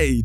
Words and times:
Hei, 0.00 0.19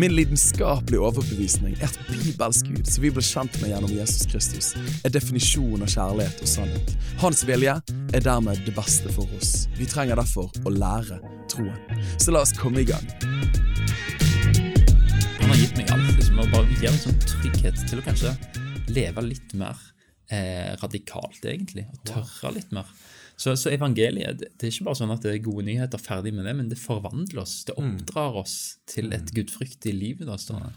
Min 0.00 0.14
lidenskapelige 0.16 1.00
overbevisning 1.00 1.76
er 1.78 1.90
at 1.90 1.98
bibelsk 2.08 2.70
Gud, 2.70 2.84
som 2.88 3.04
vi 3.04 3.12
ble 3.14 3.24
kjent 3.24 3.58
med 3.60 3.72
gjennom 3.74 3.92
Jesus 3.92 4.26
Kristus, 4.30 4.72
er 5.04 5.12
definisjonen 5.14 5.84
av 5.86 5.92
kjærlighet 5.92 6.42
og 6.44 6.50
sannhet. 6.50 6.94
Hans 7.20 7.44
vilje 7.48 7.76
er 8.14 8.24
dermed 8.24 8.62
det 8.66 8.74
beste 8.76 9.12
for 9.14 9.28
oss. 9.38 9.66
Vi 9.78 9.88
trenger 9.90 10.20
derfor 10.20 10.50
å 10.64 10.72
lære 10.74 11.20
troen. 11.52 12.04
Så 12.18 12.34
la 12.34 12.44
oss 12.44 12.54
komme 12.58 12.84
i 12.84 12.88
gang. 12.88 13.04
Han 15.40 15.50
har 15.50 15.58
gitt 15.60 15.76
meg 15.76 15.90
alt. 15.92 16.14
liksom, 16.16 16.38
og 16.40 16.52
bare 16.54 16.78
gir 16.80 16.88
en 16.90 17.02
sånn 17.02 17.18
trygghet 17.26 17.82
til 17.88 18.00
å 18.00 18.06
kanskje 18.06 18.36
leve 18.94 19.26
litt 19.26 19.52
mer 19.58 19.76
eh, 20.32 20.72
radikalt, 20.80 21.42
egentlig. 21.44 21.84
Og 21.92 22.06
tørre 22.08 22.54
litt 22.56 22.72
mer. 22.72 22.88
Så, 23.36 23.56
så 23.56 23.72
evangeliet 23.74 24.38
det, 24.38 24.52
det 24.54 24.68
er 24.68 24.74
ikke 24.74 24.88
bare 24.88 25.00
sånn 25.00 25.14
at 25.14 25.24
det 25.24 25.32
er 25.34 25.40
gode 25.44 25.66
nyheter, 25.66 25.98
ferdig 25.98 26.34
med 26.36 26.46
det, 26.46 26.54
men 26.54 26.68
det 26.70 26.78
forvandler 26.78 27.42
oss. 27.42 27.62
Det 27.66 27.74
oppdrar 27.80 28.38
oss 28.44 28.58
til 28.90 29.10
et 29.16 29.34
gudfryktig 29.34 29.94
liv. 29.94 30.22
da, 30.26 30.38
står 30.38 30.68
det. 30.68 30.74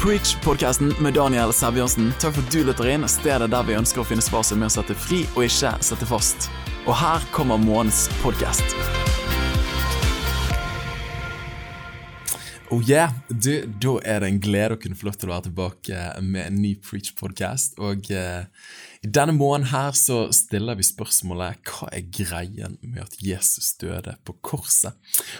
Preach-podkasten 0.00 0.94
med 1.04 1.12
Daniel 1.14 1.52
Sæbjørnsen. 1.52 2.14
Takk 2.16 2.38
for 2.38 2.46
at 2.46 2.54
du 2.54 2.62
lytter 2.64 2.88
inn, 2.88 3.04
stedet 3.04 3.50
der 3.52 3.66
vi 3.68 3.76
ønsker 3.76 4.00
å 4.00 4.06
finne 4.08 4.24
svar 4.24 4.46
som 4.48 4.64
er 4.64 4.72
å 4.72 4.76
sette 4.78 4.96
fri 4.96 5.26
og 5.34 5.44
ikke 5.44 5.74
sette 5.84 6.08
fast. 6.08 6.48
Og 6.86 6.96
her 6.96 7.28
kommer 7.36 7.60
månedens 7.60 8.06
podkast. 8.24 8.99
Oh 12.70 12.80
yeah, 12.86 13.10
du, 13.26 13.66
Da 13.82 13.96
er 14.06 14.20
det 14.22 14.28
en 14.30 14.36
glede 14.38 14.76
å 14.76 14.78
kunne 14.78 14.94
få 14.94 15.08
lov 15.08 15.16
til 15.18 15.26
å 15.26 15.32
være 15.32 15.48
tilbake 15.48 16.02
med 16.22 16.44
en 16.44 16.60
ny 16.62 16.76
Preach-podkast. 16.78 17.80
Og 17.82 18.06
eh, 18.14 18.44
i 19.00 19.08
denne 19.08 19.32
måneden 19.32 19.70
her 19.70 19.94
så 19.96 20.26
stiller 20.36 20.76
vi 20.76 20.84
spørsmålet 20.84 21.62
hva 21.64 21.86
er 21.88 22.02
greien 22.12 22.74
med 22.84 23.00
at 23.00 23.14
Jesus 23.24 23.70
døde 23.80 24.12
på 24.28 24.34
korset? 24.44 24.92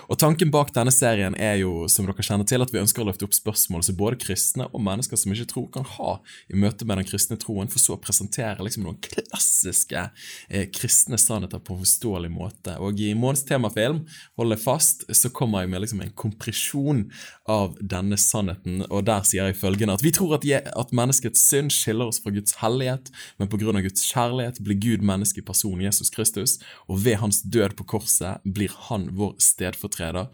Og 0.09 0.17
Tanken 0.23 0.49
bak 0.49 0.71
denne 0.73 0.93
serien 0.95 1.35
er 1.37 1.59
jo, 1.61 1.85
som 1.93 2.07
dere 2.09 2.25
kjenner 2.25 2.49
til, 2.49 2.65
at 2.65 2.73
vi 2.73 2.81
ønsker 2.81 3.05
å 3.05 3.11
løfte 3.11 3.27
opp 3.29 3.37
spørsmål 3.37 3.85
som 3.85 3.99
både 4.01 4.17
kristne 4.23 4.65
og 4.71 4.81
mennesker 4.87 5.21
som 5.21 5.35
ikke 5.35 5.51
tror, 5.51 5.67
kan 5.75 5.85
ha 5.99 6.15
i 6.49 6.57
møte 6.57 6.89
med 6.89 7.03
den 7.03 7.09
kristne 7.11 7.37
troen, 7.43 7.69
for 7.69 7.83
så 7.83 7.99
å 7.99 8.01
presentere 8.01 8.65
liksom 8.65 8.87
noen 8.87 8.97
klassiske 9.05 10.07
eh, 10.49 10.65
kristne 10.73 11.21
sannheter 11.21 11.61
på 11.61 11.77
en 11.77 11.83
forståelig 11.85 12.33
måte. 12.33 12.79
Og 12.81 12.97
i 12.97 13.13
månedens 13.13 13.45
temafilm, 13.45 14.01
hold 14.41 14.57
deg 14.57 14.65
fast, 14.65 15.05
så 15.05 15.33
kommer 15.37 15.67
jeg 15.67 15.75
med 15.75 15.85
liksom 15.85 16.01
en 16.07 16.17
kompresjon 16.17 17.05
av 17.45 17.77
denne 17.85 18.17
sannheten, 18.17 18.87
og 18.89 19.05
der 19.11 19.29
sier 19.29 19.51
jeg 19.51 19.61
følgende 19.61 20.01
at 20.01 20.07
vi 20.07 20.17
tror 20.17 20.39
at, 20.39 20.49
at 20.49 20.97
menneskets 20.97 21.45
synd 21.53 21.77
skiller 21.77 22.09
oss 22.09 22.25
fra 22.25 22.33
Guds 22.33 22.57
hellighet, 22.65 23.13
men 23.37 23.50
på 23.51 23.61
grunn 23.61 23.79
av 23.79 23.85
Guds 23.85 24.03
kjærlighet 24.09 24.61
blir 24.65 24.79
Gud 24.81 25.05
menneske 25.07 25.43
i 25.43 25.47
personen 25.47 25.85
Jesus 25.87 26.11
Kristus, 26.15 26.59
og 26.89 27.03
ved 27.05 27.21
hans 27.23 27.43
død 27.43 27.77
på 27.79 27.87
korset 27.97 28.45
blir 28.45 28.73
han 28.89 29.09
vår 29.19 29.37
stedfortreder 29.43 30.31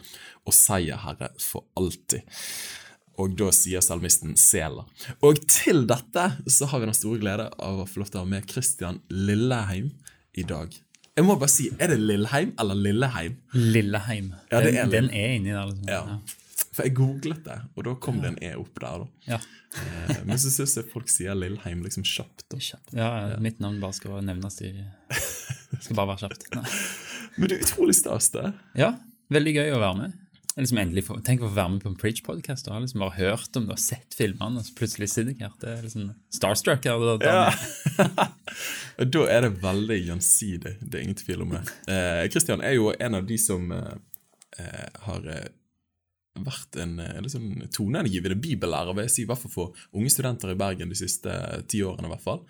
og 0.47 0.54
seierherre 0.56 1.32
for 1.43 1.66
alltid. 1.78 2.22
Og 3.16 3.32
da 3.38 3.49
sier 3.55 3.81
salmisten 3.84 4.34
Sela. 4.37 4.84
Og 5.25 5.41
til 5.49 5.87
dette 5.88 6.26
så 6.53 6.69
har 6.69 6.82
vi 6.82 6.91
den 6.91 6.97
store 6.99 7.21
glede 7.22 7.47
av 7.56 7.81
å 7.81 7.87
få 7.88 8.03
lov 8.03 8.10
til 8.12 8.21
å 8.21 8.26
ha 8.26 8.32
med 8.37 8.50
Christian 8.50 9.00
Lilleheim 9.09 9.94
i 10.37 10.44
dag. 10.44 10.75
Jeg 11.16 11.25
må 11.25 11.38
bare 11.41 11.49
si, 11.49 11.71
Er 11.81 11.94
det 11.94 11.97
Lilleheim 12.03 12.53
eller 12.60 12.76
Lilleheim? 12.76 13.38
Lilleheim. 13.56 14.34
Ja, 14.50 14.60
det 14.60 14.75
den, 14.76 14.91
den 14.93 15.09
er 15.16 15.31
inni 15.38 15.55
der. 15.55 15.71
liksom. 15.71 15.88
Ja. 15.88 16.44
For 16.72 16.87
jeg 16.87 16.94
googlet 16.97 17.43
det, 17.44 17.56
og 17.77 17.84
da 17.84 17.93
kom 18.00 18.21
det 18.22 18.31
en 18.33 18.39
E 18.43 18.55
opp 18.56 18.78
der. 18.81 19.03
da. 19.05 19.06
Ja. 19.28 19.39
Eh, 19.77 20.22
Men 20.25 20.39
så 20.41 20.49
syns 20.53 20.77
jeg 20.78 20.89
folk 20.93 21.09
sier 21.12 21.34
Lillheim 21.37 21.83
liksom 21.84 22.05
kjapt. 22.05 22.47
da. 22.49 22.56
Kjapt. 22.59 22.94
Ja, 22.97 23.37
Mitt 23.41 23.61
navn 23.61 23.81
bare 23.81 23.93
skal 23.97 24.22
nevnes 24.25 24.61
i 24.65 24.71
Skal 25.81 25.97
bare 25.97 26.15
være 26.15 26.22
kjapt. 26.28 26.47
Nei. 26.56 26.69
Men 27.37 27.49
det 27.50 27.59
er 27.59 27.67
utrolig 27.67 27.94
stas, 27.99 28.31
det. 28.33 28.53
Ja, 28.78 28.94
veldig 29.33 29.53
gøy 29.59 29.75
å 29.77 29.81
være 29.83 29.99
med. 29.99 30.22
Liksom 30.56 30.78
for, 31.05 31.21
Tenk 31.21 31.43
å 31.44 31.50
få 31.50 31.55
være 31.59 31.71
med 31.75 31.83
på 31.84 31.91
en 31.91 31.97
Preach-podkast. 32.00 32.69
og 32.69 32.73
har 32.73 32.81
liksom 32.81 33.03
bare 33.05 33.17
hørt 33.19 33.56
om 33.61 33.67
det 33.69 33.75
og 33.77 33.78
sett 33.83 34.15
filmene, 34.17 34.56
og 34.56 34.65
så 34.65 34.73
plutselig 34.78 35.11
sitter 35.12 35.34
jeg 35.34 35.43
her. 35.44 35.53
Det 35.61 35.69
er 35.69 35.83
liksom 35.84 36.15
starstruck. 36.33 36.84
her. 36.88 37.19
det- 37.19 37.27
Ja. 37.28 37.53
Da 39.05 39.27
er 39.28 39.43
det 39.44 39.61
veldig 39.61 39.99
gjensidig. 40.06 40.78
Det 40.81 40.94
er 40.94 41.03
ingen 41.05 41.15
tvil 41.21 41.43
om 41.44 41.50
det. 41.59 41.62
Eh, 41.93 42.28
Christian 42.33 42.62
er 42.65 42.73
jo 42.78 42.94
en 42.99 43.15
av 43.15 43.27
de 43.28 43.37
som 43.37 43.71
eh, 43.73 43.99
eh, 44.59 44.88
har 45.05 45.28
eh, 45.28 45.49
vært 46.44 46.76
en 46.82 46.97
liksom, 47.24 47.47
sånn 47.62 47.70
toneangivende 47.72 48.36
bibellærer, 48.42 48.92
vil 48.97 49.06
jeg 49.08 49.14
si, 49.16 49.22
i 49.22 49.28
hvert 49.30 49.41
fall 49.44 49.54
for 49.54 49.84
unge 49.97 50.10
studenter 50.12 50.52
i 50.52 50.58
Bergen 50.60 50.91
de 50.92 50.98
siste 50.98 51.32
eh, 51.32 51.62
ti 51.70 51.80
årene. 51.86 52.10
i 52.10 52.14
hvert 52.16 52.26
fall. 52.26 52.42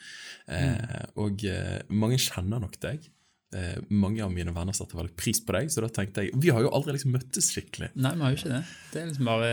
Eh, 0.49 1.05
Og 1.23 1.45
eh, 1.47 1.83
mange 1.91 2.19
kjenner 2.19 2.61
nok 2.63 2.81
deg. 2.83 3.07
Eh, 3.55 3.77
mange 3.95 4.19
av 4.25 4.33
mine 4.35 4.51
venner 4.53 4.75
satte 4.75 4.97
veldig 4.99 5.15
pris 5.17 5.39
på 5.47 5.55
deg, 5.55 5.69
så 5.71 5.81
da 5.81 5.87
tenkte 5.95 6.25
jeg 6.27 6.35
Vi 6.43 6.51
har 6.51 6.65
jo 6.65 6.71
aldri 6.75 6.97
liksom 6.97 7.13
møttes 7.15 7.47
skikkelig. 7.55 7.93
Nei, 7.95 8.11
vi 8.19 8.25
har 8.27 8.33
jo 8.35 8.39
ikke 8.41 8.51
det. 8.51 8.63
Det 8.93 9.01
er 9.01 9.07
liksom 9.07 9.29
bare 9.31 9.51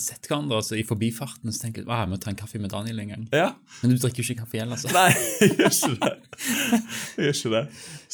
sett 0.00 0.28
hverandre 0.30 0.60
altså, 0.62 0.76
i 0.78 0.84
forbifarten 0.86 1.50
så 1.52 1.64
tenker 1.64 1.82
jeg, 1.82 1.88
«Å, 1.90 1.98
jeg 2.04 2.12
må 2.12 2.20
ta 2.22 2.30
en 2.30 2.38
kaffe 2.38 2.60
med 2.62 2.70
Daniel 2.72 3.02
en 3.02 3.10
gang. 3.16 3.26
Ja, 3.34 3.48
Men 3.82 3.90
du 3.90 3.98
drikker 3.98 4.22
jo 4.22 4.28
ikke 4.30 4.44
kaffe 4.44 4.60
igjen, 4.60 4.70
altså. 4.76 4.92
Nei, 4.94 5.10
jeg 5.42 5.58
gjør 5.58 5.74
ikke 5.74 5.98
det. 6.06 6.14
Jeg 7.18 7.26
gjør 7.26 7.34
ikke 7.40 7.54
det. 7.58 7.64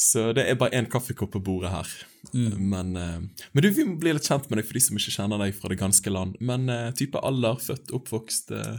Så 0.09 0.25
det 0.41 0.47
er 0.49 0.59
bare 0.65 0.81
én 0.81 0.89
kaffekopp 0.97 1.37
på 1.37 1.45
bordet 1.51 1.75
her. 1.77 1.93
Men, 2.35 2.95
eh, 3.01 3.19
men 3.53 3.65
du, 3.65 3.71
vi 3.73 3.85
må 3.89 3.97
bli 4.01 4.13
litt 4.17 4.27
kjent 4.29 4.49
med 4.51 4.61
deg 4.61 4.67
for 4.69 4.77
de 4.77 4.83
som 4.85 4.99
ikke 5.01 5.15
kjenner 5.17 5.41
deg 5.41 5.55
fra 5.57 5.71
det 5.73 5.79
ganske 5.81 6.13
land. 6.13 6.37
Men 6.45 6.69
eh, 6.69 6.91
type 6.99 7.21
alder, 7.25 7.57
født, 7.65 7.93
oppvokst 7.97 8.53
eh, 8.57 8.79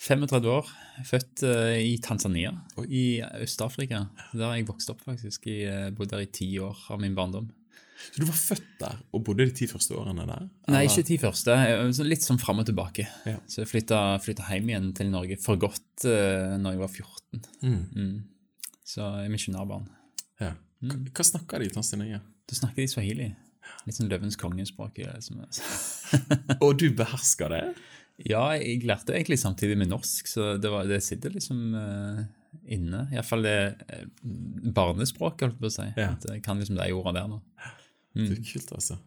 35 0.00 0.48
år, 0.48 0.68
født 1.04 1.42
eh, 1.44 1.76
i 1.90 1.96
Tanzania, 2.00 2.54
Oi. 2.80 2.86
i 2.88 3.04
Øst-Afrika. 3.44 4.06
Der 4.32 4.46
har 4.48 4.54
jeg 4.56 4.68
vokst 4.70 4.88
opp, 4.94 5.02
faktisk. 5.04 5.44
Jeg 5.52 5.68
eh, 5.68 5.90
bodde 5.92 6.14
der 6.16 6.24
i 6.24 6.30
ti 6.32 6.48
år 6.62 6.78
av 6.94 7.02
min 7.02 7.16
barndom. 7.18 7.50
Så 8.00 8.22
du 8.22 8.24
var 8.30 8.38
født 8.40 8.68
der 8.80 8.96
og 9.12 9.26
bodde 9.26 9.44
de 9.44 9.52
ti 9.58 9.66
første 9.68 9.92
årene 10.00 10.24
der? 10.24 10.46
Nei, 10.72 10.86
ikke 10.88 11.02
de 11.04 11.18
første. 11.20 11.56
Litt 12.08 12.24
sånn 12.24 12.40
fram 12.40 12.62
og 12.62 12.70
tilbake. 12.70 13.04
Ja. 13.28 13.36
Så 13.44 13.60
jeg 13.60 13.68
flytta, 13.74 13.98
flytta 14.24 14.46
hjem 14.48 14.70
igjen 14.72 14.86
til 14.96 15.10
Norge 15.12 15.36
for 15.42 15.60
godt 15.60 16.06
uh, 16.08 16.56
når 16.56 16.78
jeg 16.78 16.80
var 16.80 16.94
14. 16.94 17.44
Mm, 17.60 17.82
Mm. 17.92 18.14
Så 18.88 19.04
jeg 19.04 19.28
er 19.28 19.34
misjonærbarn. 19.36 19.84
ja. 20.40 20.54
Hva, 20.80 20.96
hva 21.12 21.24
snakker 21.26 21.60
de 21.60 21.68
i 21.68 21.72
Tanzania? 21.74 22.20
Da 22.48 22.56
snakker 22.56 22.82
de 22.82 22.88
swahili. 22.90 23.28
Litt 23.86 23.96
sånn 23.96 24.10
Løvens 24.10 24.36
kongespråk. 24.40 24.98
som 25.24 25.40
er- 25.44 26.58
Og 26.64 26.78
du 26.80 26.88
behersker 26.96 27.52
det? 27.52 27.62
Ja, 28.28 28.50
jeg 28.58 28.82
lærte 28.84 29.14
egentlig 29.16 29.38
samtidig 29.40 29.78
med 29.80 29.88
norsk, 29.88 30.26
så 30.28 30.54
det, 30.60 30.68
var, 30.72 30.84
det 30.88 30.98
sitter 31.04 31.32
liksom 31.32 31.60
uh, 31.72 32.18
inne. 32.68 33.06
Iallfall 33.14 33.46
det 33.46 33.56
uh, 33.88 34.02
barnespråket, 34.76 35.46
holdt 35.46 35.56
jeg 35.56 35.62
på 35.62 35.70
å 35.70 35.76
si. 35.78 35.86
Ja. 35.96 36.10
At 36.16 36.26
jeg 36.28 36.42
kan 36.44 36.60
liksom 36.60 36.76
de 36.76 36.90
ordene 36.92 37.22
der 37.22 37.30
nå. 37.32 37.40
Det 38.18 38.26
er 38.34 38.44
kult, 38.44 38.74
altså. 38.76 38.98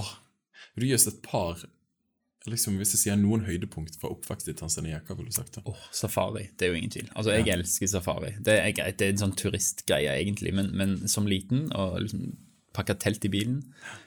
Åh, 0.00 0.10
vil 0.74 0.86
du 0.86 0.88
gi 0.88 0.96
oss 0.96 1.06
et 1.10 1.20
par 1.22 1.60
liksom 2.50 2.78
Hvis 2.80 2.94
jeg 2.96 3.00
sier 3.04 3.18
noen 3.20 3.44
høydepunkt 3.46 3.94
fra 4.00 4.10
oppvekst 4.10 4.48
i 4.50 4.54
Tanzania, 4.58 5.00
hva 5.06 5.14
ville 5.18 5.30
du 5.30 5.36
sagt 5.36 5.54
da? 5.58 5.62
Åh, 5.70 5.82
safari, 5.94 6.48
det 6.58 6.66
er 6.66 6.72
jo 6.72 6.78
ingen 6.80 6.90
tvil. 6.94 7.10
Altså, 7.14 7.36
Jeg 7.36 7.52
elsker 7.54 7.90
safari. 7.92 8.32
Det 8.42 8.56
er 8.58 8.72
greit, 8.74 8.98
det 8.98 9.06
er 9.06 9.14
en 9.14 9.22
sånn 9.26 9.36
turistgreie, 9.38 10.16
egentlig, 10.18 10.54
men, 10.56 10.72
men 10.74 10.96
som 11.08 11.28
liten 11.30 11.68
og 11.72 12.00
liksom 12.02 12.32
pakke 12.72 12.94
telt 12.96 13.24
i 13.28 13.28
bilen, 13.28 13.58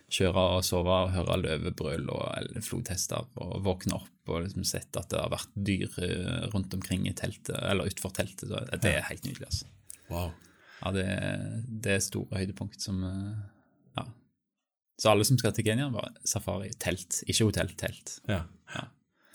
kjøre 0.09 0.43
og 0.57 0.63
sove 0.65 0.89
og 0.89 1.11
høre 1.13 1.35
løvebrøl 1.37 2.07
og 2.09 2.61
flodhester 2.65 3.27
og 3.37 3.59
våkne 3.65 3.93
opp 3.99 4.31
og 4.33 4.41
liksom 4.47 4.65
sett 4.65 4.97
at 4.97 5.11
det 5.13 5.19
har 5.21 5.29
vært 5.29 5.51
dyr 5.53 5.85
eh, 6.01 6.47
rundt 6.49 6.73
omkring 6.73 7.05
i 7.05 7.13
teltet, 7.13 7.53
eller 7.61 7.85
utenfor 7.85 8.15
teltet, 8.17 8.47
så 8.49 8.63
det 8.81 8.95
er 8.97 9.05
helt 9.05 9.27
nydelig. 9.27 9.45
altså. 9.51 9.69
Wow. 10.09 10.31
Ja, 10.81 10.91
det, 10.97 11.05
det 11.85 11.93
er 11.93 12.01
store 12.03 12.41
høydepunkt 12.41 12.81
som 12.81 13.03
eh, 13.05 13.35
Ja. 13.37 13.51
Så 15.01 15.11
alle 15.11 15.25
som 15.27 15.37
skal 15.39 15.51
til 15.55 15.65
Kenya, 15.67 15.89
bare 15.91 16.13
safari, 16.27 16.69
telt. 16.79 17.21
Ikke 17.27 17.49
hotell, 17.49 17.71
telt. 17.79 18.19
Ja. 18.31 18.43
Ja. 18.75 18.85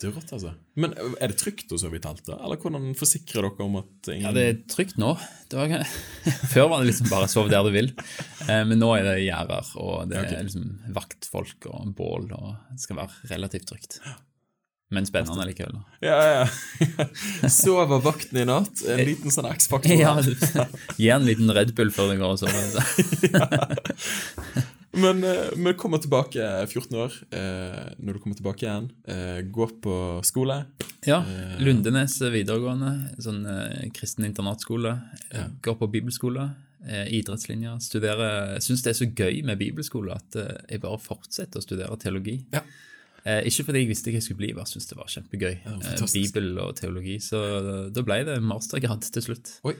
Det 0.00 0.08
er 0.08 0.14
rått, 0.16 0.30
altså. 0.32 0.54
Men 0.80 0.94
er 0.96 1.28
det 1.28 1.36
trygt 1.36 1.72
å 1.76 1.78
sove 1.80 1.98
i 1.98 2.00
telt, 2.00 2.22
da? 2.24 2.38
Eller 2.40 2.56
hvordan 2.62 2.94
forsikrer 2.96 3.44
dere 3.44 3.66
om 3.66 3.74
at 3.82 4.08
ingen 4.08 4.24
Ja, 4.24 4.32
det 4.32 4.44
er 4.48 4.62
trygt 4.72 4.96
nå. 5.00 5.10
Det 5.52 5.58
var, 5.60 5.84
før 6.54 6.70
var 6.72 6.80
det 6.80 6.88
liksom 6.94 7.10
bare 7.12 7.28
sov 7.28 7.52
der 7.52 7.66
du 7.66 7.74
vil, 7.74 7.92
eh, 8.46 8.62
men 8.64 8.80
nå 8.80 8.88
er 8.96 9.04
det 9.10 9.18
gjerder, 9.26 9.68
og 9.84 10.08
det 10.08 10.22
er 10.24 10.48
liksom 10.48 10.72
vaktfolk 10.96 11.68
og 11.74 11.92
bål, 12.00 12.30
og 12.32 12.50
det 12.72 12.80
skal 12.86 13.02
være 13.02 13.34
relativt 13.34 13.68
trygt. 13.74 14.00
Men 14.90 15.06
spennende 15.06 15.44
likevel. 15.46 15.76
da. 15.76 15.82
Ja, 16.02 16.16
ja. 16.26 17.48
Sover 17.60 18.00
vakten 18.02 18.40
i 18.40 18.46
natt? 18.48 18.80
En 18.90 19.04
liten 19.06 19.30
sånn 19.30 19.46
X-faktor. 19.52 19.92
Ja, 20.00 20.16
Gi 20.98 21.12
en 21.14 21.28
liten 21.28 21.52
Red 21.54 21.76
Bull 21.78 21.92
før 21.94 22.10
du 22.10 22.16
går 22.18 22.34
og 22.34 22.40
sover. 22.40 23.76
Men, 25.00 25.20
vi 25.64 25.72
kommer 25.78 26.00
tilbake 26.02 26.44
14 26.66 26.96
år, 26.98 27.14
eh, 27.36 27.94
når 27.98 28.16
du 28.16 28.20
kommer 28.22 28.38
tilbake 28.38 28.66
igjen. 28.66 28.88
Eh, 29.08 29.40
går 29.52 29.76
på 29.84 29.94
skole. 30.26 30.60
Ja, 31.08 31.22
Lundenes 31.62 32.18
videregående, 32.20 32.90
sånn 33.22 33.44
eh, 33.48 33.86
kristen 33.96 34.26
internatskole. 34.28 34.96
Går 35.64 35.78
på 35.80 35.88
bibelskole, 35.94 36.50
eh, 36.86 37.06
idrettslinja. 37.20 37.78
Studerer 37.80 38.58
Syns 38.60 38.84
det 38.84 38.92
er 38.94 38.98
så 39.00 39.08
gøy 39.08 39.42
med 39.48 39.60
bibelskole 39.62 40.12
at 40.16 40.36
eh, 40.36 40.58
jeg 40.74 40.82
bare 40.84 41.00
fortsetter 41.00 41.60
å 41.62 41.64
studere 41.64 41.96
teologi. 42.02 42.36
Ja. 42.52 42.60
Eh, 43.24 43.42
ikke 43.48 43.66
fordi 43.68 43.82
jeg 43.84 43.90
visste 43.90 44.12
hva 44.12 44.16
jeg 44.20 44.24
skulle 44.24 44.40
bli, 44.42 44.52
bare 44.56 44.68
syntes 44.68 44.88
det 44.92 44.96
var 45.00 45.08
kjempegøy. 45.12 45.54
eh. 45.80 46.04
Bibel 46.12 46.52
og 46.62 46.76
teologi. 46.80 47.16
Så 47.24 47.40
da 47.92 48.04
ble 48.04 48.20
det 48.28 48.38
mastergrad 48.44 49.04
til 49.12 49.22
slutt. 49.30 49.56
Oi. 49.68 49.74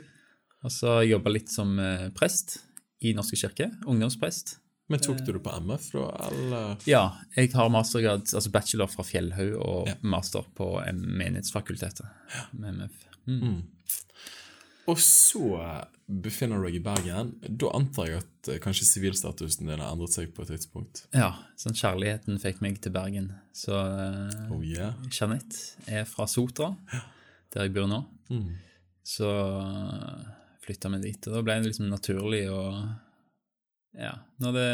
Og 0.65 0.73
så 0.75 0.99
jobba 1.09 1.33
litt 1.33 1.49
som 1.53 1.79
eh, 1.81 2.09
prest 2.17 2.59
i 3.01 3.15
Norske 3.17 3.39
kirke. 3.41 3.71
Ungdomsprest. 3.89 4.59
Men 4.91 4.99
tok 5.05 5.21
du 5.23 5.33
det 5.37 5.41
på 5.45 5.53
MF, 5.63 5.85
da, 5.95 6.07
eller? 6.29 6.77
Ja, 6.91 7.03
jeg 7.37 7.53
har 7.55 7.69
mastergrad, 7.71 8.27
altså 8.35 8.51
bachelor 8.51 8.91
fra 8.91 9.05
Fjellhaug 9.07 9.53
og 9.63 9.89
Ja. 9.89 9.95
master 10.03 10.43
på 10.59 10.73
Menighetsfakultetet. 10.95 12.09
med 12.53 12.75
MF. 12.75 13.05
Mm. 13.31 13.61
Og 14.91 14.97
så 14.99 15.45
befinner 16.11 16.59
du 16.59 16.67
deg 16.67 16.81
i 16.81 16.83
Bergen. 16.83 17.29
Da 17.47 17.69
antar 17.77 18.09
jeg 18.09 18.23
at 18.25 18.49
eh, 18.51 18.59
kanskje 18.59 18.89
sivilstatusen 18.89 19.69
din 19.69 19.79
har 19.79 19.93
endret 19.93 20.11
seg 20.17 20.33
på 20.35 20.43
et 20.43 20.49
tidspunkt. 20.57 21.05
Ja, 21.15 21.29
sånn 21.61 21.77
kjærligheten 21.79 22.41
fikk 22.43 22.59
meg 22.65 22.81
til 22.83 22.91
Bergen. 22.97 23.29
Så 23.55 23.77
eh, 23.77 24.51
Oh 24.51 24.65
yeah. 24.67 24.97
Jeanette 25.15 25.77
er 25.87 26.09
fra 26.11 26.27
Sotra, 26.27 26.73
der 27.55 27.69
jeg 27.69 27.75
bor 27.77 27.87
nå. 27.93 28.01
Mm. 28.33 28.57
Så 29.07 29.31
flytta 30.65 30.91
vi 30.97 31.01
dit, 31.07 31.29
og 31.29 31.39
da 31.39 31.43
ble 31.47 31.61
det 31.61 31.71
liksom 31.71 31.89
naturlig 31.93 32.43
å 32.51 32.61
Ja, 33.99 34.15
når 34.41 34.53
det 34.57 34.67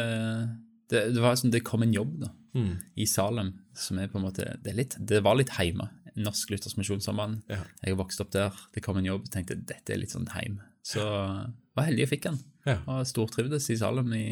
Det, 0.89 0.99
det 1.13 1.19
var 1.21 1.35
sånn, 1.35 1.51
det 1.51 1.63
kom 1.67 1.81
en 1.83 1.91
jobb, 1.93 2.19
da, 2.21 2.29
Mm. 2.55 2.77
i 2.95 3.05
Salem, 3.05 3.49
som 3.75 3.99
er 3.99 4.07
på 4.07 4.17
en 4.17 4.23
måte 4.23 4.45
Det, 4.63 4.71
er 4.71 4.75
litt, 4.77 4.95
det 5.05 5.19
var 5.21 5.35
litt 5.35 5.49
heime. 5.57 5.89
Norsk 6.15 6.49
Luthersk 6.49 6.77
Misjonssamband. 6.79 7.43
Ja. 7.49 7.59
Jeg 7.83 7.93
har 7.93 7.99
vokst 7.99 8.21
opp 8.23 8.31
der. 8.31 8.53
Det 8.73 8.81
kom 8.81 8.97
en 8.97 9.05
jobb. 9.05 9.27
Tenkte 9.29 9.53
dette 9.59 9.93
er 9.93 9.97
litt 9.99 10.09
sånn 10.15 10.29
heim. 10.33 10.61
Så 10.81 11.03
var 11.03 11.85
heldig 11.85 11.99
jeg 12.07 12.09
fikk 12.09 12.23
den. 12.23 12.39
Ja. 12.65 12.79
Og 12.87 13.05
stortrivdes 13.05 13.69
i 13.69 13.77
Salem 13.77 14.09
i 14.17 14.23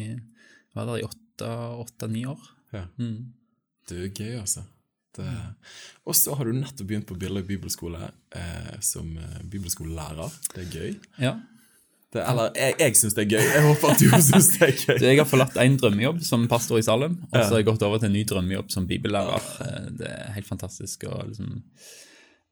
Var 0.74 0.86
der 0.86 0.98
i 0.98 1.06
åtte-ni 1.06 2.24
år. 2.26 2.40
ja. 2.72 2.86
Mm. 2.98 3.32
Det 3.88 3.96
er 4.02 4.08
gøy, 4.24 4.40
altså. 4.40 4.64
Det... 5.14 5.28
Og 6.04 6.14
så 6.16 6.34
har 6.34 6.44
du 6.44 6.52
nettopp 6.52 6.88
begynt 6.88 7.06
på 7.06 7.14
Billøy 7.16 7.44
bibelskole 7.46 8.10
eh, 8.34 8.80
som 8.80 9.16
eh, 9.16 9.42
bibelskolelærer. 9.44 10.32
Det 10.54 10.64
er 10.66 10.72
gøy. 10.80 10.96
Ja. 11.22 11.36
Det, 12.16 12.22
eller 12.32 12.56
jeg, 12.58 12.74
jeg 12.80 12.96
syns 13.00 13.14
det 13.18 13.24
er 13.26 13.30
gøy. 13.36 13.44
Jeg 13.52 13.64
håper 13.66 13.92
at 13.94 14.00
du 14.02 14.08
syns 14.28 14.48
det 14.56 14.62
er 14.70 14.74
gøy. 14.80 14.96
Jeg 15.10 15.20
har 15.20 15.28
forlatt 15.28 15.58
en 15.62 15.76
drømmejobb 15.82 16.22
som 16.26 16.48
pastor 16.50 16.80
i 16.80 16.86
Salem, 16.86 17.18
og 17.28 17.36
så 17.38 17.52
har 17.54 17.60
jeg 17.62 17.68
gått 17.68 17.84
over 17.86 18.00
til 18.02 18.08
en 18.10 18.16
ny 18.16 18.24
drømmejobb 18.28 18.72
som 18.74 18.88
bibellærer. 18.88 19.46
Eh, 19.66 19.86
Det 20.00 20.10
er 20.16 20.34
helt 20.38 20.48
fantastisk. 20.48 21.04
og 21.12 21.28
liksom... 21.30 21.60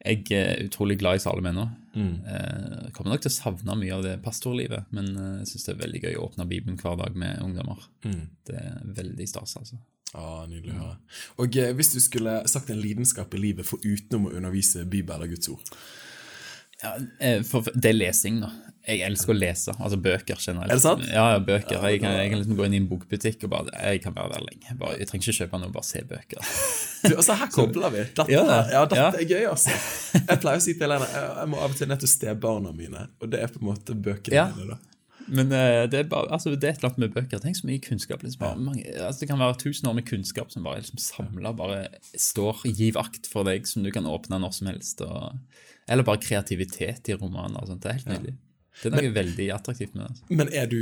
Jeg 0.05 0.27
er 0.37 0.59
utrolig 0.67 0.99
glad 1.01 1.17
i 1.17 1.23
Salem 1.23 1.47
ennå. 1.49 1.63
Jeg 1.97 2.91
Kommer 2.93 3.15
nok 3.15 3.23
til 3.25 3.31
å 3.31 3.35
savne 3.39 3.77
mye 3.81 3.95
av 3.97 4.03
det 4.05 4.19
pastorlivet, 4.25 4.91
men 4.93 5.07
eh, 5.17 5.31
jeg 5.41 5.49
syns 5.55 5.65
det 5.71 5.73
er 5.75 5.81
veldig 5.87 6.03
gøy 6.05 6.19
å 6.21 6.27
åpne 6.29 6.47
Bibelen 6.51 6.77
hver 6.83 6.99
dag 7.01 7.17
med 7.17 7.41
ungdommer. 7.47 7.87
Det 8.05 8.59
er 8.61 8.83
veldig 9.01 9.29
stas, 9.31 9.57
altså. 9.63 9.81
Ah, 10.15 10.45
nydelig 10.47 10.77
å 10.77 10.83
høre. 10.83 10.99
Og 11.43 11.57
eh, 11.59 11.73
hvis 11.75 11.95
du 11.97 12.01
skulle 12.05 12.37
sagt 12.53 12.69
en 12.71 12.79
lidenskap 12.85 13.33
i 13.35 13.41
livet 13.49 13.67
for 13.67 13.81
utenom 13.83 14.29
å 14.29 14.35
undervise 14.37 14.85
Bibel 14.87 15.17
eller 15.17 15.33
Guds 15.33 15.49
ord 15.51 15.73
Ja, 16.83 16.97
eh, 17.21 17.43
for 17.47 17.63
det 17.75 17.91
er 17.93 17.99
lesing, 17.99 18.41
da. 18.43 18.51
Jeg 18.85 19.01
elsker 19.07 19.33
å 19.33 19.37
lese, 19.39 19.73
altså 19.81 19.97
bøker 19.97 20.37
generelt. 20.37 20.69
Er 20.69 20.77
det 20.77 20.83
sant? 20.85 21.05
Ja, 21.09 21.23
ja 21.33 21.39
bøker. 21.41 21.79
Jeg 21.89 22.03
kan, 22.03 22.19
jeg 22.21 22.29
kan 22.35 22.41
liksom 22.43 22.57
gå 22.59 22.67
inn 22.67 22.75
i 22.77 22.81
en 22.83 22.89
bokbutikk 22.91 23.47
og 23.47 23.53
bare 23.55 23.73
Jeg 23.81 24.03
kan 24.05 24.13
være 24.13 24.35
der 24.35 24.43
lenge. 24.45 24.75
Bare, 24.77 24.99
jeg 25.01 25.09
trenger 25.09 25.31
ikke 25.31 25.39
kjøpe 25.39 25.61
noe, 25.63 25.73
bare 25.73 25.89
se 25.89 26.03
bøker. 26.11 26.51
du, 27.07 27.15
altså 27.15 27.37
Her 27.41 27.49
kobler 27.55 27.95
vi. 27.95 28.03
Dette, 28.11 28.27
Ja, 28.35 28.43
ja, 28.45 28.83
dette 28.85 29.01
ja. 29.01 29.07
er 29.09 29.25
gøy, 29.31 29.47
altså. 29.55 29.73
Jeg 30.19 30.41
pleier 30.43 30.61
å 30.61 30.65
si 30.67 30.75
til 30.77 30.85
Helene 30.85 31.09
jeg 31.15 31.49
må 31.55 31.63
av 31.65 31.73
og 31.73 31.79
til 31.81 31.89
ned 31.95 32.05
til 32.05 32.13
stebarna 32.13 32.75
mine, 32.77 33.07
og 33.25 33.33
det 33.33 33.41
er 33.41 33.55
på 33.55 33.63
en 33.65 33.71
måte 33.71 33.97
bøkene 33.97 34.37
Ja. 34.37 34.51
mine. 34.53 34.77
da. 34.77 34.91
Men 35.33 35.49
eh, 35.57 35.87
det 35.89 36.03
er 36.03 36.09
bare, 36.13 36.29
altså 36.37 36.53
det 36.53 36.69
er 36.69 36.75
et 36.75 36.83
eller 36.83 36.91
annet 36.93 37.03
med 37.07 37.15
bøker. 37.17 37.41
Tenk 37.41 37.57
så 37.57 37.65
mye 37.71 37.81
kunnskap. 37.81 38.21
Liksom, 38.21 38.43
bare, 38.45 38.61
mange, 38.61 38.85
altså 39.01 39.25
det 39.25 39.31
kan 39.33 39.41
være 39.41 39.57
tusen 39.65 39.89
år 39.89 39.97
med 39.97 40.05
kunnskap 40.11 40.53
som 40.53 40.67
bare 40.69 40.83
liksom 40.85 41.01
samla 41.01 41.55
bare 41.57 41.87
står 42.21 42.67
giv 42.69 42.99
akt 43.01 43.31
for 43.33 43.49
deg, 43.49 43.65
som 43.65 43.81
du 43.87 43.89
kan 43.95 44.05
åpne 44.05 44.37
når 44.45 44.53
som 44.59 44.69
helst. 44.69 45.01
Og, 45.09 45.39
eller 45.89 46.07
bare 46.07 46.21
kreativitet 46.23 47.09
i 47.13 47.17
romaner 47.21 47.61
og 47.63 47.69
sånt. 47.69 47.83
Det 47.85 47.91
er 47.91 47.99
helt 48.01 48.11
nydelig. 48.15 48.35
Det 48.83 48.89
er 48.91 48.95
noe 48.97 49.11
veldig 49.15 49.45
attraktivt 49.55 49.93
med 49.95 50.03
det. 50.05 50.11
Altså. 50.11 50.25
Men 50.35 50.49
er 50.51 50.67
du 50.67 50.81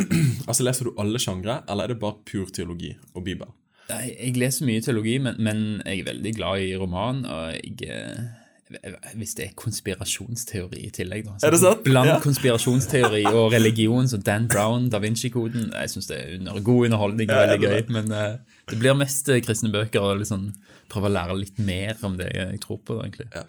Altså 0.50 0.64
Leser 0.66 0.84
du 0.90 0.94
alle 1.00 1.18
sjangre, 1.22 1.60
eller 1.70 1.84
er 1.86 1.94
det 1.94 2.00
bare 2.02 2.18
pur 2.28 2.50
teologi 2.52 2.90
og 3.14 3.24
Bibel? 3.24 3.48
Nei, 3.90 4.10
Jeg 4.18 4.36
leser 4.38 4.66
mye 4.68 4.82
teologi, 4.84 5.16
men, 5.22 5.38
men 5.42 5.62
jeg 5.86 6.02
er 6.02 6.10
veldig 6.12 6.34
glad 6.36 6.60
i 6.66 6.74
roman. 6.78 7.24
og 7.26 7.54
jeg... 7.56 7.88
eh, 7.88 8.36
Hvis 9.18 9.32
det 9.38 9.46
er 9.48 9.54
konspirasjonsteori 9.58 10.84
i 10.86 10.90
tillegg, 10.94 11.24
da. 11.26 11.38
Er 11.48 11.50
det 11.56 11.58
sant? 11.62 11.80
Bland 11.86 12.06
Ja. 12.12 12.18
konspirasjonsteori 12.22 13.24
og 13.32 13.50
religion, 13.56 14.06
så 14.08 14.20
Dan 14.22 14.46
Brown, 14.52 14.88
Da 14.92 15.00
Vinci-koden 15.02 15.72
Jeg 15.74 15.90
syns 15.94 16.06
det 16.12 16.18
er 16.20 16.36
under, 16.38 16.60
god 16.60 16.84
underholdning 16.90 17.30
og 17.32 17.40
veldig 17.48 17.60
gøy. 17.66 17.82
Men 17.96 18.12
uh, 18.12 18.36
det 18.70 18.78
blir 18.78 18.94
mest 19.00 19.28
eh, 19.32 19.40
kristne 19.42 19.72
bøker 19.74 20.00
og 20.12 20.20
liksom 20.22 20.50
prøve 20.92 21.08
å 21.10 21.14
lære 21.16 21.40
litt 21.40 21.58
mer 21.58 21.96
om 22.06 22.16
det 22.20 22.30
jeg 22.36 22.60
tror 22.62 22.78
på. 22.84 23.00
da, 23.00 23.08
egentlig. 23.08 23.28
Ja. 23.34 23.44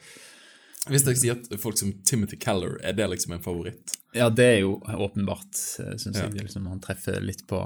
Hvis 0.89 1.05
jeg 1.05 1.17
sier 1.21 1.35
at 1.37 1.59
folk 1.61 1.77
som 1.77 1.91
Timothy 2.09 2.37
Keller, 2.41 2.79
er 2.83 2.93
det 2.97 3.05
liksom 3.11 3.35
en 3.35 3.43
favoritt? 3.43 3.97
Ja, 4.17 4.29
det 4.33 4.45
er 4.45 4.59
jo 4.63 4.79
åpenbart, 4.81 5.53
syns 6.01 6.17
jeg. 6.17 6.33
Liksom, 6.33 6.65
han 6.67 6.79
treffer 6.81 7.19
litt 7.21 7.43
på 7.47 7.59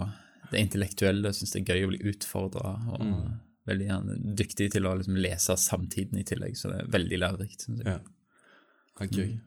det 0.51 0.59
intellektuelle. 0.65 1.31
Syns 1.33 1.53
det 1.55 1.61
er 1.63 1.73
gøy 1.77 1.85
å 1.87 1.91
bli 1.93 2.01
utfordra. 2.11 2.73
Og 2.91 3.05
Mm. 3.05 3.39
veldig 3.67 3.87
er 3.89 4.35
dyktig 4.35 4.71
til 4.73 4.83
å 4.85 4.97
liksom, 4.99 5.15
lese 5.15 5.55
samtiden 5.57 6.19
i 6.19 6.23
tillegg, 6.27 6.57
så 6.59 6.69
det 6.73 6.81
er 6.81 6.91
veldig 6.91 7.19
lærerikt. 7.23 7.61
Synes 7.65 7.83
jeg. 7.83 7.87
Ja. 7.87 7.99
Ja, 8.99 9.07
gøy. 9.07 9.39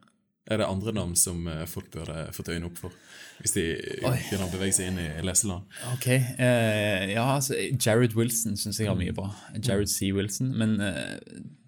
Er 0.49 0.63
det 0.63 0.69
andre 0.69 0.95
navn 0.97 1.13
som 1.19 1.43
eh, 1.51 1.67
folk 1.69 1.91
burde 1.93 2.29
fått 2.33 2.49
øynene 2.49 2.71
opp 2.71 2.79
for, 2.81 2.95
hvis 3.43 3.53
de 3.53 3.65
begynner 4.01 4.47
å 4.47 4.53
bevege 4.55 4.77
seg 4.79 4.89
inn 4.91 5.01
i 5.03 5.09
leseland? 5.27 5.69
Ok, 5.93 6.09
uh, 6.41 7.05
ja, 7.11 7.27
altså 7.35 7.59
Jared 7.77 8.17
Wilson 8.17 8.57
syns 8.57 8.81
jeg 8.81 8.89
har 8.89 8.97
mye 8.99 9.13
bra. 9.15 9.29
Jared 9.61 9.93
C. 9.93 10.09
Wilson. 10.17 10.55
Men 10.59 10.79
uh, 10.81 11.19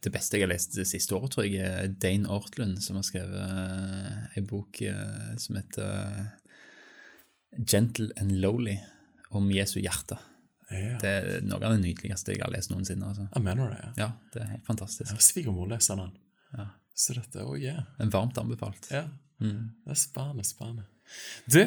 det 0.01 0.15
beste 0.15 0.39
jeg 0.39 0.47
har 0.47 0.53
lest 0.55 0.79
det 0.79 0.89
siste 0.89 1.15
året, 1.17 1.35
tror 1.35 1.45
jeg, 1.45 1.61
er 1.61 1.93
Dane 2.01 2.31
Ortlund, 2.33 2.81
som 2.83 2.97
har 2.97 3.05
skrevet 3.05 3.37
uh, 3.37 4.33
en 4.41 4.49
bok 4.49 4.81
uh, 4.89 5.37
som 5.41 5.61
heter 5.61 6.33
Gentle 7.61 8.09
and 8.17 8.39
Lowly, 8.41 8.79
om 9.37 9.53
Jesu 9.53 9.79
hjerte. 9.83 10.17
Ja, 10.71 10.97
Det 11.03 11.11
er 11.11 11.41
noe 11.43 11.61
av 11.67 11.75
det 11.75 11.83
nydeligste 11.83 12.33
jeg 12.33 12.41
har 12.45 12.53
lest 12.55 12.71
noensinne. 12.71 13.13
Altså. 13.13 13.27
jeg 13.35 13.45
mener 13.45 13.73
det. 13.75 13.79
ja. 13.83 13.93
Ja, 14.07 14.11
det 14.33 14.43
er 14.45 14.53
helt 14.55 14.67
fantastisk. 14.67 15.21
Svigermor 15.23 15.69
leser 15.71 15.99
den. 15.99 16.13
Ja. 16.55 16.71
Så 17.01 17.17
dette, 17.17 17.45
oh 17.47 17.57
yeah. 17.57 17.87
En 18.03 18.13
varmt 18.13 18.39
anbefalt. 18.41 18.91
Ja. 18.93 19.07
Det 19.41 19.95
er 19.95 19.97
spennende, 19.97 20.45
spennende. 20.45 20.85
Du, 21.51 21.59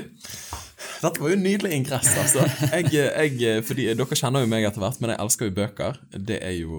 dette 1.02 1.20
var 1.20 1.32
jo 1.34 1.36
en 1.36 1.42
nydelig 1.44 1.74
ingress, 1.76 2.14
altså. 2.16 2.46
Jeg, 2.72 3.10
jeg, 3.42 3.64
fordi 3.68 3.90
Dere 3.98 4.16
kjenner 4.16 4.46
jo 4.46 4.48
meg 4.48 4.64
etter 4.68 4.80
hvert, 4.80 5.02
men 5.04 5.12
jeg 5.12 5.20
elsker 5.20 5.50
jo 5.50 5.56
bøker. 5.58 5.98
Det 6.14 6.38
er 6.40 6.54
jo 6.62 6.78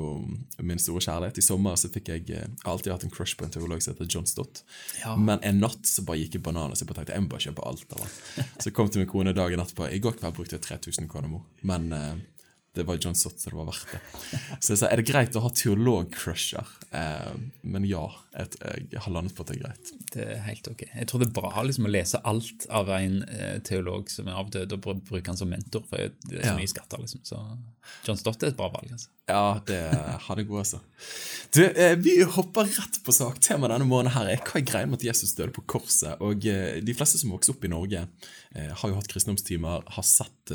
min 0.64 0.80
store 0.80 1.02
kjærlighet. 1.04 1.40
I 1.42 1.44
sommer 1.44 1.76
så 1.80 1.90
fikk 1.92 2.08
jeg 2.14 2.25
jeg 2.30 2.49
har 2.62 2.70
alltid 2.73 2.94
hatt 2.94 3.04
en 3.04 3.12
crush 3.12 3.37
på 3.37 3.44
en 3.44 3.52
teolog 3.52 3.82
som 3.84 3.92
heter 3.92 4.08
John 4.08 4.28
Stott. 4.30 4.62
Ja. 5.02 5.12
Men 5.20 5.42
en 5.44 5.61
natt 5.61 5.84
så 5.90 6.06
bare 6.06 6.23
gikk 6.23 6.38
jeg 6.38 6.46
bananas. 6.46 6.87
Bare 6.87 7.02
tenkte 7.02 7.18
jeg 7.18 7.26
må 7.26 7.34
bare 7.34 7.44
kjøpe 7.44 7.66
alt 7.68 7.99
av. 7.99 8.06
Så 8.62 8.70
jeg 8.70 8.76
kom 8.78 8.88
til 8.88 9.02
min 9.02 9.11
kone 9.11 9.34
dagen 9.37 9.61
etterpå. 9.61 9.90
I 9.90 10.00
går 10.00 10.16
kveld 10.23 10.38
brukte 10.38 10.56
jeg 10.56 10.64
3000 10.70 11.11
kroner, 11.11 11.34
mor. 11.34 11.44
Men 11.66 11.90
eh, 11.92 12.14
det 12.74 12.84
var 12.88 12.98
John 12.98 13.14
så 13.14 13.30
det 13.30 13.52
var 13.54 13.66
verdt 13.68 13.92
det. 13.92 14.00
Så 14.60 14.72
jeg 14.74 14.78
sa 14.80 14.88
er 14.90 15.00
det 15.00 15.06
greit 15.06 15.36
å 15.38 15.42
ha 15.44 15.50
teolog-crusher? 15.54 16.66
Eh, 16.90 17.34
men 17.62 17.84
ja, 17.86 18.04
jeg, 18.34 18.48
jeg 18.90 19.00
har 19.04 19.12
landet 19.14 19.34
på 19.36 19.44
at 19.44 19.52
det 19.52 19.56
er 19.58 19.62
greit. 19.64 19.92
Det 20.14 20.26
er 20.36 20.42
helt 20.48 20.68
ok. 20.72 20.82
Jeg 20.94 21.06
tror 21.10 21.22
det 21.22 21.28
er 21.30 21.36
bra 21.40 21.62
liksom, 21.66 21.86
å 21.86 21.92
lese 21.94 22.20
alt 22.26 22.66
av 22.70 22.90
en 22.96 23.20
eh, 23.28 23.56
teolog 23.66 24.10
som 24.10 24.28
er 24.30 24.40
avdød, 24.42 24.74
og 24.76 24.82
br- 24.88 25.02
bruke 25.10 25.30
han 25.32 25.38
som 25.38 25.50
mentor, 25.54 25.86
for 25.88 26.02
det 26.26 26.40
er 26.40 26.42
så 26.48 26.52
Ja. 26.52 26.56
mye 26.58 26.70
skatter. 26.74 26.98
liksom. 27.04 27.22
Så 27.26 27.40
John 28.06 28.18
Stott 28.20 28.42
er 28.42 28.52
et 28.52 28.58
bra 28.58 28.68
valg. 28.74 28.90
altså. 28.92 29.08
Ja, 29.26 29.62
det 29.66 29.80
har 30.20 30.36
det 30.36 30.44
god, 30.44 30.58
altså. 30.58 30.78
Du, 31.54 31.62
eh, 31.64 31.94
vi 31.96 32.22
hopper 32.22 32.66
rett 32.68 32.98
på 33.04 33.12
sak. 33.12 33.38
Temaet 33.40 33.72
denne 33.72 33.86
måneden 33.88 34.12
her 34.12 34.28
er 34.28 34.42
hva 34.44 34.58
er 34.60 34.66
greia 34.68 34.88
med 34.88 34.98
at 34.98 35.06
Jesus 35.06 35.32
døde 35.38 35.54
på 35.56 35.64
korset. 35.70 36.20
Og 36.20 36.44
eh, 36.50 36.82
de 36.84 36.94
fleste 36.96 37.20
som 37.22 37.32
vokser 37.32 37.54
opp 37.54 37.64
i 37.64 37.70
Norge, 37.72 38.02
eh, 38.52 38.68
har 38.68 38.90
jo 38.90 38.98
hatt 38.98 39.08
kristendomstimer, 39.08 39.86
har 39.96 40.04
sett 40.04 40.52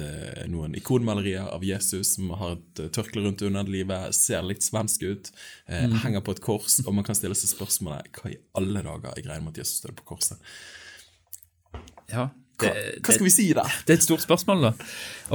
noen 0.52 0.76
ikonmalerier 0.78 1.48
av 1.50 1.66
Jesus 1.66 2.14
som 2.14 2.30
har 2.38 2.60
et 2.60 2.82
tørkle 2.94 3.24
rundt 3.26 3.42
underlivet, 3.48 4.14
ser 4.14 4.46
litt 4.46 4.62
svensk 4.62 5.02
ut, 5.02 5.32
mm. 5.66 5.96
henger 6.04 6.22
på 6.22 6.36
et 6.36 6.44
kors, 6.46 6.78
og 6.86 6.94
man 6.94 7.08
kan 7.08 7.18
stille 7.18 7.38
seg 7.38 7.50
spørsmålet 7.56 8.12
hva 8.20 8.30
i 8.30 8.38
alle 8.60 8.84
dager 8.86 9.16
er 9.16 9.26
greia 9.26 9.42
med 9.42 9.56
at 9.56 9.64
Jesus 9.64 9.82
døde 9.82 9.98
på 9.98 10.12
korset? 10.12 10.38
Ja, 12.14 12.28
Hva, 12.60 12.74
hva 13.06 13.16
skal 13.16 13.28
vi 13.28 13.34
si 13.34 13.48
da? 13.56 13.64
Det 13.86 13.96
er 13.96 14.02
et 14.02 14.06
stort 14.06 14.26
spørsmål, 14.26 14.68
da. 14.70 14.74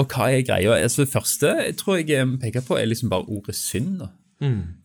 Og 0.00 0.12
hva 0.12 0.28
er 0.32 0.44
greia? 0.46 0.76
Altså, 0.76 1.04
det 1.04 1.12
første 1.14 1.54
jeg 1.60 1.78
tror 1.80 2.00
jeg 2.00 2.12
eh, 2.18 2.36
peker 2.42 2.66
på, 2.66 2.76
er 2.78 2.90
liksom 2.90 3.12
bare 3.12 3.28
ordet 3.32 3.56
synd. 3.58 3.98
da. 4.04 4.10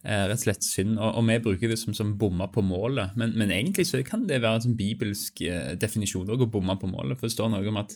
Eh, 0.05 0.23
rett 0.29 0.37
og 0.37 0.43
slett 0.45 0.65
synd. 0.65 0.95
Og, 0.97 1.19
og 1.19 1.27
vi 1.27 1.37
bruker 1.43 1.73
det 1.73 1.79
som, 1.81 1.93
som 1.97 2.15
bomma 2.21 2.47
på 2.53 2.63
målet. 2.65 3.15
Men, 3.19 3.35
men 3.39 3.51
egentlig 3.55 3.87
så 3.89 4.01
kan 4.07 4.27
det 4.29 4.41
være 4.43 4.61
en 4.61 4.67
sånn 4.69 4.79
bibelsk 4.79 5.43
eh, 5.47 5.73
definisjon 5.79 6.29
også, 6.29 6.47
å 6.47 6.53
bomme 6.57 6.77
på 6.79 6.89
målet. 6.91 7.19
For 7.19 7.27
det 7.27 7.35
står 7.35 7.53
noe 7.53 7.71
om 7.71 7.81
at 7.81 7.95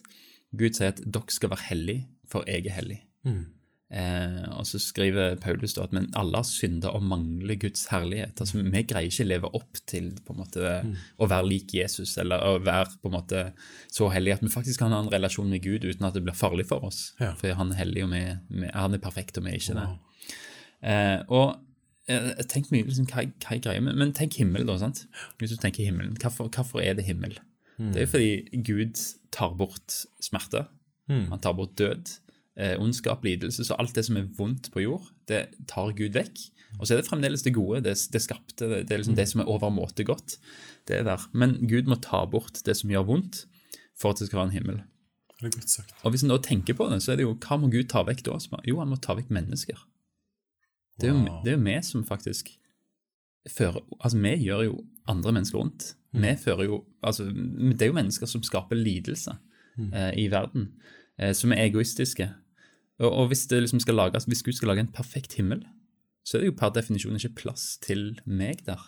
Gud 0.53 0.77
sier 0.77 0.93
at 0.93 1.01
dere 1.03 1.33
skal 1.33 1.53
være 1.53 1.69
hellige, 1.71 2.07
for 2.29 2.45
jeg 2.49 2.67
er 2.67 2.77
hellig. 2.81 2.99
Eh, 3.93 4.45
og 4.57 4.65
så 4.65 4.79
skriver 4.81 5.35
Paulus 5.41 5.75
da 5.77 5.83
at 5.85 5.91
men 5.93 6.07
alle 6.17 6.39
har 6.39 6.47
synda 6.49 6.89
og 6.97 7.03
mangler 7.05 7.59
Guds 7.61 7.85
herlighet. 7.91 8.39
Altså 8.41 8.63
Vi 8.63 8.83
greier 8.89 9.09
ikke 9.11 9.25
å 9.25 9.29
leve 9.29 9.51
opp 9.59 9.81
til 9.89 10.07
på 10.25 10.33
en 10.33 10.39
måte 10.41 10.71
å 11.21 11.27
være 11.29 11.49
lik 11.51 11.75
Jesus 11.77 12.15
eller 12.21 12.41
å 12.41 12.55
være 12.63 12.97
på 13.03 13.11
en 13.11 13.17
måte 13.19 13.43
så 13.93 14.09
hellig 14.13 14.33
at 14.37 14.41
vi 14.45 14.49
faktisk 14.53 14.81
kan 14.81 14.95
ha 14.95 15.03
en 15.03 15.11
relasjon 15.13 15.51
med 15.51 15.61
Gud 15.65 15.85
uten 15.85 16.07
at 16.07 16.17
det 16.17 16.23
blir 16.25 16.37
farlig 16.37 16.65
for 16.71 16.87
oss. 16.89 17.11
Ja. 17.21 17.35
For 17.37 17.53
han 17.59 17.75
er 17.75 17.83
hellig, 17.83 18.07
og 18.07 18.15
vi, 18.15 18.23
vi, 18.49 18.71
han 18.73 18.97
er 18.97 19.03
perfekt, 19.03 19.37
og 19.37 19.45
vi 19.45 19.53
er 19.53 19.61
ikke 19.61 19.77
det. 19.77 19.87
Eh, 20.89 21.19
og 21.29 21.59
eh, 22.09 22.31
jeg 22.33 22.49
tenker 22.55 22.73
mye 22.73 22.89
liksom, 22.89 23.09
hva, 23.13 23.27
hva 23.45 23.55
er 23.55 23.63
greia 23.63 23.83
med 23.83 23.99
Men 23.99 24.17
tenk 24.17 24.39
himmel, 24.41 24.65
da. 24.69 24.79
sant? 24.81 25.05
Hvis 25.37 25.53
du 25.53 25.59
tenker 25.61 25.85
himmelen, 25.85 26.17
hvorfor, 26.17 26.49
hvorfor 26.49 26.81
er 26.81 26.97
det 26.97 27.05
himmel? 27.11 27.37
Det 27.77 28.03
er 28.03 28.09
fordi 28.09 28.61
Gud 28.63 28.99
tar 29.33 29.55
bort 29.57 30.03
smerte. 30.21 30.65
Han 31.09 31.41
tar 31.41 31.55
bort 31.57 31.73
død, 31.77 32.09
eh, 32.57 32.75
ondskap, 32.81 33.23
lidelse. 33.25 33.65
Så 33.67 33.77
alt 33.79 33.95
det 33.95 34.05
som 34.07 34.17
er 34.19 34.27
vondt 34.37 34.71
på 34.73 34.83
jord, 34.83 35.09
det 35.29 35.45
tar 35.69 35.93
Gud 35.97 36.13
vekk. 36.17 36.49
Og 36.79 36.87
så 36.87 36.95
er 36.95 37.01
det 37.03 37.07
fremdeles 37.09 37.43
det 37.45 37.53
gode, 37.53 37.83
det, 37.85 37.93
det 38.13 38.21
skapte, 38.23 38.65
det, 38.65 38.79
det 38.89 38.95
er 38.95 39.03
liksom 39.03 39.17
det 39.17 39.27
som 39.29 39.43
er 39.43 39.49
overmåte 39.53 40.05
godt. 40.07 40.39
Det 40.89 40.97
er 40.99 41.03
der. 41.05 41.21
Men 41.37 41.59
Gud 41.69 41.85
må 41.91 41.99
ta 42.01 42.23
bort 42.25 42.63
det 42.65 42.73
som 42.79 42.89
gjør 42.89 43.05
vondt, 43.11 43.43
for 43.99 44.09
at 44.13 44.19
det 44.23 44.27
skal 44.31 44.39
være 44.41 44.49
en 44.49 44.57
himmel. 44.57 44.79
Det 45.37 45.49
er 45.51 45.57
godt 45.59 45.69
sagt. 45.69 45.93
Og 46.01 46.13
hvis 46.15 46.23
en 46.25 46.31
da 46.33 46.37
tenker 46.41 46.73
på 46.79 46.87
det, 46.89 47.01
så 47.03 47.13
er 47.13 47.19
det 47.19 47.27
jo 47.27 47.35
hva 47.35 47.57
må 47.61 47.69
Gud 47.69 47.89
ta 47.91 48.01
vekk 48.07 48.23
da? 48.25 48.39
Jo, 48.65 48.79
han 48.81 48.89
må 48.89 48.97
ta 49.03 49.13
vekk 49.19 49.29
mennesker. 49.35 49.77
Det 51.01 51.09
er, 51.09 51.13
jo, 51.13 51.21
Wow. 51.25 51.39
det 51.43 51.51
er 51.53 51.57
jo 51.57 51.63
vi 51.65 51.77
som 51.83 52.03
faktisk 52.05 52.51
fører 53.49 53.81
Altså, 53.99 54.17
vi 54.21 54.33
gjør 54.45 54.61
jo 54.67 54.75
andre 55.09 55.31
mennesker 55.35 55.57
vondt. 55.57 55.87
Vi 56.13 56.35
fører 56.37 56.67
jo 56.69 56.83
Altså, 57.03 57.25
det 57.33 57.81
er 57.81 57.89
jo 57.91 57.97
mennesker 57.97 58.29
som 58.29 58.43
skaper 58.45 58.77
lidelse 58.79 59.33
eh, 59.91 60.11
i 60.21 60.27
verden, 60.31 60.69
eh, 61.19 61.33
som 61.33 61.51
er 61.51 61.65
egoistiske. 61.67 62.29
Og, 63.03 63.11
og 63.11 63.31
hvis, 63.31 63.45
det 63.51 63.61
liksom 63.63 63.81
lages, 63.91 64.27
hvis 64.29 64.43
Gud 64.45 64.55
skal 64.57 64.71
lage 64.71 64.85
en 64.85 64.93
perfekt 64.93 65.35
himmel, 65.39 65.65
så 66.23 66.37
er 66.37 66.43
det 66.43 66.53
jo 66.53 66.59
per 66.59 66.71
definisjon 66.75 67.19
ikke 67.19 67.35
plass 67.43 67.73
til 67.83 68.13
meg 68.23 68.63
der. 68.67 68.83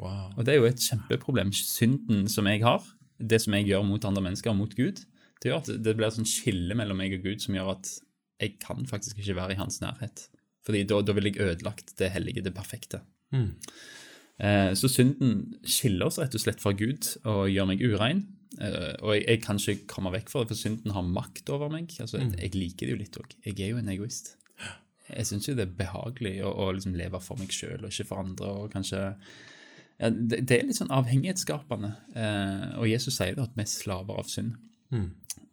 Wow. 0.00 0.32
Og 0.36 0.46
det 0.46 0.54
er 0.54 0.60
jo 0.60 0.68
et 0.68 0.80
kjempeproblem. 0.80 1.52
Synden 1.52 2.26
som 2.32 2.48
jeg 2.48 2.62
har, 2.64 2.84
det 3.20 3.42
som 3.44 3.56
jeg 3.56 3.68
gjør 3.68 3.84
mot 3.88 4.04
andre 4.08 4.24
mennesker 4.24 4.52
og 4.52 4.58
mot 4.60 4.72
Gud, 4.76 5.04
det 5.42 5.50
gjør 5.50 5.62
at 5.62 5.70
det 5.84 5.94
blir 5.96 6.08
et 6.08 6.16
sånn 6.16 6.28
skille 6.28 6.76
mellom 6.78 6.98
meg 7.00 7.14
og 7.18 7.28
Gud 7.28 7.44
som 7.44 7.56
gjør 7.56 7.74
at 7.76 7.92
jeg 8.40 8.56
kan 8.60 8.88
faktisk 8.88 9.20
ikke 9.20 9.36
være 9.38 9.56
i 9.56 9.60
hans 9.60 9.78
nærhet. 9.84 10.26
Fordi 10.66 10.82
da, 10.88 11.00
da 11.04 11.14
vil 11.16 11.30
jeg 11.30 11.40
ødelagt 11.44 11.94
det 12.00 12.10
hellige, 12.12 12.44
det 12.44 12.54
perfekte. 12.56 13.02
Eh, 14.36 14.72
så 14.76 14.90
synden 14.92 15.54
skiller 15.64 16.08
oss 16.08 16.18
rett 16.20 16.34
og 16.36 16.42
slett 16.42 16.60
fra 16.60 16.74
Gud 16.76 17.08
og 17.24 17.46
gjør 17.52 17.70
meg 17.70 17.84
urein. 17.84 18.24
Eh, 18.62 18.94
og 19.02 19.12
jeg, 19.14 19.24
jeg 19.26 19.42
kan 19.44 19.60
ikke 19.60 19.90
komme 19.90 20.12
vekk 20.14 20.32
fra 20.32 20.42
det, 20.42 20.50
for 20.52 20.60
synden 20.60 20.94
har 20.96 21.06
makt 21.06 21.52
over 21.54 21.72
meg. 21.72 21.92
Altså, 22.02 22.20
jeg, 22.22 22.32
jeg 22.40 22.54
liker 22.56 22.86
det 22.86 22.94
jo 22.94 23.02
litt 23.02 23.20
òg. 23.20 23.36
Jeg 23.44 23.58
er 23.60 23.74
jo 23.74 23.82
en 23.82 23.92
egoist. 23.92 24.34
Jeg 25.06 25.28
syns 25.28 25.46
jo 25.46 25.54
det 25.54 25.68
er 25.68 25.76
behagelig 25.78 26.40
å, 26.42 26.50
å 26.64 26.70
liksom 26.74 26.96
leve 26.98 27.20
for 27.22 27.38
meg 27.38 27.52
sjøl 27.54 27.84
og 27.84 27.92
ikke 27.92 28.08
for 28.08 28.24
andre. 28.24 28.48
og 28.50 28.72
kanskje 28.72 29.02
ja, 29.96 30.10
det, 30.10 30.42
det 30.48 30.56
er 30.56 30.66
litt 30.68 30.78
sånn 30.78 30.92
avhengighetsskapende. 30.92 31.92
Eh, 32.18 32.66
og 32.80 32.90
Jesus 32.90 33.16
sier 33.16 33.36
det 33.36 33.46
at 33.46 33.54
vi 33.56 33.64
er 33.64 33.70
slaver 33.70 34.20
av 34.20 34.28
synd. 34.30 34.56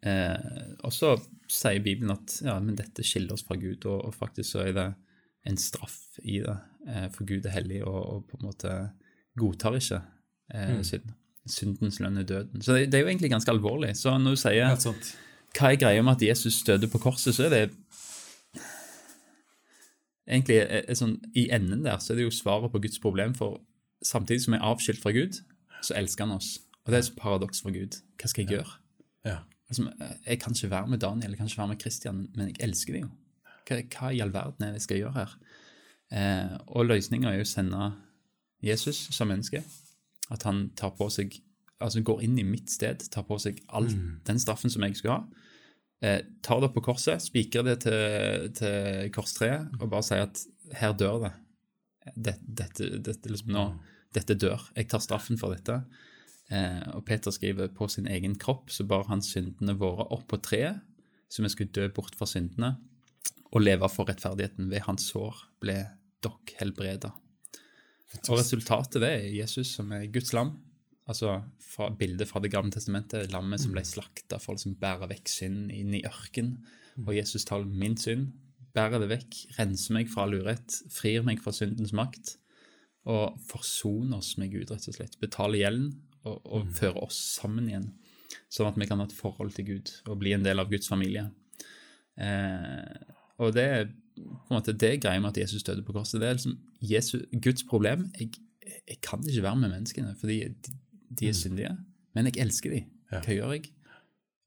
Eh, 0.03 0.73
og 0.83 0.91
så 0.91 1.13
sier 1.51 1.83
Bibelen 1.83 2.11
at 2.15 2.35
ja, 2.43 2.57
men 2.59 2.75
dette 2.79 3.05
skiller 3.07 3.37
oss 3.37 3.45
fra 3.47 3.55
Gud, 3.59 3.85
og, 3.85 4.09
og 4.09 4.15
faktisk 4.17 4.55
så 4.55 4.65
er 4.65 4.75
det 4.75 4.89
en 5.47 5.59
straff 5.59 6.17
i 6.23 6.41
det. 6.43 6.57
Eh, 6.87 7.07
for 7.13 7.27
Gud 7.29 7.47
er 7.47 7.55
hellig 7.55 7.83
og, 7.85 7.99
og 8.01 8.25
på 8.31 8.39
en 8.39 8.47
måte 8.49 8.73
godtar 9.39 9.77
ikke 9.79 10.01
eh, 10.53 10.79
synd. 10.85 11.13
Syndens 11.49 11.99
lønn 11.99 12.17
er 12.21 12.27
døden. 12.27 12.61
Så 12.63 12.77
det, 12.77 12.91
det 12.91 12.99
er 12.99 13.03
jo 13.03 13.11
egentlig 13.11 13.31
ganske 13.33 13.51
alvorlig. 13.51 13.91
Så 13.99 14.15
når 14.17 14.35
du 14.35 14.39
sier 14.39 14.77
hva 15.53 15.69
er 15.69 15.77
greia 15.77 16.01
med 16.01 16.15
at 16.15 16.23
Jesus 16.29 16.63
døde 16.65 16.87
på 16.89 17.01
korset, 17.03 17.35
så 17.35 17.45
er 17.45 17.51
det 17.53 17.63
egentlig 20.27 20.57
er, 20.63 20.85
er 20.87 20.97
sånn, 20.97 21.17
I 21.35 21.49
enden 21.53 21.83
der 21.85 21.99
så 22.01 22.13
er 22.13 22.21
det 22.21 22.27
jo 22.27 22.33
svaret 22.33 22.71
på 22.73 22.81
Guds 22.83 23.01
problem, 23.03 23.35
for 23.37 23.59
samtidig 24.05 24.45
som 24.45 24.55
jeg 24.55 24.63
er 24.63 24.69
avskilt 24.71 25.03
fra 25.03 25.13
Gud, 25.15 25.41
så 25.83 25.97
elsker 25.99 26.25
han 26.25 26.37
oss. 26.37 26.55
Og 26.83 26.93
det 26.93 26.99
er 26.99 27.05
så 27.07 27.17
paradoks 27.17 27.61
for 27.63 27.75
Gud. 27.75 27.99
Hva 28.19 28.31
skal 28.31 28.45
jeg 28.45 28.57
gjøre? 28.57 28.77
Ja. 29.27 29.41
Altså, 29.69 29.87
jeg 30.25 30.39
kan 30.39 30.55
ikke 30.55 30.71
være 30.71 30.87
med 30.91 31.03
Daniel, 31.03 31.31
jeg 31.31 31.39
kan 31.39 31.51
ikke 31.51 31.61
være 31.61 31.73
med 31.73 31.81
Christian, 31.81 32.25
men 32.35 32.49
jeg 32.51 32.59
elsker 32.67 32.97
dem 32.97 33.05
jo. 33.05 33.11
Hva, 33.67 33.79
hva 33.93 34.09
i 34.11 34.19
all 34.23 34.33
verden 34.33 34.65
er 34.65 34.73
det 34.73 34.81
jeg 34.81 34.87
skal 34.87 34.99
gjøre 34.99 35.15
her? 35.19 35.37
Eh, 36.13 36.57
og 36.67 36.89
løsninga 36.89 37.31
er 37.31 37.39
jo 37.39 37.47
å 37.47 37.51
sende 37.51 37.93
Jesus 38.63 38.99
som 39.15 39.31
menneske. 39.31 39.63
At 40.33 40.45
han 40.47 40.67
tar 40.79 40.95
på 40.97 41.07
seg, 41.13 41.35
altså 41.83 42.03
går 42.05 42.23
inn 42.25 42.39
i 42.41 42.47
mitt 42.47 42.71
sted, 42.73 43.05
tar 43.13 43.25
på 43.27 43.37
seg 43.41 43.61
all 43.69 43.89
den 44.27 44.41
straffen 44.41 44.73
som 44.73 44.85
jeg 44.85 44.97
skulle 44.99 45.19
ha. 45.19 45.49
Eh, 46.03 46.19
tar 46.43 46.59
det 46.59 46.73
på 46.75 46.83
korset, 46.83 47.21
spikrer 47.23 47.63
det 47.69 47.77
til, 47.85 48.49
til 48.57 49.11
korstreet 49.15 49.77
og 49.79 49.87
bare 49.87 50.03
sier 50.03 50.25
at 50.25 50.41
her 50.79 50.95
dør 50.99 51.21
det. 51.23 51.33
Dette, 52.15 52.55
dette, 52.59 52.89
dette, 53.05 53.29
liksom 53.31 53.53
nå, 53.55 53.67
dette 54.15 54.35
dør. 54.35 54.65
Jeg 54.75 54.89
tar 54.91 55.03
straffen 55.03 55.39
for 55.39 55.55
dette. 55.55 55.77
Eh, 56.51 56.81
og 56.91 57.05
Peter 57.07 57.31
skriver 57.31 57.71
på 57.71 57.87
sin 57.87 58.09
egen 58.11 58.35
kropp 58.39 58.73
så 58.73 58.83
bar 58.87 59.07
han 59.07 59.23
syndene 59.23 59.77
våre 59.79 60.09
opp 60.11 60.27
på 60.33 60.41
treet, 60.43 60.81
så 61.31 61.45
vi 61.45 61.53
skulle 61.53 61.73
dø 61.73 61.87
bort 61.95 62.17
fra 62.19 62.27
syndene 62.29 62.75
og 63.53 63.63
leve 63.63 63.87
for 63.89 64.09
rettferdigheten. 64.09 64.67
Ved 64.73 64.83
hans 64.89 65.07
sår 65.13 65.45
ble 65.63 65.77
dere 66.23 66.57
helbreda. 66.59 67.13
Og 68.29 68.37
resultatet 68.37 69.01
det 69.03 69.09
er 69.09 69.33
Jesus 69.33 69.73
som 69.77 69.91
er 69.95 70.07
Guds 70.13 70.33
lam. 70.35 70.55
Altså 71.09 71.41
fra 71.59 71.89
bildet 71.97 72.29
fra 72.29 72.39
Det 72.39 72.51
gamle 72.53 72.71
testamentet, 72.71 73.31
lammet 73.33 73.61
som 73.63 73.73
ble 73.73 73.83
slakta 73.87 74.39
for 74.39 74.53
å 74.53 74.57
liksom 74.57 74.77
bære 74.79 75.09
vekk 75.11 75.31
synd 75.31 75.73
inn 75.73 75.95
i 75.97 76.03
ørken. 76.07 76.55
Og 77.01 77.15
Jesus 77.17 77.47
tar 77.49 77.65
min 77.65 77.97
synd, 77.99 78.29
bærer 78.73 79.01
det 79.01 79.09
vekk, 79.11 79.39
renser 79.57 79.97
meg 79.97 80.11
fra 80.11 80.27
all 80.27 80.37
urett, 80.37 80.77
frir 80.93 81.25
meg 81.25 81.41
fra 81.43 81.53
syndens 81.55 81.93
makt 81.95 82.37
og 83.09 83.35
forsoner 83.49 84.21
oss 84.21 84.37
med 84.39 84.53
Gud, 84.53 84.69
rett 84.71 84.87
og 84.87 84.95
slett. 84.95 85.17
Betaler 85.19 85.59
gjelden 85.59 85.89
og, 86.23 86.37
og 86.45 86.69
fører 86.77 87.01
oss 87.03 87.17
sammen 87.41 87.67
igjen, 87.67 87.89
sånn 88.47 88.69
at 88.69 88.79
vi 88.79 88.87
kan 88.87 89.01
ha 89.01 89.09
et 89.09 89.17
forhold 89.17 89.51
til 89.57 89.67
Gud 89.73 89.91
og 90.07 90.21
bli 90.21 90.35
en 90.37 90.45
del 90.45 90.63
av 90.63 90.71
Guds 90.71 90.87
familie. 90.91 91.25
Eh, 92.15 93.11
og 93.43 93.51
det 93.57 93.65
er 93.65 93.91
på 94.15 94.49
en 94.51 94.57
måte 94.57 94.75
det 94.77 94.95
greia 95.03 95.21
med 95.21 95.33
at 95.33 95.41
Jesus 95.43 95.63
døde 95.65 95.83
på 95.85 95.95
korset. 95.95 96.19
Det 96.21 96.27
er 96.29 96.37
liksom 96.37 96.57
Jesus, 96.81 97.23
Guds 97.43 97.63
problem. 97.69 98.09
Jeg, 98.19 98.29
jeg 98.87 98.99
kan 99.01 99.23
ikke 99.27 99.43
være 99.43 99.61
med 99.61 99.73
menneskene, 99.73 100.15
fordi 100.19 100.39
de, 100.47 100.75
de 101.09 101.29
er 101.29 101.37
syndige. 101.37 101.77
Men 102.13 102.29
jeg 102.29 102.37
elsker 102.45 102.75
dem. 102.75 102.91
Hva 103.09 103.37
gjør 103.37 103.55
jeg? 103.57 103.71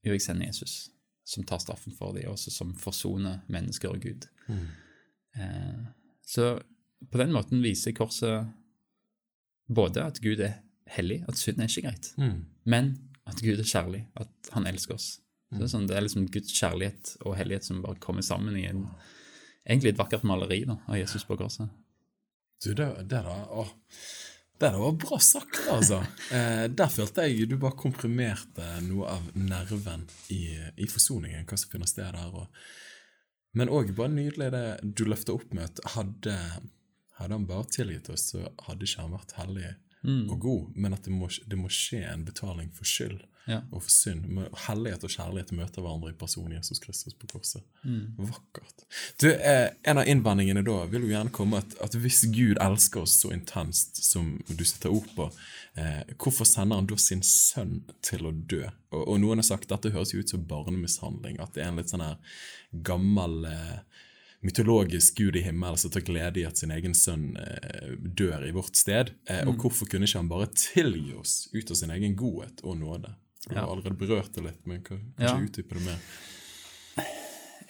Jo, 0.07 0.15
jeg 0.15 0.23
sender 0.23 0.47
Jesus, 0.47 0.91
som 1.27 1.45
tar 1.47 1.59
straffen 1.63 1.95
for 1.99 2.15
dem, 2.15 2.29
og 2.31 2.39
som 2.39 2.75
forsoner 2.79 3.41
mennesker 3.51 3.91
og 3.91 4.01
Gud. 4.03 4.29
Eh, 5.37 5.83
så 6.27 6.57
på 7.11 7.19
den 7.21 7.35
måten 7.35 7.63
viser 7.63 7.93
korset 7.93 8.47
både 9.69 10.05
at 10.07 10.21
Gud 10.23 10.41
er 10.47 10.61
hellig, 10.95 11.25
at 11.29 11.39
synd 11.39 11.59
er 11.61 11.67
ikke 11.69 11.89
greit, 11.89 12.13
men 12.65 12.93
at 13.27 13.43
Gud 13.43 13.59
er 13.59 13.67
kjærlig, 13.67 14.05
at 14.15 14.53
han 14.55 14.67
elsker 14.71 14.95
oss. 14.95 15.21
Så 15.51 15.59
det, 15.59 15.65
er 15.67 15.73
sånn, 15.73 15.87
det 15.91 15.97
er 15.97 16.05
liksom 16.07 16.27
Guds 16.31 16.55
kjærlighet 16.55 17.17
og 17.27 17.37
hellighet 17.39 17.67
som 17.67 17.83
bare 17.83 17.99
kommer 18.03 18.23
sammen 18.23 18.57
i 18.59 18.65
en, 18.71 18.85
egentlig 19.67 19.95
et 19.95 19.99
vakkert 20.01 20.25
maleri 20.27 20.63
da, 20.69 20.79
av 20.87 20.99
Jesus 20.99 21.27
på 21.27 21.37
korset. 21.39 21.69
Du, 22.65 22.73
det, 22.73 22.87
det 23.11 23.21
da 23.27 23.37
åh, 23.53 23.69
Det 24.57 24.71
der 24.71 24.79
var 24.81 24.93
bra 24.97 25.19
sagt, 25.21 25.59
altså. 25.69 26.01
Eh, 26.33 26.65
der 26.73 26.89
følte 26.89 27.27
jeg 27.27 27.51
du 27.51 27.59
bare 27.61 27.77
komprimerte 27.77 28.65
noe 28.87 29.11
av 29.19 29.27
nerven 29.37 30.07
i, 30.33 30.57
i 30.81 30.89
forsoningen, 30.89 31.45
hva 31.45 31.59
som 31.61 31.71
finner 31.71 31.91
sted 31.91 32.17
der. 32.17 32.33
Og, 32.33 32.49
men 33.57 33.71
òg 33.73 33.93
bare 33.99 34.15
nydelig 34.15 34.49
det 34.55 34.65
du 34.83 35.05
løfta 35.05 35.37
opp 35.37 35.53
med 35.55 35.69
at 35.69 35.83
hadde, 35.95 36.39
hadde 37.21 37.37
han 37.37 37.47
bare 37.49 37.69
tilgitt 37.69 38.09
oss, 38.13 38.31
så 38.33 38.47
hadde 38.67 38.89
ikke 38.89 39.05
han 39.05 39.15
vært 39.19 39.37
hellig 39.37 39.75
og 40.31 40.41
god, 40.41 40.69
men 40.77 40.93
at 40.93 41.03
det 41.05 41.13
må, 41.13 41.29
det 41.47 41.59
må 41.59 41.69
skje 41.69 42.05
en 42.13 42.25
betaling 42.25 42.71
for 42.75 42.85
skyld 42.85 43.21
Ja. 43.49 43.61
og 43.71 43.83
for 43.83 43.91
synd. 43.91 44.25
Hellighet 44.67 45.05
og 45.05 45.11
kjærlighet 45.11 45.53
møter 45.55 45.81
hverandre 45.83 46.11
i 46.11 46.17
personen 46.19 46.57
Jesus 46.57 46.81
Kristus 46.83 47.15
på 47.15 47.27
korset. 47.31 47.63
Vakkert. 48.19 48.83
Du, 49.23 49.29
eh, 49.31 49.71
En 49.85 49.99
av 49.99 50.07
innvendingene 50.07 50.65
da 50.67 50.85
vil 50.91 51.03
jo 51.07 51.13
gjerne 51.15 51.31
komme 51.31 51.59
at, 51.59 51.77
at 51.81 51.95
hvis 51.95 52.25
Gud 52.35 52.57
elsker 52.61 53.01
oss 53.03 53.15
så 53.23 53.31
intenst 53.33 54.03
som 54.05 54.43
du 54.49 54.65
setter 54.65 54.91
ord 54.91 55.07
på, 55.15 55.31
eh, 55.77 56.03
hvorfor 56.19 56.45
sender 56.45 56.77
han 56.77 56.87
da 56.91 56.97
sin 56.97 57.23
sønn 57.23 57.85
til 58.03 58.27
å 58.27 58.33
dø? 58.33 58.65
Og, 58.91 59.09
og 59.09 59.21
noen 59.21 59.39
har 59.39 59.47
sagt 59.47 59.71
at 59.71 59.83
dette 59.83 59.95
høres 59.95 60.13
jo 60.13 60.19
ut 60.21 60.29
som 60.35 60.43
barnemishandling, 60.45 61.39
at 61.41 61.55
det 61.55 61.63
er 61.63 61.69
en 61.71 61.77
litt 61.79 61.91
sånn 61.95 62.03
her 62.03 62.17
gammel 62.83 63.45
eh, 63.47 63.79
mytologisk 64.47 65.19
gud 65.19 65.37
i 65.37 65.43
himmelen 65.45 65.79
som 65.81 65.91
tar 65.95 66.05
glede 66.07 66.41
i 66.41 66.47
at 66.49 66.57
sin 66.61 66.71
egen 66.75 66.95
sønn 66.97 67.33
eh, 67.41 67.93
dør 67.99 68.47
i 68.49 68.53
vårt 68.55 68.77
sted. 68.79 69.11
Eh, 69.29 69.43
Og 69.49 69.57
hvorfor 69.61 69.89
kunne 69.91 70.07
ikke 70.09 70.23
han 70.23 70.31
bare 70.31 70.49
tilgi 70.55 71.13
oss 71.19 71.49
ut 71.55 71.71
av 71.75 71.77
sin 71.83 71.91
egen 71.97 72.15
godhet 72.19 72.63
og 72.65 72.79
nåde? 72.81 73.15
Du 73.49 73.55
har 73.55 73.67
allerede 73.71 73.99
berørt 73.99 74.33
det 74.35 74.43
litt, 74.47 74.63
men 74.67 74.83
kan 74.83 75.03
kanskje 75.19 75.35
Ja. 75.37 75.45
utdype 75.45 75.75
det 75.79 75.85
mer? 75.87 75.99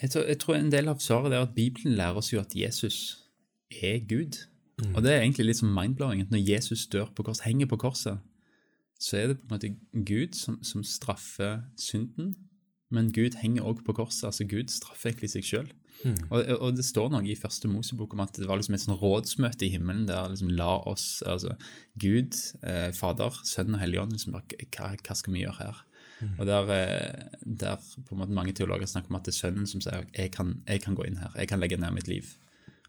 Jeg 0.02 0.10
tror, 0.12 0.26
jeg 0.28 0.38
tror 0.42 0.54
en 0.58 0.70
del 0.72 0.88
av 0.92 0.98
svaret 1.00 1.32
er 1.32 1.42
at 1.46 1.54
Bibelen 1.56 1.96
lærer 1.96 2.16
oss 2.20 2.32
jo 2.32 2.40
at 2.40 2.52
Jesus 2.56 3.16
er 3.82 3.98
Gud. 4.08 4.36
Og 4.94 5.02
det 5.02 5.12
er 5.14 5.22
egentlig 5.22 5.46
litt 5.46 5.56
som 5.62 5.72
mind-blowing. 5.72 6.20
at 6.20 6.30
Når 6.30 6.42
Jesus 6.48 6.86
dør 6.92 7.08
på 7.16 7.24
kors, 7.24 7.40
henger 7.40 7.66
på 7.66 7.78
korset, 7.80 8.18
så 9.00 9.16
er 9.16 9.26
det 9.28 9.38
på 9.40 9.48
en 9.48 9.54
måte 9.56 10.04
Gud 10.04 10.34
som, 10.36 10.58
som 10.62 10.84
straffer 10.84 11.62
synden, 11.80 12.34
men 12.90 13.10
Gud 13.12 13.34
henger 13.42 13.62
også 13.64 13.84
på 13.84 13.92
korset. 13.96 14.24
altså 14.28 14.44
Gud 14.48 14.68
straffer 14.72 15.10
egentlig 15.10 15.30
seg 15.32 15.44
sjøl. 15.44 15.72
Og, 16.04 16.50
og 16.60 16.76
det 16.76 16.84
står 16.86 17.10
noe 17.12 17.24
i 17.26 17.38
første 17.38 17.70
Mosebok 17.70 18.14
om 18.14 18.22
at 18.24 18.36
det 18.38 18.48
var 18.48 18.60
liksom 18.60 18.76
et 18.76 18.84
sånn 18.84 18.98
rådsmøte 19.00 19.66
i 19.66 19.72
himmelen 19.72 20.04
der 20.08 20.28
liksom 20.32 20.52
la 20.54 20.76
oss, 20.86 21.22
altså 21.26 21.56
Gud, 22.02 22.36
eh, 22.62 22.90
Fader, 22.94 23.40
Sønn 23.48 23.74
og 23.74 23.82
Hellig 23.82 24.02
Ånd, 24.02 24.14
liksom 24.14 24.36
hva, 24.36 24.44
hva 24.46 25.16
skal 25.16 25.34
vi 25.34 25.44
gjøre 25.44 25.60
her? 25.62 25.84
Og 26.38 26.46
der, 26.48 26.70
eh, 26.72 27.40
der 27.44 27.76
på 27.76 28.14
en 28.14 28.22
måte 28.22 28.36
mange 28.36 28.54
teologer 28.56 28.88
snakker 28.88 29.12
om 29.12 29.18
at 29.18 29.28
det 29.28 29.34
er 29.34 29.40
Sønnen 29.40 29.68
som 29.68 29.82
sier 29.84 30.06
jeg 30.16 30.32
kan, 30.32 30.56
jeg 30.68 30.82
kan 30.84 30.96
gå 30.96 31.04
inn 31.08 31.20
her, 31.20 31.32
jeg 31.36 31.50
kan 31.50 31.60
legge 31.60 31.78
ned 31.80 31.92
mitt 31.96 32.08
liv. 32.08 32.36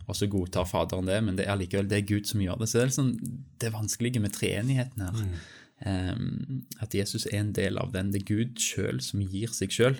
Og 0.08 0.16
så 0.16 0.30
godtar 0.32 0.68
Faderen 0.68 1.10
det, 1.10 1.20
men 1.24 1.36
det 1.36 1.48
er 1.50 1.58
likevel 1.60 1.90
det 1.92 2.00
er 2.00 2.08
Gud 2.08 2.30
som 2.30 2.42
gjør 2.44 2.62
det. 2.62 2.70
Så 2.70 2.80
det 2.80 2.84
er 2.84 2.92
liksom 2.92 3.10
det 3.60 3.74
vanskelige 3.74 4.24
med 4.24 4.36
treenigheten 4.36 5.04
her. 5.04 5.24
Um, 5.78 6.64
at 6.82 6.96
Jesus 6.96 7.28
er 7.28 7.42
en 7.42 7.52
del 7.54 7.78
av 7.78 7.92
den. 7.94 8.14
Det 8.14 8.24
er 8.24 8.30
Gud 8.30 8.62
sjøl 8.64 9.02
som 9.04 9.22
gir 9.22 9.52
seg 9.54 9.76
sjøl. 9.76 10.00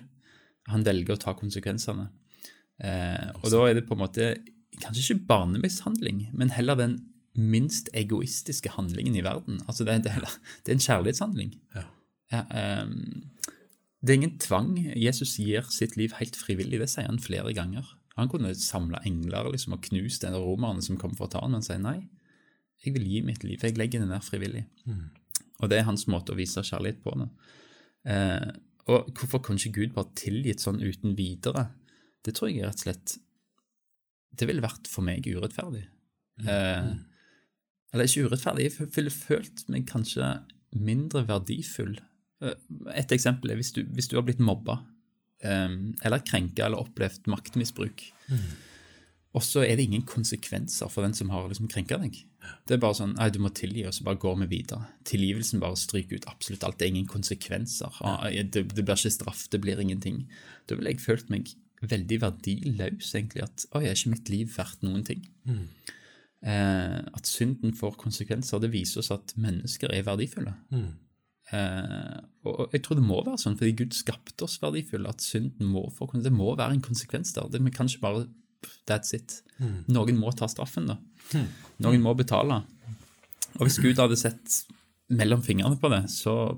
Han 0.72 0.88
velger 0.88 1.18
å 1.18 1.22
ta 1.22 1.36
konsekvensene. 1.38 2.08
Eh, 2.84 3.30
og 3.42 3.52
da 3.54 3.64
er 3.66 3.78
det 3.78 3.88
på 3.88 3.98
en 3.98 4.04
måte 4.04 4.32
kanskje 4.82 5.16
ikke 5.16 5.30
barnemishandling, 5.32 6.28
men 6.38 6.54
heller 6.54 6.78
den 6.78 7.00
minst 7.38 7.90
egoistiske 7.98 8.74
handlingen 8.74 9.16
i 9.18 9.24
verden. 9.26 9.62
Altså 9.70 9.86
det, 9.86 10.04
det, 10.06 10.14
det 10.66 10.74
er 10.74 10.78
en 10.78 10.88
kjærlighetshandling. 10.88 11.54
Ja. 11.76 11.86
Ja, 12.34 12.44
eh, 12.52 12.86
det 14.02 14.14
er 14.14 14.20
ingen 14.20 14.38
tvang. 14.42 14.76
Jesus 14.96 15.38
gir 15.42 15.66
sitt 15.74 15.98
liv 15.98 16.14
helt 16.20 16.36
frivillig. 16.38 16.82
Det 16.82 16.90
sier 16.92 17.10
han 17.10 17.22
flere 17.22 17.54
ganger. 17.58 17.88
Han 18.18 18.30
kunne 18.30 18.54
samla 18.58 19.02
engler 19.06 19.52
liksom, 19.54 19.76
og 19.78 19.86
knust 19.86 20.26
den 20.26 20.38
romerne 20.38 20.82
som 20.86 20.98
kom 20.98 21.14
for 21.18 21.28
å 21.28 21.34
ta 21.34 21.44
han, 21.44 21.54
men 21.54 21.62
han 21.62 21.68
sier 21.68 21.82
nei. 21.82 22.00
Jeg 22.86 22.94
vil 22.96 23.08
gi 23.10 23.24
mitt 23.26 23.46
liv. 23.46 23.62
Jeg 23.62 23.78
legger 23.78 24.04
det 24.04 24.10
ned 24.10 24.26
frivillig. 24.26 24.66
Og 25.62 25.70
det 25.70 25.80
er 25.80 25.88
hans 25.88 26.06
måte 26.10 26.34
å 26.34 26.38
vise 26.38 26.62
kjærlighet 26.66 27.02
på. 27.06 27.14
Eh, 28.06 28.48
og 28.88 29.10
hvorfor 29.18 29.42
kunne 29.44 29.62
ikke 29.62 29.82
Gud 29.82 29.96
bare 29.96 30.14
tilgitt 30.18 30.62
sånn 30.64 30.82
uten 30.82 31.18
videre? 31.18 31.68
Det 32.26 32.34
tror 32.36 32.50
jeg 32.52 32.66
rett 32.66 32.82
og 32.82 32.86
slett 32.88 33.18
Det 34.38 34.48
ville 34.50 34.62
vært 34.62 34.88
for 34.92 35.02
meg 35.08 35.26
urettferdig. 35.26 35.86
Eh, 36.46 36.90
eller 37.94 38.06
ikke 38.10 38.28
urettferdig, 38.28 38.68
jeg 38.68 38.90
ville 38.94 39.14
følt 39.14 39.64
meg 39.74 39.88
kanskje 39.90 40.28
mindre 40.78 41.24
verdifull. 41.26 41.96
Eh, 42.44 42.54
Et 42.94 43.12
eksempel 43.16 43.50
er 43.52 43.58
hvis 43.58 43.72
du, 43.74 43.84
hvis 43.96 44.10
du 44.12 44.18
har 44.20 44.26
blitt 44.28 44.44
mobba, 44.44 44.76
eh, 45.42 45.70
eller 46.06 46.20
krenka 46.28 46.66
eller 46.68 46.84
opplevd 46.84 47.26
maktmisbruk, 47.32 48.04
og 49.34 49.42
så 49.44 49.64
er 49.66 49.76
det 49.78 49.86
ingen 49.88 50.06
konsekvenser 50.06 50.90
for 50.90 51.02
den 51.06 51.14
som 51.14 51.30
har 51.30 51.48
liksom 51.50 51.68
krenka 51.70 51.98
deg. 52.02 52.16
Det 52.66 52.78
er 52.78 52.80
bare 52.82 52.96
sånn 52.98 53.16
nei, 53.18 53.30
du 53.34 53.40
må 53.44 53.50
tilgi, 53.54 53.84
og 53.88 53.94
så 53.94 54.04
bare 54.08 54.18
går 54.22 54.38
vi 54.44 54.48
videre. 54.58 54.86
Tilgivelsen 55.06 55.60
bare 55.60 55.76
stryker 55.78 56.16
ut 56.18 56.28
absolutt 56.32 56.64
alt. 56.64 56.78
Det 56.80 56.86
er 56.88 56.94
ingen 56.94 57.10
konsekvenser. 57.10 57.92
Ah, 58.02 58.30
Det, 58.30 58.64
det 58.74 58.86
blir 58.86 58.96
ikke 58.96 59.12
straff, 59.12 59.48
det 59.50 59.60
blir 59.62 59.80
ingenting. 59.82 60.28
Da 60.68 60.76
ville 60.76 60.90
jeg 60.94 61.02
følt 61.04 61.30
meg 61.30 61.52
veldig 61.82 62.22
verdiløs, 62.24 63.12
egentlig. 63.16 63.44
At 63.46 63.68
oi, 63.78 63.86
er 63.86 63.98
ikke 63.98 64.14
mitt 64.16 64.32
liv 64.34 64.54
verdt 64.56 64.86
noen 64.86 65.04
ting? 65.08 65.26
Eh, 66.46 67.02
at 67.18 67.30
synden 67.30 67.74
får 67.78 67.98
konsekvenser, 68.02 68.62
det 68.62 68.72
viser 68.74 69.02
oss 69.02 69.12
at 69.14 69.36
mennesker 69.42 69.94
er 69.94 70.06
verdifulle. 70.08 70.54
Eh, 71.54 72.18
og 72.48 72.74
jeg 72.76 72.84
tror 72.84 73.00
det 73.00 73.06
må 73.08 73.22
være 73.24 73.40
sånn, 73.42 73.58
fordi 73.60 73.76
Gud 73.84 73.96
skapte 73.98 74.48
oss 74.48 74.60
verdifulle, 74.62 75.10
at 75.10 75.24
synden 75.24 75.70
må 75.72 75.88
få 75.96 76.10
Det 76.14 76.34
må 76.34 76.56
være 76.56 76.78
en 76.78 76.84
konsekvens 76.84 77.34
der. 77.34 77.50
Det, 77.50 77.64
vi 77.64 77.72
kan 77.72 77.88
ikke 77.88 78.06
bare 78.06 78.28
That's 78.90 79.14
it. 79.14 79.44
Noen 79.88 80.18
må 80.18 80.32
ta 80.34 80.48
straffen, 80.50 80.88
da. 80.90 80.98
Noen 81.84 82.02
må 82.02 82.14
betale. 82.18 82.64
Og 83.58 83.68
hvis 83.68 83.78
Gud 83.80 84.00
hadde 84.02 84.18
sett 84.18 84.64
mellom 85.14 85.44
fingrene 85.46 85.78
på 85.80 85.92
det, 85.94 86.08
så 86.12 86.58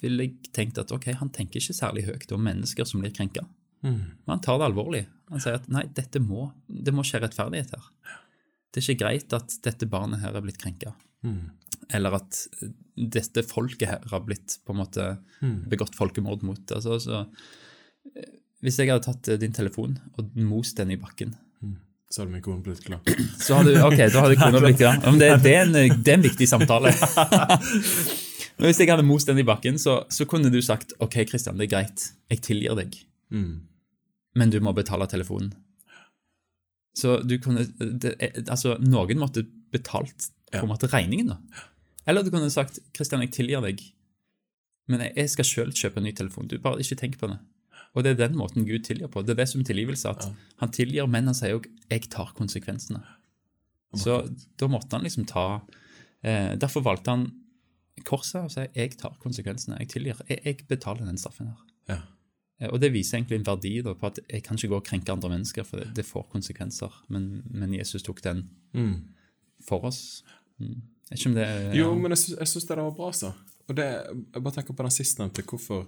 ville 0.00 0.26
jeg 0.26 0.52
tenkt 0.56 0.80
at 0.80 0.92
ok, 0.92 1.12
han 1.20 1.30
tenker 1.30 1.60
ikke 1.60 1.76
særlig 1.76 2.06
høyt 2.08 2.32
om 2.34 2.42
mennesker 2.42 2.88
som 2.88 3.04
blir 3.04 3.12
krenka. 3.14 3.44
Men 3.84 4.32
han 4.32 4.40
tar 4.44 4.58
det 4.62 4.66
alvorlig. 4.70 5.02
Han 5.32 5.40
sier 5.44 5.58
at 5.58 5.66
nei, 5.72 5.82
dette 5.96 6.20
må, 6.22 6.46
det 6.68 6.92
må 6.94 7.04
skje 7.04 7.20
rettferdighet 7.24 7.74
her. 7.76 7.90
Det 8.72 8.80
er 8.80 8.86
ikke 8.90 9.02
greit 9.04 9.34
at 9.36 9.54
dette 9.64 9.86
barnet 9.90 10.22
her 10.24 10.34
er 10.34 10.42
blitt 10.44 10.58
krenka. 10.62 10.94
Eller 11.94 12.16
at 12.16 12.38
dette 12.96 13.42
folket 13.46 13.88
her 13.90 14.02
har 14.10 14.22
blitt 14.24 14.58
på 14.64 14.72
en 14.74 14.80
måte 14.80 15.06
begått 15.70 15.96
folkemord 15.98 16.42
mot. 16.46 16.62
Altså, 16.72 16.98
så, 17.02 17.20
eh, 18.16 18.28
hvis 18.64 18.78
jeg 18.80 18.88
hadde 18.92 19.04
tatt 19.04 19.28
eh, 19.28 19.38
din 19.40 19.52
telefon 19.52 19.98
og 20.18 20.32
most 20.36 20.76
den 20.80 20.90
i 20.94 21.00
bakken, 21.00 21.36
Så 22.14 22.22
hadde 22.22 22.32
min 22.36 22.42
kone 22.44 22.62
blitt 22.62 22.84
glad. 22.84 23.00
så 23.42 23.56
hadde, 23.58 23.72
ok, 23.82 23.96
da 24.12 24.20
hadde 24.22 24.36
kona 24.44 24.60
blitt 24.62 24.78
glad. 24.78 25.02
Ja, 25.02 25.10
men 25.10 25.18
det, 25.18 25.30
det, 25.42 25.54
er 25.56 25.64
en, 25.66 25.72
det 26.04 26.12
er 26.12 26.18
en 26.20 26.22
viktig 26.28 26.46
samtale. 26.48 26.92
Men 28.54 28.68
hvis 28.70 28.78
jeg 28.78 28.86
hadde 28.92 29.02
most 29.02 29.26
den 29.26 29.40
i 29.42 29.46
bakken, 29.46 29.80
så, 29.82 30.04
så 30.14 30.22
kunne 30.30 30.46
du 30.52 30.60
sagt 30.62 30.92
ok, 31.02 31.16
Kristian, 31.26 31.58
det 31.58 31.66
er 31.66 31.72
greit, 31.72 32.04
jeg 32.30 32.42
tilgir 32.46 32.76
deg, 32.78 33.00
Mm. 33.34 33.64
Men 34.34 34.50
du 34.50 34.60
må 34.60 34.72
betale 34.76 35.06
telefonen. 35.10 35.52
Så 36.94 37.18
du 37.26 37.38
kunne 37.42 37.64
det, 37.80 38.14
Altså, 38.46 38.76
noen 38.82 39.18
måtte 39.18 39.44
betalt 39.74 40.30
på 40.52 40.62
en 40.62 40.70
måte 40.70 40.90
regningen, 40.92 41.32
da. 41.32 41.64
Eller 42.06 42.22
du 42.22 42.30
kunne 42.30 42.50
sagt 42.52 42.78
'Christian, 42.94 43.24
jeg 43.24 43.32
tilgir 43.32 43.64
deg, 43.64 43.80
men 44.88 45.00
jeg, 45.00 45.30
skal 45.32 45.44
sjøl 45.48 45.72
kjøpe 45.72 45.98
en 45.98 46.04
ny 46.04 46.12
telefon. 46.12 46.46
Du 46.48 46.58
bare 46.60 46.82
ikke 46.82 46.98
tenk 47.00 47.18
på 47.18 47.30
det. 47.30 47.38
Og 47.94 48.04
det 48.04 48.12
er 48.12 48.28
den 48.28 48.36
måten 48.36 48.66
Gud 48.68 48.84
tilgir 48.84 49.08
på. 49.08 49.22
Det 49.22 49.32
er 49.32 49.42
det 49.42 49.48
som 49.48 49.64
tilgivelse. 49.64 50.10
At 50.10 50.28
han 50.60 50.70
tilgir, 50.74 51.06
men 51.06 51.30
han 51.30 51.34
sier 51.34 51.56
òg 51.56 51.66
'jeg 51.90 52.10
tar 52.10 52.34
konsekvensene'. 52.36 53.02
Så 53.96 54.28
da 54.58 54.66
måtte 54.66 54.92
han 54.96 55.04
liksom 55.04 55.24
ta 55.24 55.62
eh, 56.22 56.56
Derfor 56.56 56.82
valgte 56.82 57.10
han 57.10 57.32
korset 58.04 58.44
og 58.44 58.50
sa 58.50 58.66
'jeg 58.66 58.98
tar 58.98 59.16
konsekvensene', 59.22 59.78
jeg 59.78 59.88
tilgir. 59.88 60.20
Jeg, 60.28 60.40
jeg 60.44 60.66
betaler 60.68 61.06
den 61.06 61.18
straffen 61.18 61.46
her. 61.46 61.60
Ja. 61.88 62.00
Eh, 62.60 62.68
Og 62.70 62.80
det 62.80 62.92
viser 62.94 63.18
egentlig 63.18 63.40
en 63.40 63.46
verdi 63.48 63.82
da, 63.82 63.94
på 63.94 64.06
at 64.06 64.18
jeg 64.28 64.42
kan 64.46 64.56
ikke 64.56 64.68
gå 64.72 64.76
og 64.80 64.86
krenke 64.86 65.12
andre 65.12 65.30
mennesker, 65.32 65.64
for 65.66 65.80
det, 65.82 65.92
det 65.94 66.06
får 66.06 66.28
konsekvenser. 66.32 66.92
Men, 67.08 67.42
men 67.50 67.74
Jesus 67.74 68.02
tok 68.02 68.22
den 68.22 68.48
Mm. 68.74 69.04
for 69.66 69.84
oss. 69.86 70.22
Mm. 70.60 70.82
Ikke 71.12 71.28
om 71.28 71.34
det 71.34 71.44
er 71.46 71.74
Jo, 71.76 71.94
men 71.94 72.10
jeg, 72.14 72.36
jeg 72.38 72.48
syns 72.48 72.66
det 72.66 72.76
var 72.78 72.90
bra, 72.96 73.10
så. 73.12 73.32
Og 73.68 73.76
det, 73.76 73.84
jeg 74.34 74.42
bare 74.42 74.54
tenker 74.54 74.74
på 74.76 74.82
den 74.84 74.90
sistnevnte, 74.94 75.42
hvorfor 75.42 75.86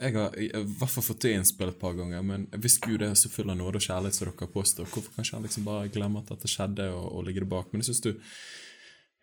Jeg 0.00 0.12
har 0.16 0.32
i 0.42 0.48
hvert 0.50 0.90
fall 0.90 1.04
fått 1.06 1.20
det 1.22 1.36
innspill 1.36 1.68
et 1.70 1.78
par 1.78 1.92
ganger, 1.94 2.20
men 2.26 2.48
hvis 2.58 2.80
Gud 2.82 3.00
er 3.06 3.12
så 3.14 3.28
full 3.30 3.50
av 3.52 3.56
nåde 3.60 3.78
og 3.78 3.84
kjærlighet 3.84 4.16
som 4.16 4.26
dere 4.26 4.48
påstår, 4.50 4.88
hvorfor 4.90 5.14
kan 5.14 5.22
ikke 5.22 5.36
han 5.36 5.44
liksom 5.46 5.64
bare 5.68 5.88
glemme 5.94 6.18
at 6.18 6.32
dette 6.32 6.50
skjedde, 6.50 6.88
og, 6.90 7.12
og 7.14 7.22
ligge 7.28 7.44
det 7.44 7.48
bak? 7.52 7.68
Men 7.70 7.78
jeg 7.84 7.92
syns 7.92 8.00
du 8.02 8.08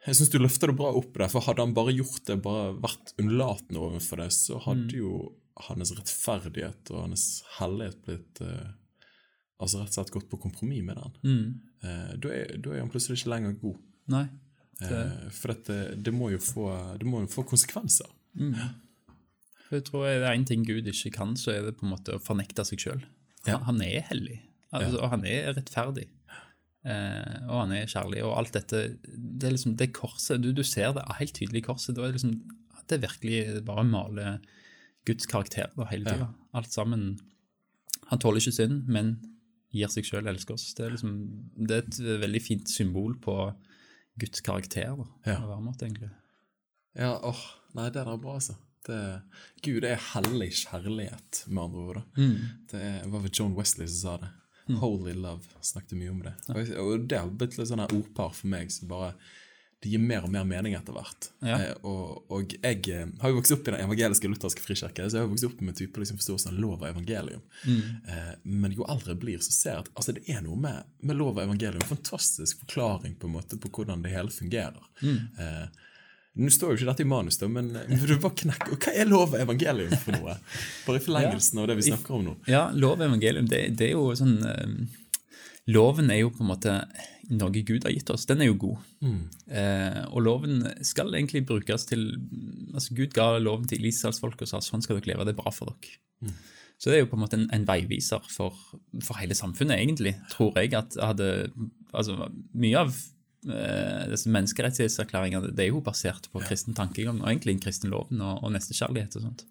jeg 0.08 0.15
synes 0.15 0.32
du 0.32 0.38
løfter 0.39 0.71
det 0.71 0.78
bra 0.80 0.93
opp 0.95 1.12
der, 1.19 1.28
for 1.28 1.43
hadde 1.45 1.62
han 1.65 1.74
bare 1.76 1.91
gjort 1.93 2.24
det, 2.26 2.38
bare 2.41 2.71
vært 2.82 3.12
unnlatende 3.19 3.84
overfor 3.84 4.24
det, 4.24 4.30
så 4.34 4.62
hadde 4.63 4.95
jo 4.95 5.12
hans 5.67 5.93
rettferdighet 5.97 6.91
og 6.93 7.07
hans 7.07 7.25
hellighet 7.57 8.05
blitt 8.05 8.45
eh, 8.45 8.69
Altså 9.61 9.77
rett 9.77 9.91
og 9.91 9.93
slett 9.93 10.09
gått 10.15 10.29
på 10.31 10.39
kompromiss 10.41 10.81
med 10.81 10.97
den. 10.97 11.11
Mm. 11.21 11.49
Eh, 11.85 12.13
da, 12.17 12.29
er, 12.33 12.55
da 12.65 12.71
er 12.73 12.79
han 12.81 12.87
plutselig 12.89 13.19
ikke 13.19 13.29
lenger 13.29 13.51
god. 13.61 13.75
Nei. 14.09 14.23
Eh, 14.81 15.27
for 15.37 15.53
at 15.53 15.67
det, 15.67 15.81
det 16.07 16.13
må 16.15 16.31
jo 16.33 16.39
få, 16.41 16.63
det 16.97 17.05
må 17.05 17.21
jo 17.21 17.29
få 17.29 17.43
konsekvenser. 17.45 18.09
For 19.67 19.77
Jeg 19.77 19.85
tror 19.87 20.07
det 20.07 20.15
er 20.17 20.33
en 20.33 20.47
ting 20.49 20.65
Gud 20.65 20.89
ikke 20.89 21.13
kan, 21.13 21.35
så 21.37 21.53
er 21.53 21.67
det 21.67 21.75
på 21.77 21.85
en 21.85 21.93
måte 21.93 22.17
å 22.17 22.23
fornekte 22.23 22.65
seg 22.67 22.81
sjøl. 22.81 23.05
Ja. 23.45 23.59
Han 23.67 23.83
er 23.85 24.07
hellig, 24.09 24.39
altså, 24.73 24.97
og 24.97 25.13
han 25.13 25.27
er 25.29 25.53
rettferdig. 25.57 26.07
Eh, 26.81 27.37
og 27.45 27.59
han 27.59 27.75
er 27.77 27.89
kjærlig, 27.89 28.23
og 28.25 28.33
alt 28.39 28.55
dette 28.55 28.79
Det 29.05 29.45
er 29.45 29.53
liksom 29.53 29.75
det 29.77 29.91
korset, 29.93 30.41
du, 30.41 30.49
du 30.49 30.63
ser 30.65 30.95
det 30.97 31.05
helt 31.19 31.35
tydelig 31.37 31.61
i 31.61 31.67
korset. 31.67 31.93
Da 31.93 32.03
er 32.03 32.09
det 32.09 32.17
liksom 32.17 32.33
Det 32.89 32.97
er 32.97 33.05
virkelig 33.05 33.63
bare 33.67 33.85
å 33.85 33.89
male 33.89 34.25
Guds 35.05 35.25
karakter 35.29 35.71
da, 35.75 35.85
hele 35.89 36.05
tida. 36.05 36.27
Alt 36.53 36.71
sammen. 36.73 37.19
Han 38.11 38.19
tåler 38.19 38.41
ikke 38.43 38.53
synd, 38.53 38.87
men 38.91 39.13
gir 39.71 39.87
seg 39.89 40.03
sjøl 40.05 40.27
elsker 40.27 40.53
oss. 40.57 40.73
Det 40.75 40.85
er, 40.85 40.91
liksom, 40.95 41.13
det 41.55 41.77
er 41.77 41.85
et 41.87 41.99
veldig 42.25 42.41
fint 42.43 42.69
symbol 42.69 43.15
på 43.23 43.35
Guds 44.19 44.41
karakter. 44.43 44.91
da, 44.97 45.05
Ja. 45.31 45.37
på 45.39 45.47
hver 45.47 45.63
måte, 45.63 45.85
egentlig. 45.87 46.11
Ja, 46.95 47.13
åh, 47.23 47.39
nei, 47.73 47.89
det 47.89 48.01
er 48.01 48.11
er 48.11 48.17
bra, 48.17 48.33
altså. 48.35 48.57
Det, 48.85 48.97
Gud 49.63 49.83
er 49.85 49.95
hellig 49.95 50.49
kjærlighet, 50.65 51.45
med 51.47 51.63
andre 51.63 51.79
ord. 51.87 51.95
da. 52.01 52.23
Det 52.71 52.81
er, 52.81 53.07
var 53.07 53.21
vel 53.21 53.31
John 53.31 53.55
Wesley 53.55 53.87
som 53.87 54.01
sa 54.01 54.17
det. 54.25 54.31
Holy 54.81 55.13
love 55.13 55.43
snakket 55.61 55.97
mye 55.97 56.11
om 56.11 56.21
det. 56.23 56.33
Og, 56.49 56.69
og 56.79 57.07
det 57.09 57.17
har 57.19 57.29
blitt 57.29 57.57
litt 57.57 57.67
sånn 57.69 57.81
ordpar 57.87 58.33
for 58.33 58.47
meg 58.47 58.71
som 58.71 58.87
bare 58.91 59.13
det 59.82 59.89
gir 59.89 60.02
mer 60.02 60.26
og 60.28 60.30
mer 60.30 60.46
mening 60.46 60.76
etter 60.78 60.94
hvert. 60.94 61.32
Ja. 61.41 61.56
Eh, 61.58 61.86
og, 61.89 62.20
og 62.30 62.54
jeg 62.54 62.84
eh, 62.94 63.08
har 63.22 63.32
jo 63.32 63.39
vokst 63.39 63.56
opp 63.56 63.65
i 63.65 63.72
den 63.74 63.80
evangeliske 63.82 64.30
lutherske 64.30 64.62
frikirke, 64.62 65.08
så 65.10 65.17
jeg 65.17 65.26
har 65.26 65.32
vokst 65.32 65.48
opp 65.48 65.63
med 65.65 65.78
type 65.80 66.04
liksom 66.04 66.20
forståelsen 66.22 66.54
av 66.54 66.60
lov 66.62 66.76
og 66.76 66.89
evangelium. 66.91 67.41
Eh, 67.65 68.34
men 68.46 68.76
jo 68.78 68.86
eldre 68.86 69.15
jeg 69.15 69.22
blir, 69.24 69.41
så 69.41 69.56
ser 69.56 69.74
jeg 69.74 69.88
at 69.88 69.94
altså, 69.96 70.13
det 70.17 70.28
er 70.30 70.44
noe 70.46 70.60
med, 70.62 70.86
med 71.02 71.17
lov 71.17 71.34
og 71.34 71.46
evangelium. 71.48 71.88
Fantastisk 71.89 72.62
forklaring 72.62 73.17
på 73.17 73.30
en 73.30 73.36
måte 73.39 73.58
på 73.58 73.74
hvordan 73.74 74.06
det 74.06 74.13
hele 74.13 74.34
fungerer. 74.36 74.86
Eh, 75.02 75.65
nå 76.32 76.48
står 76.54 76.72
jo 76.72 76.78
ikke 76.80 76.91
dette 76.94 77.04
i 77.04 77.10
manus, 77.12 77.41
da, 77.41 77.50
men 77.52 77.74
men 77.74 78.06
du 78.08 78.13
bare 78.22 78.38
knekke, 78.39 78.70
og 78.72 78.86
hva 78.86 78.94
er 78.96 79.10
lov 79.10 79.34
og 79.34 79.41
evangelium 79.41 79.98
for 80.00 80.15
noe? 80.15 80.38
Bare 80.86 81.02
i 81.02 81.04
forlengelsen 81.04 81.60
av 81.60 81.67
det 81.67 81.82
vi 81.82 81.89
snakker 81.89 82.15
om 82.15 82.30
nå. 82.30 82.36
Ja, 82.48 82.67
lov 82.72 83.02
og 83.02 83.08
evangelium, 83.10 83.50
det, 83.52 83.65
det 83.82 83.89
er 83.89 83.98
jo 83.98 84.13
sånn 84.15 84.38
eh, 84.48 85.00
loven 85.69 86.10
er 86.10 86.24
jo 86.24 86.32
på 86.34 86.41
en 86.43 86.50
måte 86.50 86.76
noe 87.32 87.63
Gud 87.63 87.86
har 87.86 87.93
gitt 87.93 88.10
oss. 88.12 88.26
Den 88.30 88.41
er 88.43 88.50
jo 88.50 88.58
god. 88.60 88.80
Eh, 89.47 90.02
og 90.10 90.26
loven 90.26 90.65
skal 90.86 91.13
egentlig 91.13 91.45
brukes 91.47 91.86
til 91.89 92.08
altså 92.74 92.97
Gud 92.97 93.13
ga 93.15 93.36
loven 93.39 93.69
til 93.69 93.86
Israelsfolket 93.88 94.47
og 94.47 94.52
sa 94.52 94.62
sånn 94.65 94.84
skal 94.84 95.00
dere 95.00 95.13
leve, 95.13 95.28
det 95.28 95.36
er 95.36 95.41
bra 95.43 95.54
for 95.54 95.71
dere. 95.71 96.00
Så 96.82 96.89
det 96.89 96.97
er 96.97 97.04
jo 97.04 97.12
på 97.12 97.17
en 97.17 97.21
måte 97.21 97.38
en, 97.38 97.47
en 97.54 97.67
veiviser 97.67 98.24
for, 98.34 98.58
for 99.06 99.19
hele 99.21 99.38
samfunnet, 99.38 99.78
egentlig, 99.78 100.15
tror 100.32 100.58
jeg. 100.58 100.74
at 100.74 100.97
hadde, 100.97 101.52
altså 101.93 102.32
Mye 102.58 102.82
av 102.82 102.95
eh, 103.45 104.08
disse 104.10 104.32
menneskerettighetserklæringene 104.34 105.54
det 105.54 105.67
er 105.67 105.69
jo 105.69 105.84
basert 105.86 106.32
på 106.34 106.41
kristen 106.41 106.78
tankegang 106.78 107.21
og 107.21 107.30
egentlig 107.30 107.60
den 107.60 107.63
kristen 107.67 107.93
loven 107.93 108.24
og, 108.26 108.41
og 108.41 108.56
nestekjærlighet 108.56 109.19
og 109.19 109.30
sånt. 109.30 109.45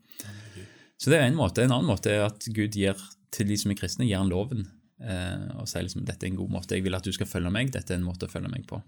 Så 1.00 1.08
det 1.08 1.20
er 1.20 1.30
en 1.30 1.38
måte. 1.38 1.62
En 1.62 1.72
annen 1.72 1.88
måte 1.88 2.12
er 2.12 2.26
at 2.26 2.44
Gud 2.52 2.74
gir 2.76 2.98
til 3.32 3.48
de 3.48 3.56
som 3.56 3.70
er 3.72 3.78
kristne, 3.78 4.04
gir 4.10 4.18
han 4.18 4.28
loven 4.28 4.66
og 5.00 5.68
sier 5.70 5.86
liksom 5.86 6.04
dette 6.04 6.26
er 6.26 6.32
en 6.32 6.40
god 6.42 6.50
måte, 6.52 6.76
jeg 6.76 6.84
vil 6.84 6.96
at 6.98 7.06
du 7.06 7.12
skal 7.16 7.28
følge 7.28 7.52
meg, 7.54 7.70
dette 7.72 7.94
er 7.94 8.00
en 8.00 8.04
måte 8.04 8.26
å 8.28 8.32
følge 8.32 8.50
meg 8.52 8.66
på. 8.68 8.82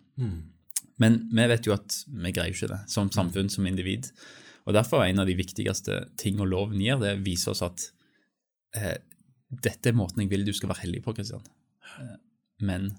Men 1.01 1.23
vi 1.33 1.47
vet 1.49 1.67
jo 1.67 1.75
at 1.75 2.03
vi 2.07 2.33
greier 2.35 2.53
ikke 2.53 2.69
det 2.71 2.83
som 2.93 3.09
samfunn, 3.13 3.49
som 3.51 3.67
individ. 3.67 4.11
Og 4.67 4.77
Derfor 4.77 5.03
er 5.03 5.11
en 5.11 5.23
av 5.25 5.31
de 5.31 5.39
viktigste 5.39 6.03
ting 6.21 6.41
og 6.41 6.51
loven 6.53 6.83
gir, 6.83 7.01
det 7.01 7.17
viser 7.25 7.55
oss 7.55 7.65
at 7.67 7.87
eh, 8.79 8.99
dette 9.53 9.91
er 9.91 9.97
måten 9.99 10.23
jeg 10.23 10.31
vil 10.31 10.47
du 10.47 10.53
skal 10.57 10.71
være 10.73 10.85
hellig 10.85 11.03
på, 11.05 11.15
Kristian. 11.17 11.43
Eh, 11.99 12.15
men 12.63 12.93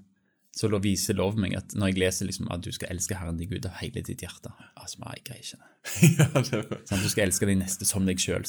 så 0.53 0.69
lov 0.69 0.83
viser 0.85 1.17
lov 1.17 1.37
meg 1.41 1.55
at 1.57 1.73
når 1.73 1.89
jeg 1.89 1.99
leser 2.03 2.27
liksom 2.29 2.49
at 2.53 2.61
du 2.61 2.69
skal 2.75 2.91
elske 2.93 3.17
Herren 3.17 3.39
din 3.39 3.49
Gud 3.49 3.65
av 3.65 3.79
hele 3.79 4.03
ditt 4.05 4.21
hjerte 4.21 4.51
altså, 4.77 4.99
nei, 5.01 5.15
Jeg 5.17 5.23
greier 5.29 5.47
ikke 5.47 5.61
det. 5.61 5.69
ja, 6.19 6.27
det 6.37 6.59
var... 6.59 6.81
Sånn, 6.89 7.01
du 7.01 7.09
skal 7.09 7.25
elske 7.25 7.49
din 7.49 7.63
neste 7.63 7.87
som 7.89 8.05
deg 8.05 8.21
sjøl. 8.21 8.45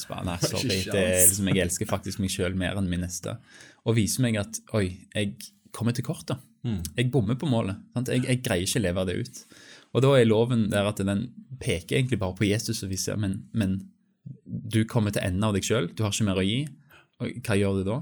Liksom, 1.31 1.49
jeg 1.49 1.65
elsker 1.65 1.89
faktisk 1.89 2.21
meg 2.21 2.35
sjøl 2.35 2.59
mer 2.61 2.77
enn 2.77 2.91
min 2.91 3.01
neste. 3.07 3.39
Og 3.89 3.97
viser 3.97 4.27
meg 4.27 4.37
at 4.43 4.61
oi, 4.77 4.87
jeg 5.17 5.33
kommer 5.75 5.97
til 5.97 6.05
kort. 6.07 6.27
da. 6.29 6.37
Jeg 6.99 7.11
bommer 7.13 7.39
på 7.41 7.49
målet. 7.49 7.81
Jeg, 8.05 8.27
jeg 8.29 8.43
greier 8.45 8.69
ikke 8.69 8.83
å 8.83 8.85
leve 8.85 9.07
det 9.09 9.17
ut. 9.21 9.41
Og 9.95 10.05
da 10.05 10.13
er 10.19 10.29
loven 10.29 10.69
der 10.73 10.91
at 10.91 11.01
den 11.01 11.27
peker 11.63 11.99
egentlig 11.99 12.21
bare 12.21 12.37
på 12.37 12.49
Jesus 12.49 12.83
og 12.85 12.93
viser 12.93 13.19
men, 13.21 13.41
men 13.57 13.79
du 14.45 14.83
kommer 14.89 15.15
til 15.15 15.25
enden 15.25 15.45
av 15.47 15.57
deg 15.57 15.65
sjøl, 15.67 15.89
du 15.93 16.05
har 16.05 16.13
ikke 16.13 16.29
mer 16.29 16.41
å 16.41 16.45
gi. 16.45 16.61
Og 17.23 17.41
hva 17.47 17.57
gjør 17.59 17.81
du 17.81 17.89
da? 17.89 17.99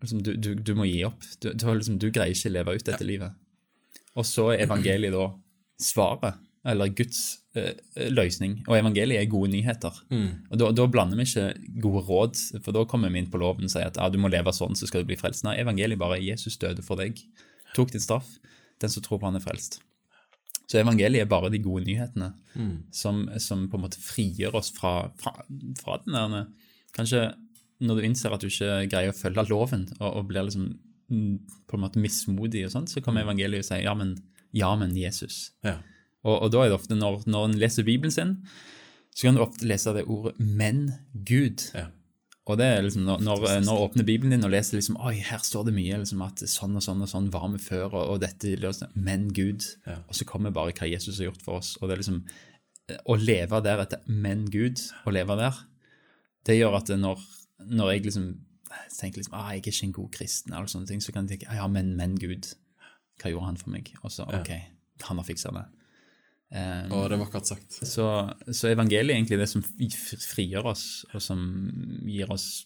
Liksom, 0.00 0.22
du, 0.24 0.34
du, 0.36 0.54
du 0.54 0.72
må 0.78 0.86
gi 0.88 1.02
opp. 1.04 1.24
Du, 1.42 1.50
liksom, 1.52 1.98
du 2.00 2.08
greier 2.12 2.32
ikke 2.34 2.50
å 2.50 2.54
leve 2.54 2.76
ut 2.76 2.86
dette 2.86 3.06
livet. 3.06 3.36
Og 4.18 4.26
så 4.26 4.50
er 4.54 4.64
evangeliet 4.64 5.14
da 5.14 5.26
svaret, 5.80 6.40
eller 6.70 6.92
Guds 6.96 7.20
eh, 7.56 7.76
løsning. 8.12 8.58
Og 8.66 8.78
evangeliet 8.78 9.22
er 9.22 9.30
gode 9.32 9.52
nyheter. 9.52 10.00
Og 10.50 10.56
da, 10.60 10.70
da 10.76 10.88
blander 10.92 11.20
vi 11.20 11.28
ikke 11.28 11.46
gode 11.84 12.04
råd, 12.08 12.40
for 12.64 12.76
da 12.76 12.86
kommer 12.88 13.12
vi 13.12 13.22
inn 13.22 13.30
på 13.32 13.40
loven 13.40 13.68
og 13.68 13.72
sier 13.72 13.88
at 13.88 14.00
ah, 14.00 14.10
du 14.12 14.18
må 14.20 14.32
leve 14.32 14.52
sånn, 14.56 14.76
så 14.76 14.88
skal 14.88 15.04
du 15.04 15.12
bli 15.12 15.20
frelst. 15.20 15.44
Nei, 15.46 15.58
evangeliet 15.62 16.00
bare 16.00 16.20
Jesus 16.20 16.58
døde 16.60 16.84
for 16.86 17.00
deg, 17.00 17.20
tok 17.76 17.92
din 17.94 18.04
straff. 18.04 18.28
Den 18.80 18.92
som 18.92 19.04
tror 19.04 19.20
på 19.20 19.28
han 19.28 19.36
er 19.36 19.44
frelst. 19.44 19.82
Så 20.70 20.78
evangeliet 20.80 21.26
er 21.26 21.30
bare 21.30 21.50
de 21.52 21.58
gode 21.60 21.84
nyhetene 21.84 22.30
som, 22.94 23.24
som 23.42 23.66
på 23.68 23.76
en 23.76 23.82
måte 23.84 24.00
frigjør 24.00 24.56
oss 24.60 24.70
fra, 24.72 25.10
fra, 25.20 25.32
fra 25.80 25.98
den 26.04 26.14
der 26.16 26.46
Kanskje 26.94 27.20
når 27.80 27.98
du 27.98 28.06
innser 28.08 28.34
at 28.34 28.42
du 28.42 28.50
ikke 28.50 28.82
greier 28.92 29.12
å 29.12 29.16
følge 29.16 29.46
loven, 29.50 29.86
og, 29.98 30.08
og 30.08 30.26
blir 30.30 30.46
liksom 30.48 30.66
mm, 31.12 31.36
på 31.70 31.78
en 31.78 31.84
måte 31.84 32.02
mismodig, 32.02 32.66
og 32.66 32.74
sånt, 32.74 32.92
så 32.92 33.02
kommer 33.04 33.24
evangeliet 33.24 33.64
og 33.64 33.70
sier 33.70 33.86
ja, 33.86 33.94
men, 33.96 34.16
ja, 34.56 34.72
men 34.78 34.92
Jesus. 34.98 35.50
Ja. 35.66 35.78
Og, 36.24 36.34
og 36.36 36.50
da 36.52 36.64
er 36.64 36.72
det 36.72 36.76
ofte 36.76 36.98
når, 36.98 37.24
når 37.30 37.48
en 37.48 37.56
leser 37.60 37.86
Bibelen 37.86 38.12
sin, 38.14 38.36
så 39.16 39.26
kan 39.26 39.36
du 39.36 39.42
ofte 39.42 39.66
lese 39.66 39.92
det 39.96 40.06
ordet 40.06 40.36
'men 40.38 40.92
Gud'. 41.14 41.70
Ja. 41.74 41.88
Og 42.50 42.58
det 42.58 42.66
er 42.66 42.82
liksom, 42.82 43.04
når, 43.06 43.20
når, 43.22 43.44
når 43.62 43.82
åpner 43.84 44.06
Bibelen 44.06 44.32
din 44.34 44.46
og 44.46 44.50
leser 44.50 44.78
liksom, 44.78 44.96
oi, 45.06 45.14
her 45.22 45.42
står 45.44 45.68
det 45.68 45.74
mye 45.76 46.00
liksom, 46.00 46.22
at 46.24 46.42
sånn 46.50 46.78
og 46.78 46.82
sånn 46.82 47.04
og 47.04 47.10
sånn 47.10 47.28
var 47.30 47.46
vi 47.52 47.60
før, 47.62 47.92
og, 47.92 48.14
og 48.14 48.22
dette 48.24 48.56
liksom, 48.58 48.94
Men 48.98 49.28
Gud. 49.36 49.66
Ja. 49.86 50.00
Og 50.08 50.16
så 50.18 50.26
kommer 50.26 50.54
bare 50.54 50.74
hva 50.74 50.88
Jesus 50.88 51.20
har 51.20 51.30
gjort 51.30 51.44
for 51.44 51.60
oss. 51.60 51.76
Og 51.78 51.88
det 51.88 51.96
er 51.96 52.02
liksom, 52.02 52.22
Å 53.06 53.14
leve 53.20 53.60
der 53.62 53.84
etter 53.84 54.00
Men 54.10 54.48
Gud, 54.50 54.82
å 55.06 55.12
leve 55.14 55.36
der, 55.38 55.60
det 56.48 56.56
gjør 56.56 56.80
at 56.80 56.90
når, 56.98 57.20
når 57.66 57.92
jeg 57.94 58.04
liksom 58.08 58.28
tenker 59.00 59.18
liksom, 59.18 59.34
ah, 59.34 59.50
jeg 59.50 59.60
er 59.64 59.72
ikke 59.72 59.86
en 59.88 59.92
god 59.96 60.10
kristen, 60.14 60.52
eller 60.54 60.66
sånne 60.70 60.86
ting, 60.86 61.00
så 61.02 61.12
kan 61.12 61.26
jeg 61.26 61.40
tenke 61.40 61.54
ja, 61.58 61.66
men, 61.66 61.96
men 61.98 62.14
Gud, 62.20 62.52
hva 63.20 63.30
gjorde 63.32 63.46
han 63.48 63.56
for 63.60 63.70
meg? 63.74 63.90
Og 64.04 64.12
så, 64.14 64.24
ok, 64.30 64.50
han 65.08 65.18
har 65.18 65.26
fiksa 65.26 65.50
det. 65.56 65.64
Um, 66.50 66.92
og 66.96 67.04
det 67.10 67.18
var 67.18 67.26
vakkert 67.28 67.46
sagt. 67.46 67.76
så, 67.86 68.04
så 68.50 68.70
evangeliet 68.72 69.12
er 69.14 69.18
egentlig 69.20 69.38
det 69.38 69.48
som 69.50 69.62
fri- 69.62 70.18
frigjør 70.34 70.70
oss, 70.72 70.84
og 71.14 71.22
som 71.22 71.42
gir 72.06 72.30
oss 72.34 72.64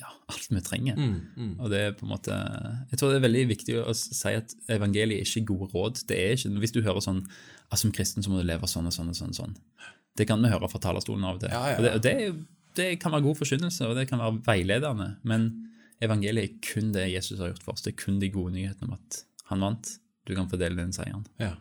ja, 0.00 0.08
alt 0.32 0.46
vi 0.48 0.60
trenger. 0.64 0.96
Mm, 0.96 1.58
Og 1.60 1.68
det 1.72 1.80
er 1.84 1.92
på 1.92 2.06
en 2.06 2.12
måte 2.14 2.32
Jeg 2.90 2.96
tror 3.00 3.10
det 3.12 3.18
er 3.18 3.24
veldig 3.26 3.42
viktig 3.50 3.74
å 3.82 3.92
si 3.96 4.32
at 4.32 4.54
evangeliet 4.72 5.20
er 5.20 5.28
ikke 5.28 5.42
gode 5.50 5.68
råd. 5.74 6.00
Det 6.08 6.16
er 6.16 6.32
ikke, 6.38 6.54
Hvis 6.62 6.72
du 6.72 6.80
hører 6.86 7.04
sånn 7.04 7.20
at 7.70 7.78
som 7.82 7.92
kristen 7.92 8.24
så 8.24 8.32
må 8.32 8.40
du 8.40 8.46
leve 8.48 8.66
sånn 8.70 8.88
og 8.88 8.94
sånn 8.96 9.12
og 9.12 9.18
sånn, 9.18 9.34
sånn. 9.36 9.52
Det 10.16 10.24
kan 10.30 10.40
vi 10.42 10.48
høre 10.52 10.68
fra 10.72 10.80
talerstolen 10.80 11.24
av 11.28 11.36
og 11.36 11.44
til. 11.44 11.52
Ja, 11.52 11.60
ja, 11.74 11.76
Og 11.76 11.84
det, 11.84 11.92
og 11.98 12.02
det, 12.06 12.14
er 12.16 12.26
jo- 12.30 12.46
det 12.76 13.00
kan 13.02 13.12
være 13.12 13.22
god 13.26 13.36
forkynnelse, 13.40 13.86
og 13.88 13.96
det 13.98 14.08
kan 14.10 14.18
være 14.22 14.40
veiledende, 14.46 15.16
men 15.24 15.48
evangeliet 16.02 16.44
er 16.50 16.60
kun 16.72 16.92
det 16.94 17.08
Jesus 17.12 17.38
har 17.38 17.50
gjort 17.52 17.62
for 17.64 17.72
oss. 17.74 17.82
Det 17.82 17.92
er 17.94 18.04
kun 18.04 18.20
de 18.22 18.28
gode 18.32 18.52
nyhetene 18.54 18.88
om 18.88 18.94
at 18.98 19.24
han 19.50 19.60
vant. 19.60 19.96
Du 20.26 20.34
kan 20.36 20.48
fordele 20.48 20.76
den 20.78 20.92
seieren. 20.92 21.26
Ja. 21.40 21.56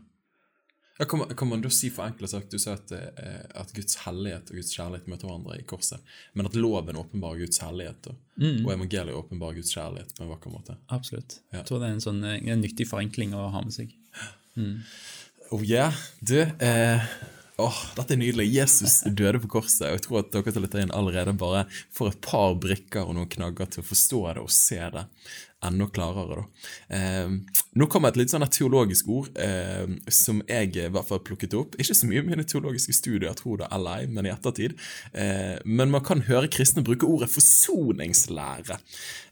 Ja, 1.00 1.06
kan, 1.08 1.20
man, 1.22 1.30
kan 1.36 1.48
man 1.48 1.62
da 1.64 1.70
si 1.72 1.88
for 1.96 2.04
enkelt 2.04 2.28
sagt, 2.30 2.52
Du 2.52 2.60
sa 2.60 2.74
at, 2.76 2.92
eh, 2.92 3.46
at 3.56 3.70
Guds 3.74 3.96
hellighet 4.04 4.50
og 4.52 4.58
Guds 4.60 4.74
kjærlighet 4.76 5.08
møter 5.08 5.30
hverandre 5.30 5.56
i 5.62 5.64
korset, 5.64 6.02
men 6.36 6.46
at 6.50 6.58
loven 6.60 6.98
åpenbarer 7.00 7.40
Guds 7.46 7.62
hellighet, 7.64 8.10
og, 8.12 8.18
Mm. 8.40 8.66
og 8.66 8.74
evangeliet 8.74 9.16
åpenbarer 9.16 9.56
Guds 9.62 9.72
kjærlighet 9.76 10.12
på 10.18 10.24
en 10.24 10.30
vakker 10.34 10.52
måte. 10.52 10.76
Absolutt. 10.90 11.40
Ja. 11.54 11.58
Jeg 11.62 11.66
tror 11.68 11.80
det 11.80 11.88
er 11.88 11.94
en 11.98 12.04
sånn 12.04 12.24
en 12.28 12.62
nyttig 12.62 12.88
forenkling 12.88 13.34
å 13.36 13.50
ha 13.52 13.62
med 13.64 13.74
seg. 13.74 13.96
Oh 15.52 15.64
yeah, 15.64 15.94
du 16.22 16.42
eh, 16.42 17.00
åh, 17.60 17.82
Dette 17.98 18.16
er 18.16 18.22
nydelig. 18.22 18.48
Jesus 18.54 19.02
døde 19.06 19.42
på 19.44 19.52
korset. 19.60 19.90
og 19.90 19.98
Jeg 19.98 20.06
tror 20.06 20.22
at 20.24 20.32
dere 20.34 20.54
til 20.54 20.66
lytter 20.66 20.84
inn 20.84 20.96
allerede 20.96 21.36
bare 21.38 21.66
får 21.96 22.14
et 22.14 22.24
par 22.26 22.56
brikker 22.62 23.06
og 23.06 23.16
noen 23.18 23.30
knagger 23.32 23.70
til 23.70 23.84
å 23.84 23.90
forstå 23.90 24.24
det 24.34 24.44
og 24.44 24.52
se 24.54 24.80
det 24.96 25.06
enda 25.66 25.88
klarere. 25.92 26.36
da. 26.40 26.96
Eh, 26.96 27.32
nå 27.76 27.88
kommer 27.92 28.10
et 28.10 28.18
litt 28.20 28.32
sånn 28.32 28.46
et 28.46 28.54
teologisk 28.56 29.10
ord 29.12 29.28
eh, 29.44 29.90
som 30.14 30.40
jeg 30.48 30.72
i 30.78 30.86
hvert 30.88 31.08
fall 31.10 31.22
plukket 31.26 31.56
opp. 31.60 31.76
Ikke 31.80 31.98
så 31.98 32.08
mye 32.08 32.24
i 32.24 32.28
mine 32.30 32.46
teologiske 32.48 32.96
studier, 32.96 33.36
tror 33.38 33.60
det 33.62 33.68
eller 33.76 34.00
ei, 34.00 34.08
men 34.08 34.30
i 34.30 34.34
ettertid. 34.34 34.78
Eh, 35.12 35.58
men 35.66 35.92
man 35.92 36.06
kan 36.06 36.24
høre 36.30 36.52
kristne 36.52 36.84
bruke 36.86 37.08
ordet 37.10 37.30
forsoningslære. 37.34 38.80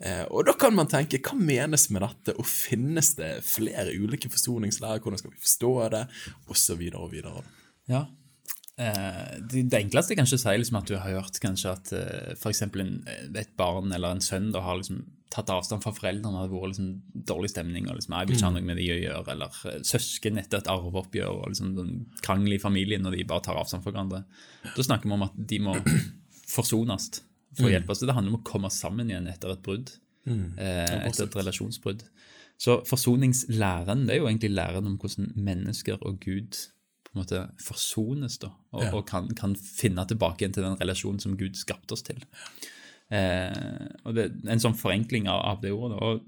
Eh, 0.03 0.25
og 0.27 0.49
da 0.49 0.57
kan 0.59 0.75
man 0.75 0.91
tenke, 0.91 1.21
hva 1.23 1.37
menes 1.39 1.87
med 1.93 2.03
dette, 2.03 2.35
og 2.35 2.49
finnes 2.49 3.13
det 3.19 3.37
flere 3.47 3.95
ulike 3.95 4.31
forsoningslærer, 4.33 4.99
hvordan 5.03 5.23
skal 5.23 5.31
vi 5.31 5.45
forstå 5.47 5.73
det, 5.95 6.03
og 6.47 6.59
så 6.59 6.75
videre 6.79 7.07
og 7.07 7.15
videre. 7.15 7.45
Ja. 7.91 8.05
Eh, 8.77 9.37
det, 9.41 9.67
det 9.71 9.79
enkleste 9.79 10.13
jeg 10.13 10.21
kanskje 10.21 10.41
sier 10.41 10.59
liksom 10.61 10.77
at 10.81 10.89
du 10.89 10.97
har 10.99 11.15
hørt 11.17 11.39
kanskje 11.41 11.71
at 11.73 11.93
eh, 11.97 12.33
for 12.37 12.51
eksempel 12.51 12.83
et 13.09 13.55
barn 13.57 13.89
eller 13.95 14.13
en 14.13 14.21
sønn 14.21 14.51
da 14.53 14.61
har 14.65 14.77
liksom 14.77 15.01
tatt 15.33 15.49
avstand 15.51 15.83
fra 15.83 15.91
foreldrene, 15.91 16.31
det 16.31 16.45
har 16.45 16.51
vært 16.51 16.71
liksom 16.71 17.23
dårlig 17.27 17.49
stemning, 17.51 17.87
og 17.89 17.97
liksom, 17.97 18.15
jeg 18.15 18.29
vil 18.29 18.37
ikke 18.37 18.47
ha 18.47 18.51
noe 18.55 18.67
med 18.69 18.79
de 18.79 18.85
å 18.93 18.99
gjøre, 18.99 19.33
eller 19.33 19.57
eh, 19.69 19.79
søsken 19.85 20.39
etter 20.39 20.61
et 20.61 20.69
arveoppgjør, 20.71 21.41
og 21.41 21.51
liksom 21.51 21.73
krangel 22.23 22.55
i 22.55 22.61
familien 22.63 23.03
når 23.03 23.17
de 23.17 23.25
bare 23.27 23.43
tar 23.47 23.59
avstand 23.59 23.83
fra 23.83 23.93
hverandre. 23.93 24.23
Da 24.69 24.85
snakker 24.87 25.09
vi 25.09 25.17
om 25.17 25.25
at 25.27 25.35
de 25.51 25.59
må 25.65 25.75
forsones 26.47 27.09
for 27.57 27.67
å 27.67 27.73
hjelpe 27.73 27.91
oss. 27.93 28.05
Det 28.05 28.15
handler 28.15 28.35
om 28.35 28.39
å 28.39 28.47
komme 28.47 28.71
sammen 28.73 29.11
igjen 29.11 29.27
etter 29.31 29.51
et 29.51 29.65
brudd, 29.65 29.91
eh, 30.29 30.95
etter 31.01 31.25
et 31.27 31.37
relasjonsbrudd. 31.41 32.07
Så 32.57 32.79
forsoningslæren 32.89 34.07
det 34.07 34.15
er 34.15 34.23
jo 34.23 34.29
egentlig 34.31 34.55
læren 34.55 34.87
om 34.89 34.95
hvordan 35.01 35.33
mennesker 35.35 35.99
og 36.07 36.21
Gud 36.23 36.57
på 37.17 37.23
en 37.23 37.25
måte 37.25 37.43
forsones 37.63 38.37
da, 38.41 38.51
og, 38.71 38.83
Ja. 38.83 38.91
og 38.93 39.05
kan, 39.09 39.27
kan 39.35 39.55
finne 39.57 40.05
tilbake 40.07 40.43
igjen 40.45 40.53
til 40.53 40.63
den 40.67 40.77
relasjonen 40.77 41.19
som 41.23 41.35
Gud 41.39 41.57
skapte 41.57 41.93
oss 41.97 42.05
til. 42.05 42.21
Eh, 43.09 43.87
og 44.05 44.15
det 44.17 44.27
en 44.51 44.59
sånn 44.61 44.75
forenkling 44.77 45.27
av, 45.31 45.41
av 45.55 45.61
det 45.63 45.71
ordet. 45.73 45.97
da, 45.97 46.05
og 46.05 46.21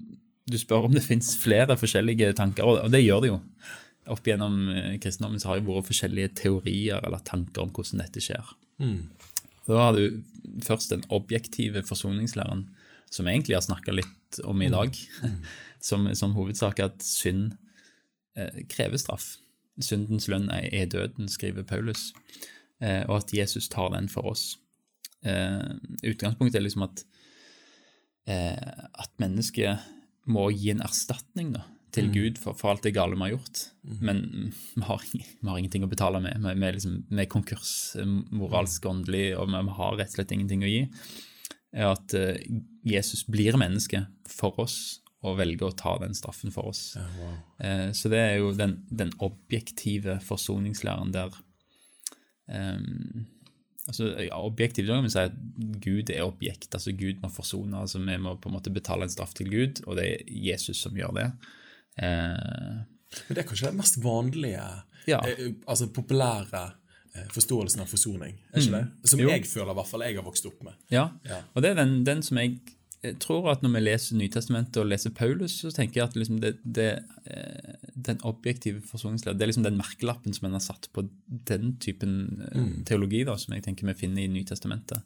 Du 0.50 0.56
spør 0.58 0.88
om 0.88 0.94
det 0.96 1.04
fins 1.04 1.34
flere 1.38 1.76
forskjellige 1.78 2.32
tanker, 2.34 2.64
og 2.66 2.84
og 2.86 2.90
det 2.90 3.04
gjør 3.04 3.20
det 3.22 3.28
jo. 3.30 3.40
Opp 4.10 4.24
gjennom 4.26 4.56
eh, 4.72 4.96
kristendommen 4.98 5.38
så 5.38 5.48
har 5.52 5.60
det 5.60 5.68
vært 5.68 5.86
forskjellige 5.90 6.34
teorier 6.40 7.04
eller 7.04 7.20
tanker 7.22 7.62
om 7.62 7.70
hvordan 7.70 8.00
dette 8.02 8.20
skjer. 8.24 8.48
Da 9.68 9.76
har 9.78 9.92
du 9.94 10.22
først 10.64 10.90
den 10.90 11.04
objektive 11.14 11.82
forsoningslæren, 11.86 12.64
som 13.10 13.26
jeg 13.28 13.36
egentlig 13.36 13.58
har 13.58 13.62
snakka 13.66 13.92
litt 13.94 14.40
om 14.48 14.62
i 14.62 14.70
dag, 14.72 14.96
som, 15.88 16.08
som 16.16 16.32
hovedsak 16.34 16.80
at 16.80 17.02
synd 17.04 17.52
eh, 18.36 18.64
krever 18.72 18.98
straff. 18.98 19.36
Syndens 19.84 20.28
lønn 20.30 20.50
er, 20.52 20.86
døden, 20.90 21.28
skriver 21.30 21.66
Paulus, 21.66 22.10
eh, 22.82 23.02
og 23.08 23.20
at 23.20 23.34
Jesus 23.34 23.68
tar 23.72 23.92
den 23.94 24.08
for 24.12 24.32
oss. 24.32 24.54
Eh, 25.26 25.66
utgangspunktet 26.06 26.60
er 26.60 26.64
liksom 26.64 26.86
at, 26.86 27.04
eh, 28.30 28.86
at 29.04 29.12
mennesket 29.20 29.90
må 30.30 30.48
gi 30.54 30.72
en 30.72 30.84
erstatning 30.84 31.54
da, 31.56 31.64
til 31.90 32.10
Gud 32.14 32.38
for, 32.38 32.54
for 32.54 32.70
alt 32.70 32.84
det 32.86 32.94
gale 32.94 33.16
vi 33.16 33.24
har 33.24 33.32
gjort, 33.34 33.64
men 34.04 34.22
vi 34.76 34.84
har, 34.86 35.02
vi 35.10 35.48
har 35.48 35.58
ingenting 35.58 35.84
å 35.84 35.90
betale 35.90 36.20
med. 36.22 36.38
Vi, 36.38 36.54
vi, 36.54 36.72
liksom, 36.76 37.00
vi 37.10 37.24
er 37.24 37.32
konkurs 37.32 37.72
moralsk 38.30 38.86
åndelig, 38.86 39.32
og 39.40 39.50
vi, 39.50 39.64
har 39.80 39.98
rett 39.98 40.12
og 40.12 40.20
slett 40.20 40.36
ingenting 40.36 40.62
å 40.62 40.70
gi. 40.70 40.84
Er 41.70 41.92
at 41.92 42.14
Jesus 42.86 43.24
blir 43.30 43.58
menneske 43.58 44.04
for 44.26 44.56
oss 44.62 45.00
og 45.22 45.36
velger 45.38 45.68
å 45.68 45.76
ta 45.76 45.98
den 46.00 46.14
straffen 46.16 46.50
for 46.54 46.70
oss. 46.70 46.94
Ja, 46.96 47.04
wow. 47.18 47.34
Eh, 47.60 47.90
så 47.92 48.08
det 48.08 48.18
er 48.18 48.36
jo 48.40 48.52
den, 48.56 48.78
den 48.90 49.10
objektive 49.20 50.18
forsoningslæren 50.24 51.12
der 51.12 51.34
um, 52.48 53.26
altså 53.88 54.10
ja, 54.22 54.38
Objektivt 54.40 54.88
kan 54.90 55.04
vi 55.04 55.10
si 55.12 55.18
at 55.22 55.36
Gud 55.84 56.10
er 56.14 56.24
objekt. 56.26 56.72
altså 56.74 56.92
Gud 56.96 57.20
må 57.22 57.28
forsone. 57.32 57.76
altså 57.80 57.98
Vi 57.98 58.16
må 58.22 58.36
på 58.40 58.48
en 58.48 58.56
måte 58.56 58.72
betale 58.72 59.02
en 59.06 59.12
straff 59.12 59.34
til 59.34 59.50
Gud, 59.50 59.82
og 59.86 59.96
det 60.00 60.06
er 60.08 60.24
Jesus 60.50 60.80
som 60.84 60.96
gjør 60.96 61.12
det. 61.16 61.28
Eh, 62.00 62.80
Men 63.26 63.34
det 63.34 63.38
er 63.44 63.48
kanskje 63.48 63.70
den 63.72 63.80
mest 63.80 63.98
vanlige, 64.04 64.66
Ja. 65.08 65.18
eh, 65.26 65.52
altså 65.66 65.88
populære 65.92 66.72
eh, 67.16 67.26
forståelsen 67.34 67.80
av 67.82 67.88
forsoning, 67.90 68.36
er 68.52 68.60
ikke 68.60 68.70
det? 68.76 69.08
Som 69.10 69.18
Mm. 69.18 69.22
Jo. 69.24 69.30
jeg 69.30 69.46
føler 69.46 69.70
i 69.72 69.74
hvert 69.74 69.88
fall 69.88 70.00
jeg 70.06 70.14
har 70.16 70.22
vokst 70.24 70.46
opp 70.46 70.62
med. 70.62 70.72
Ja, 70.90 71.08
Ja. 71.24 71.42
og 71.54 71.62
det 71.62 71.70
er 71.70 71.74
den, 71.84 72.04
den 72.04 72.22
som 72.22 72.36
jeg, 72.38 72.60
jeg 73.00 73.16
tror 73.22 73.46
at 73.48 73.62
når 73.64 73.72
vi 73.72 73.80
leser 73.80 74.16
Nytestamentet 74.18 74.76
og 74.82 74.88
leser 74.90 75.12
Paulus, 75.16 75.54
så 75.62 75.70
tenker 75.72 76.02
jeg 76.02 76.10
at 76.10 76.16
liksom 76.20 76.40
det, 76.42 76.54
det, 76.64 76.88
eh, 77.32 77.92
den 77.96 78.20
objektive 78.28 78.82
forsoningslæren 78.84 79.38
det 79.38 79.46
er 79.46 79.52
liksom 79.52 79.64
den 79.64 79.78
merkelappen 79.80 80.36
som 80.36 80.48
en 80.48 80.58
har 80.58 80.64
satt 80.64 80.90
på 80.92 81.06
den 81.48 81.78
typen 81.80 82.42
mm. 82.52 82.74
teologi 82.88 83.22
da, 83.24 83.38
som 83.40 83.56
jeg 83.56 83.64
tenker 83.64 83.88
vi 83.88 83.96
finner 84.02 84.26
i 84.26 84.32
Nytestamentet 84.32 85.00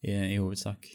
i, 0.00 0.14
i 0.14 0.38
hovedsak. 0.40 0.88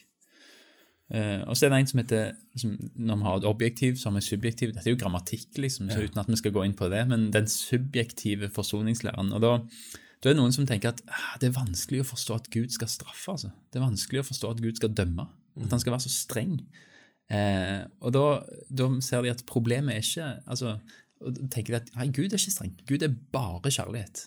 Uh, 1.11 1.43
og 1.43 1.57
så 1.59 1.67
er 1.67 1.73
det 1.73 1.77
en 1.81 1.89
som 1.89 1.99
heter 1.99 2.29
liksom, 2.55 2.75
Når 2.95 3.17
vi 3.19 3.25
har 3.25 3.39
et 3.41 3.45
objektiv, 3.49 3.97
så 3.99 4.07
har 4.07 4.13
vi 4.15 4.21
subjektiv. 4.23 4.71
Dette 4.71 4.87
er 4.87 4.93
jo 4.93 5.01
grammatikk, 5.01 5.57
liksom, 5.59 5.89
så 5.91 6.05
uten 6.05 6.21
at 6.21 6.29
vi 6.31 6.39
skal 6.39 6.53
gå 6.55 6.63
inn 6.63 6.75
på 6.77 6.87
det. 6.89 7.01
Men 7.09 7.25
den 7.35 7.49
subjektive 7.51 8.47
forsoningslæren. 8.55 9.33
Og 9.35 9.43
da, 9.43 9.57
da 10.23 10.31
er 10.31 10.37
det 10.37 10.39
noen 10.39 10.55
som 10.55 10.69
tenker 10.69 10.93
at 10.93 11.03
ah, 11.11 11.33
det 11.41 11.49
er 11.49 11.57
vanskelig 11.57 12.05
å 12.05 12.07
forstå 12.13 12.37
at 12.39 12.47
Gud 12.55 12.71
skal 12.71 12.89
straffe. 12.89 13.35
altså. 13.35 13.51
Det 13.67 13.81
er 13.81 13.85
vanskelig 13.89 14.23
å 14.23 14.29
forstå 14.29 14.53
at 14.55 14.63
Gud 14.63 14.79
skal 14.79 14.95
dømme. 14.95 15.27
At 15.59 15.69
han 15.75 15.79
skal 15.83 15.91
være 15.93 16.05
så 16.07 16.13
streng. 16.13 16.59
Eh, 17.31 17.83
og 18.01 18.11
da, 18.15 18.25
da 18.69 18.89
ser 19.03 19.23
de 19.23 19.31
at 19.31 19.45
problemet 19.47 19.95
er 19.95 20.03
ikke 20.03 20.27
altså, 20.51 20.75
tenker 21.51 21.73
de 21.73 21.79
at 21.81 21.91
nei, 21.95 22.07
Gud 22.11 22.31
er 22.33 22.39
ikke 22.39 22.53
streng. 22.57 22.73
Gud 22.89 23.03
er 23.05 23.13
bare 23.33 23.71
kjærlighet. 23.71 24.25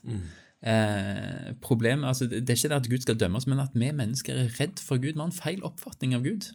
Eh, 0.65 1.53
problemet, 1.61 2.07
altså, 2.09 2.27
det 2.31 2.49
er 2.49 2.57
ikke 2.57 2.71
det 2.73 2.79
at 2.81 2.91
Gud 2.91 3.03
skal 3.05 3.19
dømme 3.21 3.37
oss, 3.37 3.47
men 3.51 3.61
at 3.61 3.75
vi 3.77 3.91
mennesker 3.93 4.35
er 4.47 4.55
redd 4.61 4.81
for 4.81 4.97
Gud. 4.97 5.13
Vi 5.13 5.21
har 5.21 5.29
en 5.29 5.37
feil 5.37 5.65
oppfatning 5.67 6.15
av 6.17 6.25
Gud. 6.25 6.49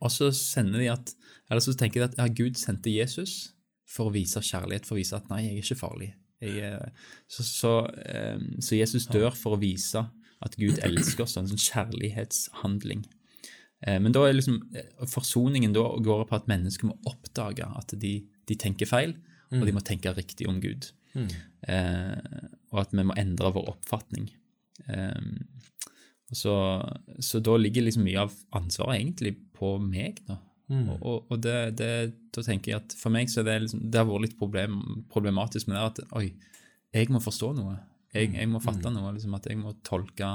Og 0.00 0.10
så 0.14 0.30
de 0.54 0.86
at, 0.90 1.14
eller 1.50 1.60
så 1.64 1.74
tenker 1.76 2.00
de 2.00 2.08
at 2.10 2.18
ja, 2.18 2.26
Gud 2.32 2.54
sendte 2.56 2.92
Jesus 2.92 3.52
for 3.90 4.08
å 4.08 4.14
vise 4.14 4.38
kjærlighet, 4.40 4.86
for 4.86 4.94
å 4.94 5.00
vise 5.00 5.16
at 5.18 5.28
nei, 5.32 5.42
jeg 5.48 5.56
er 5.56 5.64
ikke 5.64 5.80
farlig. 5.82 6.12
Er- 6.40 6.92
så, 7.28 7.42
så, 7.44 7.72
eh, 8.06 8.38
så 8.62 8.78
Jesus 8.78 9.06
dør 9.10 9.34
for 9.36 9.56
å 9.56 9.60
vise 9.60 10.06
at 10.40 10.54
Gud 10.56 10.78
elsker 10.86 11.26
oss, 11.26 11.36
en 11.36 11.50
sånn 11.50 11.60
kjærlighetshandling. 11.60 13.02
Eh, 13.86 13.98
Men 14.00 14.12
da 14.12 14.26
er 14.28 14.34
liksom 14.36 14.60
eh, 14.76 14.90
forsoningen 15.08 15.72
da 15.76 15.86
går 16.04 16.26
på 16.28 16.36
at 16.36 16.48
mennesker 16.50 16.90
må 16.90 16.98
oppdage 17.08 17.64
at 17.64 17.94
de, 18.00 18.14
de 18.46 18.54
tenker 18.56 18.86
feil, 18.90 19.16
og 19.50 19.64
de 19.66 19.72
må 19.74 19.80
tenke 19.82 20.12
riktig 20.14 20.46
om 20.48 20.60
Gud. 20.62 20.92
Eh, 21.66 22.44
og 22.72 22.80
at 22.84 22.92
vi 22.94 23.02
må 23.02 23.16
endre 23.18 23.50
vår 23.56 23.72
oppfatning. 23.72 24.28
Eh, 24.86 25.32
så, 26.32 26.54
så 27.18 27.40
da 27.42 27.56
ligger 27.58 27.82
liksom 27.82 28.04
mye 28.06 28.20
av 28.22 28.36
ansvaret 28.54 29.00
egentlig 29.00 29.32
på 29.58 29.72
meg. 29.82 30.20
da. 30.28 30.36
Og, 30.92 31.00
og, 31.02 31.24
og 31.34 31.40
det, 31.42 31.56
det, 31.80 31.90
da 32.30 32.42
tenker 32.46 32.70
jeg 32.70 32.78
at 32.84 32.94
for 32.94 33.10
meg 33.10 33.26
så 33.32 33.40
er 33.42 33.48
det 33.48 33.56
liksom, 33.64 33.80
det 33.90 33.98
har 33.98 34.06
vært 34.06 34.28
litt 34.28 34.36
problem, 34.38 34.76
problematisk 35.10 35.66
med 35.66 35.74
det 35.80 35.82
at 35.88 36.12
oi, 36.20 36.28
jeg 36.94 37.10
må 37.10 37.18
forstå 37.24 37.50
noe. 37.58 37.74
Jeg, 38.14 38.30
jeg 38.38 38.46
må 38.50 38.60
fatte 38.62 38.90
noe. 38.94 39.10
liksom 39.16 39.34
At 39.34 39.46
jeg 39.50 39.58
må 39.58 39.72
tolke 39.86 40.28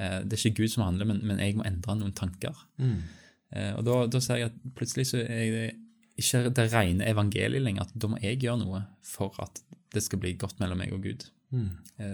Det 0.00 0.36
er 0.36 0.42
ikke 0.48 0.62
Gud 0.62 0.72
som 0.72 0.86
handler, 0.86 1.08
men, 1.10 1.18
men 1.28 1.40
jeg 1.42 1.58
må 1.58 1.66
endre 1.68 1.96
noen 1.98 2.14
tanker. 2.16 2.56
Mm. 2.80 3.02
og 3.76 3.82
da, 3.84 3.96
da 4.08 4.20
ser 4.24 4.38
jeg 4.40 4.48
at 4.48 4.60
plutselig 4.78 5.10
så 5.10 5.20
er 5.20 5.50
det 5.52 5.64
ikke 6.20 6.52
det 6.56 6.66
rene 6.72 7.08
evangeliet 7.10 7.64
lenger. 7.64 7.84
at 7.84 8.00
Da 8.00 8.08
må 8.08 8.20
jeg 8.22 8.40
gjøre 8.40 8.62
noe 8.62 8.82
for 9.04 9.36
at 9.42 9.60
det 9.94 10.02
skal 10.04 10.20
bli 10.22 10.36
godt 10.38 10.60
mellom 10.62 10.80
meg 10.80 10.94
og 10.94 11.02
Gud. 11.04 11.26
Mm. 11.50 11.70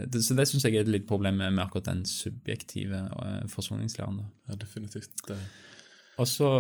det, 0.09 0.23
så 0.25 0.35
det 0.37 0.47
syns 0.49 0.65
jeg 0.65 0.79
er 0.79 0.87
et 0.87 0.93
litt 0.93 1.09
problem 1.09 1.43
med, 1.43 1.59
akkurat 1.61 1.91
den 1.91 2.05
subjektive 2.09 3.03
eh, 3.13 3.43
forsoningslæren. 3.53 4.23
Ja, 4.49 4.57
definitivt. 4.61 5.13
Det, 5.29 5.37
Og 6.17 6.29
så 6.29 6.51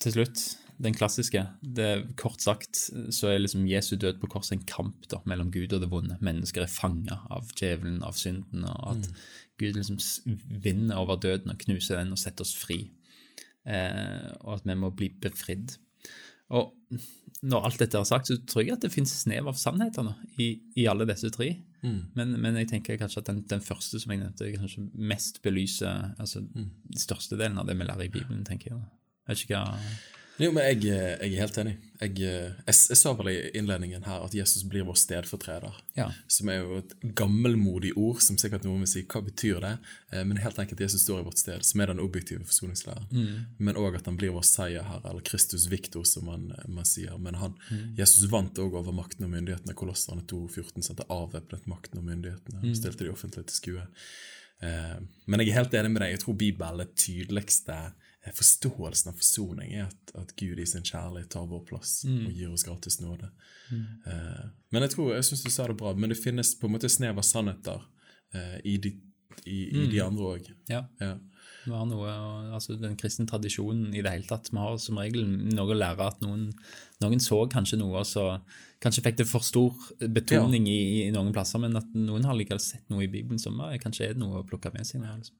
til 0.00 0.16
slutt, 0.16 0.44
den 0.82 0.94
klassiske. 0.96 1.44
Det, 1.60 1.88
kort 2.20 2.42
sagt 2.42 2.80
så 3.14 3.30
er 3.30 3.40
liksom 3.42 3.66
Jesu 3.68 3.94
død 4.00 4.18
på 4.22 4.30
korset 4.32 4.56
en 4.58 4.66
kamp 4.68 5.06
da, 5.10 5.20
mellom 5.28 5.52
Gud 5.54 5.72
og 5.76 5.84
det 5.84 5.90
vonde. 5.92 6.18
Mennesker 6.24 6.64
er 6.64 6.72
fanga 6.72 7.20
av 7.32 7.52
djevelen, 7.54 8.02
av 8.06 8.18
synden, 8.18 8.66
og 8.68 8.96
at 8.96 9.08
Gud 9.60 9.78
liksom 9.78 10.00
vinner 10.64 11.00
over 11.02 11.20
døden 11.22 11.52
og 11.52 11.60
knuser 11.62 12.00
den 12.00 12.14
og 12.14 12.20
setter 12.20 12.46
oss 12.46 12.54
fri. 12.58 12.80
Eh, 13.64 14.30
og 14.42 14.58
at 14.58 14.66
vi 14.68 14.78
må 14.78 14.90
bli 14.94 15.12
befridd. 15.22 15.76
Og 16.54 16.74
når 17.44 17.68
alt 17.68 17.80
dette 17.80 18.00
er 18.00 18.08
sagt, 18.08 18.28
så 18.28 18.36
tror 18.48 18.64
jeg 18.64 18.74
at 18.76 18.84
det 18.84 18.92
finnes 18.92 19.12
snev 19.24 19.48
av 19.50 19.56
sannheter 19.60 20.10
i, 20.40 20.48
i 20.80 20.88
alle 20.90 21.06
disse 21.08 21.30
tre. 21.34 21.52
Men, 22.16 22.34
men 22.40 22.58
jeg 22.60 22.70
tenker 22.70 22.98
kanskje 23.00 23.20
at 23.20 23.30
den, 23.30 23.42
den 23.50 23.64
første 23.64 24.00
som 24.00 24.12
jeg 24.12 24.22
nevnte, 24.22 24.50
kanskje 24.56 24.86
mest 24.96 25.42
belyser 25.44 26.14
altså, 26.18 26.44
størstedelen 26.96 27.60
av 27.60 27.68
det 27.68 27.76
vi 27.78 27.88
lærer 27.88 28.06
i 28.06 28.12
Bibelen, 28.12 28.44
tenker 28.48 28.72
jeg. 28.72 28.84
Jeg 29.24 29.32
vet 29.32 29.44
ikke 29.44 29.60
hva 29.60 29.80
Jo, 30.42 30.48
men 30.50 30.64
jeg, 30.66 30.80
eh, 30.90 31.12
jeg 31.22 31.36
er 31.36 31.40
helt 31.44 31.58
enig. 31.62 31.72
Jeg, 32.00 32.10
eh, 32.26 32.54
jeg, 32.66 32.74
jeg 32.90 32.98
sa 32.98 33.12
vel 33.14 33.28
i 33.30 33.34
innledningen 33.54 34.02
her 34.02 34.24
at 34.24 34.32
Jesus 34.34 34.64
blir 34.66 34.82
vår 34.88 34.96
stedfortreder. 34.98 35.76
Ja. 35.94 36.08
Som 36.26 36.50
er 36.50 36.58
jo 36.58 36.80
et 36.80 36.94
gammelmodig 37.14 37.92
ord, 37.94 38.18
som 38.24 38.38
sikkert 38.40 38.66
noen 38.66 38.82
vil 38.82 38.90
si 38.90 39.04
hva 39.06 39.22
betyr 39.22 39.60
det? 39.62 39.72
Eh, 40.10 40.24
Men 40.26 40.42
helt 40.42 40.58
enkelt 40.58 40.82
Jesus 40.82 41.04
står 41.06 41.22
i 41.22 41.26
vårt 41.28 41.38
sted, 41.38 41.62
som 41.62 41.80
er 41.84 41.92
den 41.92 42.02
objektive 42.02 42.42
forsoningslæren. 42.48 43.06
Men 43.62 43.78
òg 43.78 44.00
at 44.00 44.10
han 44.10 44.18
blir 44.18 44.34
vår 44.34 44.46
seierherre, 44.48 45.06
eller 45.12 45.22
Kristus 45.22 45.68
Victor, 45.70 46.02
som 46.08 46.26
man, 46.26 46.50
man 46.66 46.88
sier. 46.88 47.14
Men 47.18 47.38
han, 47.38 47.54
Jesus 47.96 48.26
vant 48.32 48.58
òg 48.58 48.74
over 48.82 48.92
makten 48.96 49.28
og 49.28 49.30
myndighetene. 49.36 49.76
Kolosserne 49.78 50.26
2,14 50.26 50.82
sendte 50.82 51.06
avvæpnet 51.14 51.68
makten 51.70 52.02
og 52.02 52.08
myndighetene 52.10 52.64
og 52.64 52.74
stilte 52.80 53.06
de 53.06 53.12
offentlig 53.14 53.46
til 53.46 53.60
skue. 53.62 53.86
Men 54.64 55.40
jeg 55.42 55.50
er 55.52 55.58
helt 55.60 55.74
enig 55.78 55.90
med 55.92 56.02
deg. 56.02 56.14
Jeg 56.14 56.24
tror 56.24 56.36
Bibelen 56.40 56.80
er 56.82 56.92
tydeligste 56.98 57.74
eh, 57.76 58.03
forståelsen 58.32 59.10
av 59.10 59.18
forsoning 59.18 59.74
er 59.74 59.82
at, 59.90 60.12
at 60.16 60.30
Gud 60.40 60.58
i 60.58 60.64
sin 60.66 60.82
kjærlighet 60.86 61.28
tar 61.34 61.44
vår 61.50 61.60
plass 61.68 62.04
og 62.08 62.30
gir 62.32 62.48
oss 62.54 62.64
gratis 62.64 63.00
nåde. 63.00 63.28
Eh, 64.06 64.44
Men 64.72 64.82
jeg 64.82 64.90
tror, 64.94 65.14
jeg 65.14 65.24
syns 65.24 65.42
du 65.44 65.50
sa 65.50 65.66
det 65.66 65.76
bra, 65.76 65.92
men 65.94 66.08
det 66.08 66.16
finnes 66.18 66.54
på 66.58 66.66
en 66.66 66.72
måte 66.72 66.88
snev 66.88 67.18
av 67.18 67.22
sannheter 67.22 67.82
eh, 68.34 68.58
i, 68.64 68.78
de, 68.78 68.94
i, 69.44 69.58
i 69.76 69.86
de 69.92 70.00
andre 70.00 70.24
òg. 70.24 70.48
Ja. 70.68 70.86
Ja. 71.00 71.18
Vi 71.64 71.70
har 71.72 71.86
noe, 71.88 72.08
altså 72.52 72.74
Den 72.76 72.96
kristne 72.96 73.24
tradisjonen 73.26 73.94
i 73.94 74.02
det 74.04 74.10
hele 74.12 74.26
tatt. 74.28 74.50
Vi 74.52 74.58
har 74.60 74.76
som 74.78 74.98
regel 75.00 75.24
noe 75.26 75.72
å 75.72 75.76
lære 75.76 76.06
at 76.08 76.20
noen, 76.24 76.50
noen 77.00 77.20
så 77.20 77.46
kanskje 77.48 77.78
noe, 77.80 78.02
og 78.02 78.06
så 78.08 78.40
kanskje 78.84 79.04
fikk 79.06 79.16
det 79.22 79.26
for 79.28 79.40
stor 79.44 79.72
betoning 80.12 80.66
i, 80.68 81.06
i 81.06 81.10
noen 81.12 81.32
plasser, 81.32 81.58
men 81.60 81.76
at 81.76 81.88
noen 81.96 82.24
har 82.28 82.36
likevel 82.36 82.60
sett 82.60 82.84
noe 82.92 83.04
i 83.04 83.08
Bibelen 83.08 83.40
som 83.40 83.60
kanskje 83.80 84.10
er 84.10 84.14
noe 84.20 84.40
å 84.42 84.46
plukke 84.48 84.72
med 84.74 84.84
seg. 84.88 85.00
Liksom. 85.04 85.36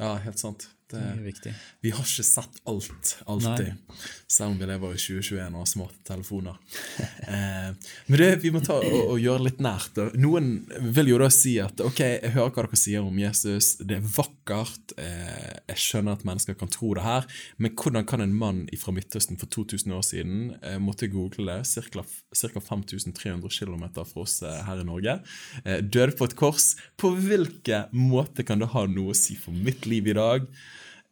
ja, 0.00 0.14
helt 0.24 0.38
sant. 0.40 0.68
Det, 0.88 0.96
Det 0.96 1.08
er 1.20 1.24
viktig. 1.24 1.50
vi 1.84 1.90
har 1.92 2.06
ikke 2.06 2.24
sett 2.24 2.60
alt, 2.64 3.10
alltid. 3.28 3.74
Selv 4.26 4.54
om 4.54 4.58
vi 4.58 4.68
lever 4.70 4.94
i 4.94 5.00
2021 5.00 5.42
og 5.52 5.60
har 5.60 5.68
smarte 5.68 5.98
telefoner. 6.08 6.56
eh, 7.34 7.90
men 8.06 8.22
det, 8.22 8.28
vi 8.40 8.52
må 8.54 8.62
ta 8.64 8.78
og, 8.80 8.96
og 9.12 9.20
gjøre 9.20 9.44
litt 9.44 9.60
nært. 9.60 10.00
Noen 10.16 10.48
vil 10.96 11.12
jo 11.12 11.18
da 11.20 11.28
si 11.34 11.58
at 11.60 11.82
ok, 11.84 12.00
jeg 12.00 12.32
hører 12.38 12.54
hva 12.54 12.64
dere 12.64 12.80
sier 12.80 13.04
om 13.04 13.20
Jesus, 13.20 13.74
det 13.82 13.98
er 13.98 14.08
vakkert, 14.16 14.94
eh, 14.96 15.58
jeg 15.74 15.82
skjønner 15.84 16.16
at 16.16 16.24
mennesker 16.28 16.56
kan 16.56 16.72
tro 16.72 16.94
det 16.96 17.04
her, 17.04 17.28
men 17.60 17.76
hvordan 17.76 18.08
kan 18.08 18.24
en 18.24 18.32
mann 18.40 18.64
fra 18.80 18.96
Midtøsten 18.96 19.36
for 19.40 19.52
2000 19.52 19.92
år 19.92 20.08
siden 20.08 20.40
eh, 20.62 20.80
måtte 20.80 21.10
google 21.12 21.60
det, 21.60 21.68
ca. 21.68 22.06
5300 22.64 23.52
km 23.52 23.86
fra 23.98 24.24
oss 24.24 24.40
eh, 24.40 24.64
her 24.64 24.80
i 24.80 24.88
Norge, 24.88 25.18
eh, 25.64 25.84
døde 25.84 26.16
på 26.16 26.28
et 26.30 26.38
kors? 26.38 26.72
På 26.96 27.12
hvilken 27.12 27.92
måte 27.92 28.46
kan 28.46 28.64
det 28.64 28.72
ha 28.72 28.88
noe 28.88 29.12
å 29.12 29.18
si 29.20 29.36
for 29.36 29.52
mitt 29.52 29.84
liv 29.88 30.08
i 30.08 30.16
dag? 30.16 30.48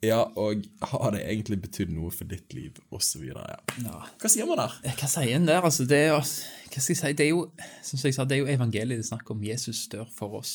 Ja, 0.06 0.20
og 0.38 0.64
har 0.92 1.10
det 1.14 1.22
egentlig 1.26 1.58
betydd 1.64 1.90
noe 1.94 2.12
for 2.14 2.28
ditt 2.30 2.54
liv, 2.56 2.78
osv.? 2.94 3.24
Ja. 3.32 3.56
Ja. 3.82 3.96
Hva 4.22 4.30
sier 4.32 4.46
man 4.48 4.60
der? 4.62 4.76
Hva 5.00 5.08
sier 5.10 5.34
en 5.36 5.48
der? 5.48 5.64
Altså, 5.66 5.86
det 5.90 5.98
er 6.04 6.08
jo, 6.14 6.20
hva 6.22 6.80
skal 6.80 6.94
jeg 6.94 7.00
si, 7.02 7.12
det 7.18 7.26
er 7.26 7.32
jo, 7.32 7.42
som 7.82 8.00
jeg 8.04 8.14
sa, 8.16 8.24
det 8.28 8.38
er 8.38 8.42
jo 8.44 8.50
evangeliet 8.54 9.00
det 9.00 9.04
er 9.06 9.10
snakk 9.10 9.30
om. 9.34 9.42
Jesus 9.46 9.84
dør 9.92 10.06
for 10.14 10.38
oss. 10.40 10.54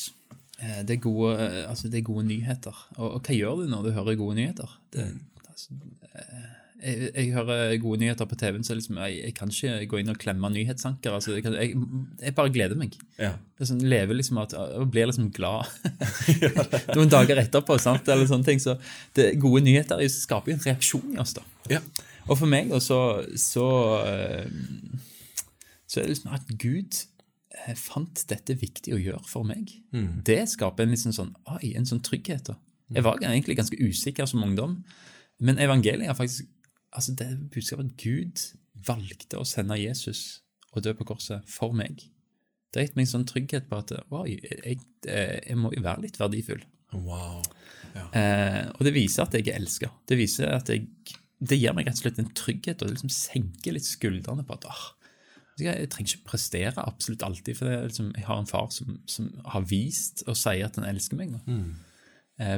Eh, 0.62 0.80
Det 0.86 0.96
er 0.96 1.02
gode, 1.04 1.34
eh, 1.42 1.62
altså, 1.70 1.88
det 1.92 2.00
er 2.02 2.08
gode 2.08 2.24
nyheter. 2.28 2.76
Og, 2.98 3.06
og 3.16 3.20
hva 3.26 3.34
gjør 3.36 3.62
du 3.62 3.70
når 3.72 3.82
du 3.88 3.92
hører 3.98 4.18
gode 4.20 4.38
nyheter? 4.38 4.78
Det, 4.94 5.08
altså, 5.48 5.78
eh, 6.14 6.50
jeg, 6.82 7.10
jeg 7.14 7.32
hører 7.36 7.76
gode 7.82 8.00
nyheter 8.02 8.26
på 8.28 8.36
TV-en, 8.38 8.64
så 8.66 8.74
liksom, 8.76 8.98
jeg, 9.04 9.18
jeg 9.28 9.34
kan 9.38 9.52
ikke 9.52 9.88
gå 9.90 10.00
inn 10.02 10.12
og 10.12 10.18
klemme 10.20 10.50
nyhetsanker. 10.52 11.14
Altså, 11.14 11.36
jeg, 11.36 11.44
kan, 11.46 11.54
jeg, 11.56 12.34
bare 12.36 12.52
gleder 12.54 12.78
meg. 12.78 12.96
Ja. 13.20 13.34
Sånn, 13.62 13.84
lever 13.86 14.18
liksom 14.18 14.40
at, 14.42 14.54
og 14.56 14.88
blir 14.92 15.06
liksom 15.10 15.30
glad 15.34 15.70
noen 16.96 17.12
dager 17.12 17.38
etterpå. 17.42 17.78
sant, 17.82 18.08
eller 18.10 18.26
sånne 18.30 18.48
ting, 18.48 18.62
så 18.62 18.76
det, 19.16 19.32
Gode 19.42 19.64
nyheter 19.66 20.02
skaper 20.12 20.52
jo 20.52 20.58
en 20.58 20.66
reaksjon 20.66 21.14
i 21.14 21.22
oss. 21.22 21.36
da. 21.38 21.46
ja. 21.76 21.82
Og 22.30 22.36
for 22.38 22.50
meg 22.50 22.68
da, 22.70 22.78
så, 22.82 22.98
så, 23.38 23.68
eh, 24.06 24.50
så 25.90 26.00
er 26.00 26.06
det 26.06 26.12
liksom 26.12 26.34
at 26.36 26.52
Gud 26.54 26.98
eh, 26.98 27.76
fant 27.78 28.24
dette 28.30 28.58
viktig 28.58 28.94
å 28.94 29.00
gjøre 29.00 29.24
for 29.26 29.46
meg. 29.46 29.72
Det 30.26 30.42
skaper 30.50 30.86
en 30.86 30.94
liksom 30.94 31.14
sånn, 31.14 31.32
oi, 31.50 31.74
en 31.78 31.88
sånn 31.88 32.02
trygghet. 32.04 32.52
da. 32.52 32.58
Jeg 32.94 33.06
var 33.06 33.22
egentlig 33.22 33.58
ganske 33.58 33.78
usikker 33.78 34.28
som 34.28 34.44
ungdom, 34.44 34.80
men 35.42 35.58
evangeliet 35.58 36.10
har 36.10 36.18
faktisk 36.18 36.46
altså 36.92 37.14
det 37.18 37.28
budskapet 37.52 37.90
at 37.90 38.02
Gud 38.02 38.44
valgte 38.86 39.40
å 39.40 39.46
sende 39.48 39.78
Jesus 39.80 40.42
og 40.72 40.84
dø 40.84 40.94
på 40.96 41.06
korset 41.08 41.44
for 41.48 41.74
meg. 41.76 42.04
Det 42.72 42.80
har 42.80 42.86
gitt 42.86 42.96
meg 42.96 43.06
en 43.06 43.12
sånn 43.16 43.28
trygghet 43.28 43.68
på 43.68 43.80
at 43.82 43.92
wow, 44.12 44.24
jeg, 44.26 44.78
jeg 45.04 45.58
må 45.60 45.72
jo 45.74 45.82
være 45.84 46.06
litt 46.06 46.16
verdifull. 46.20 46.62
Wow. 46.92 47.42
Ja. 47.92 48.06
Eh, 48.16 48.62
og 48.72 48.86
det 48.86 48.94
viser 48.96 49.26
at 49.26 49.36
jeg 49.36 49.48
er 49.48 49.60
elska. 49.60 49.90
Det 50.08 50.16
viser 50.20 50.52
at 50.52 50.70
jeg 50.72 50.88
Det 51.42 51.58
gir 51.58 51.74
meg 51.74 51.88
rett 51.88 51.98
og 51.98 52.04
slett 52.04 52.20
en 52.22 52.34
trygghet 52.38 52.84
og 52.84 52.92
liksom 52.92 53.10
senker 53.10 53.74
litt 53.74 53.88
skuldrene 53.88 54.44
på 54.46 54.54
at 54.54 54.66
åh, 54.70 54.82
jeg 55.58 55.88
trenger 55.90 56.14
ikke 56.14 56.28
prestere 56.30 56.84
absolutt 56.86 57.24
alltid, 57.26 57.56
for 57.58 57.66
liksom, 57.88 58.12
jeg 58.14 58.24
har 58.28 58.38
en 58.38 58.46
far 58.46 58.68
som, 58.70 59.00
som 59.10 59.26
har 59.50 59.66
vist 59.68 60.22
og 60.28 60.38
sier 60.38 60.68
at 60.68 60.78
han 60.78 60.86
elsker 60.86 61.18
meg. 61.18 61.34
nå. 61.34 61.40
Eh, 61.50 61.90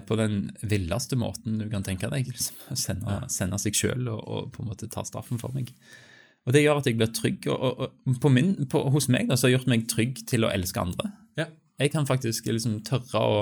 på 0.06 0.16
den 0.16 0.48
villeste 0.62 1.16
måten 1.18 1.58
du 1.60 1.66
kan 1.68 1.84
tenke 1.84 2.08
deg. 2.12 2.28
Liksom, 2.30 2.76
sende, 2.78 3.18
sende 3.32 3.58
seg 3.60 3.76
sjøl 3.76 4.06
og, 4.08 4.20
og, 4.22 4.50
på 4.54 4.62
en 4.62 4.70
måte 4.70 4.88
ta 4.92 5.02
straffen 5.04 5.40
for 5.40 5.52
meg. 5.56 5.72
Og 6.44 6.54
Det 6.54 6.62
gjør 6.62 6.80
at 6.80 6.88
jeg 6.88 6.98
blir 7.00 7.12
trygg. 7.16 7.48
Og, 7.52 7.84
og, 7.84 8.16
på 8.22 8.32
min, 8.32 8.54
på, 8.70 8.80
hos 8.94 9.10
meg 9.12 9.28
da, 9.30 9.36
så 9.36 9.48
har 9.48 9.56
gjort 9.56 9.70
meg 9.72 9.86
trygg 9.90 10.24
til 10.30 10.46
å 10.46 10.52
elske 10.52 10.80
andre. 10.80 11.10
Ja. 11.40 11.48
Jeg 11.80 11.90
kan 11.90 12.06
faktisk 12.06 12.46
liksom 12.46 12.78
tørre 12.86 13.22
å 13.22 13.38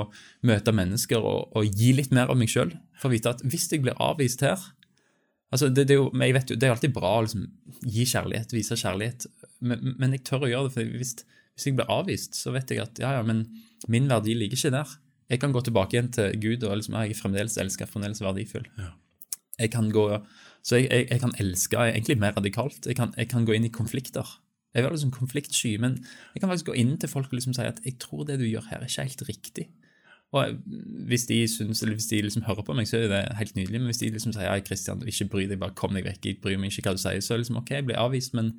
møte 0.49 0.73
mennesker 0.75 1.21
og, 1.21 1.53
og 1.59 1.69
gi 1.69 1.93
litt 1.99 2.15
mer 2.17 2.33
av 2.33 2.39
meg 2.41 2.51
sjøl. 2.53 2.73
For 2.99 3.11
å 3.11 3.15
vite 3.15 3.35
at 3.35 3.43
hvis 3.45 3.69
jeg 3.73 3.85
blir 3.85 3.99
avvist 4.01 4.45
her 4.47 4.63
altså 5.53 5.69
det, 5.69 5.87
det, 5.91 5.97
er 5.97 6.01
jo, 6.01 6.09
jeg 6.17 6.35
vet 6.37 6.51
jo, 6.51 6.57
det 6.57 6.69
er 6.69 6.75
alltid 6.75 6.95
bra 6.97 7.11
å 7.19 7.25
liksom, 7.27 7.45
gi 7.85 8.07
kjærlighet, 8.09 8.55
vise 8.57 8.79
kjærlighet, 8.81 9.27
men, 9.61 9.93
men, 10.01 10.15
jeg 10.17 10.25
tør 10.25 10.47
å 10.47 10.51
gjøre 10.51 10.71
det. 10.71 10.75
for 10.79 10.95
hvis, 10.97 11.13
hvis 11.53 11.69
jeg 11.69 11.77
blir 11.79 11.93
avvist, 11.93 12.39
så 12.39 12.55
vet 12.55 12.73
jeg 12.73 12.81
at 12.81 13.03
ja, 13.03 13.13
ja, 13.19 13.27
men 13.27 13.45
min 13.93 14.09
verdi 14.11 14.33
ligger 14.39 14.57
ikke 14.57 14.73
der. 14.75 14.95
Jeg 15.31 15.41
kan 15.41 15.53
gå 15.55 15.61
tilbake 15.65 15.97
igjen 15.97 16.13
til 16.13 16.35
Gud 16.41 16.65
og 16.69 16.77
liksom, 16.81 16.97
jeg 17.01 17.15
er 17.15 17.21
fremdeles 17.21 17.59
elska, 17.61 17.89
fremdeles 17.89 18.23
verdifull. 18.25 18.67
Ja. 18.79 18.93
Jeg 19.61 19.71
kan 19.71 19.91
gå, 19.93 20.07
så 20.65 20.81
jeg, 20.81 20.89
jeg, 20.91 21.07
jeg, 21.11 21.21
kan 21.21 21.35
elske 21.41 21.77
egentlig 21.77 22.19
mer 22.19 22.37
radikalt. 22.37 22.87
Jeg 22.87 22.97
kan, 22.97 23.15
jeg 23.17 23.29
kan 23.29 23.47
gå 23.47 23.57
inn 23.57 23.69
i 23.69 23.73
konflikter. 23.73 24.39
Jeg 24.75 24.85
er 24.85 24.91
liksom 24.91 25.13
konfliktsky, 25.13 25.77
men 25.81 25.99
jeg 26.35 26.41
kan 26.41 26.49
faktisk 26.49 26.71
gå 26.71 26.77
inn 26.81 26.97
til 26.99 27.09
folk 27.09 27.29
og 27.29 27.37
liksom 27.37 27.55
si 27.57 27.65
at 27.69 27.81
jeg 27.85 27.99
tror 28.01 28.25
det 28.25 28.39
du 28.41 28.47
gjør 28.49 28.71
her, 28.71 28.81
er 28.81 28.89
ikke 28.89 29.05
helt 29.05 29.29
riktig. 29.29 29.69
Og 30.33 30.57
Hvis 31.07 31.27
de, 31.29 31.49
synes, 31.49 31.83
eller 31.83 31.95
hvis 31.95 32.07
de 32.07 32.23
liksom 32.23 32.43
hører 32.43 32.63
på 32.65 32.73
meg, 32.73 32.89
så 32.89 32.97
er 32.97 33.09
det 33.09 33.37
helt 33.37 33.57
nydelig. 33.57 33.81
Men 33.81 33.91
hvis 33.91 34.01
de 34.01 34.09
liksom 34.11 34.33
sier 34.33 34.49
ja, 34.49 34.61
Kristian, 34.65 35.03
ikke 35.07 35.29
bry 35.29 35.45
deg, 35.45 35.59
bare 35.61 35.77
kom 35.77 35.93
deg 35.93 36.07
vekk, 36.09 36.25
jeg 36.25 36.39
bryr 36.41 36.57
meg 36.57 36.73
ikke 36.73 36.89
hva 36.89 36.97
du 36.97 37.03
sier, 37.03 37.21
så 37.21 37.35
er 37.35 37.41
det 37.41 37.45
liksom 37.45 37.61
ok, 37.61 37.75
jeg 37.77 37.87
blir 37.91 38.01
avvist, 38.01 38.33
men 38.35 38.55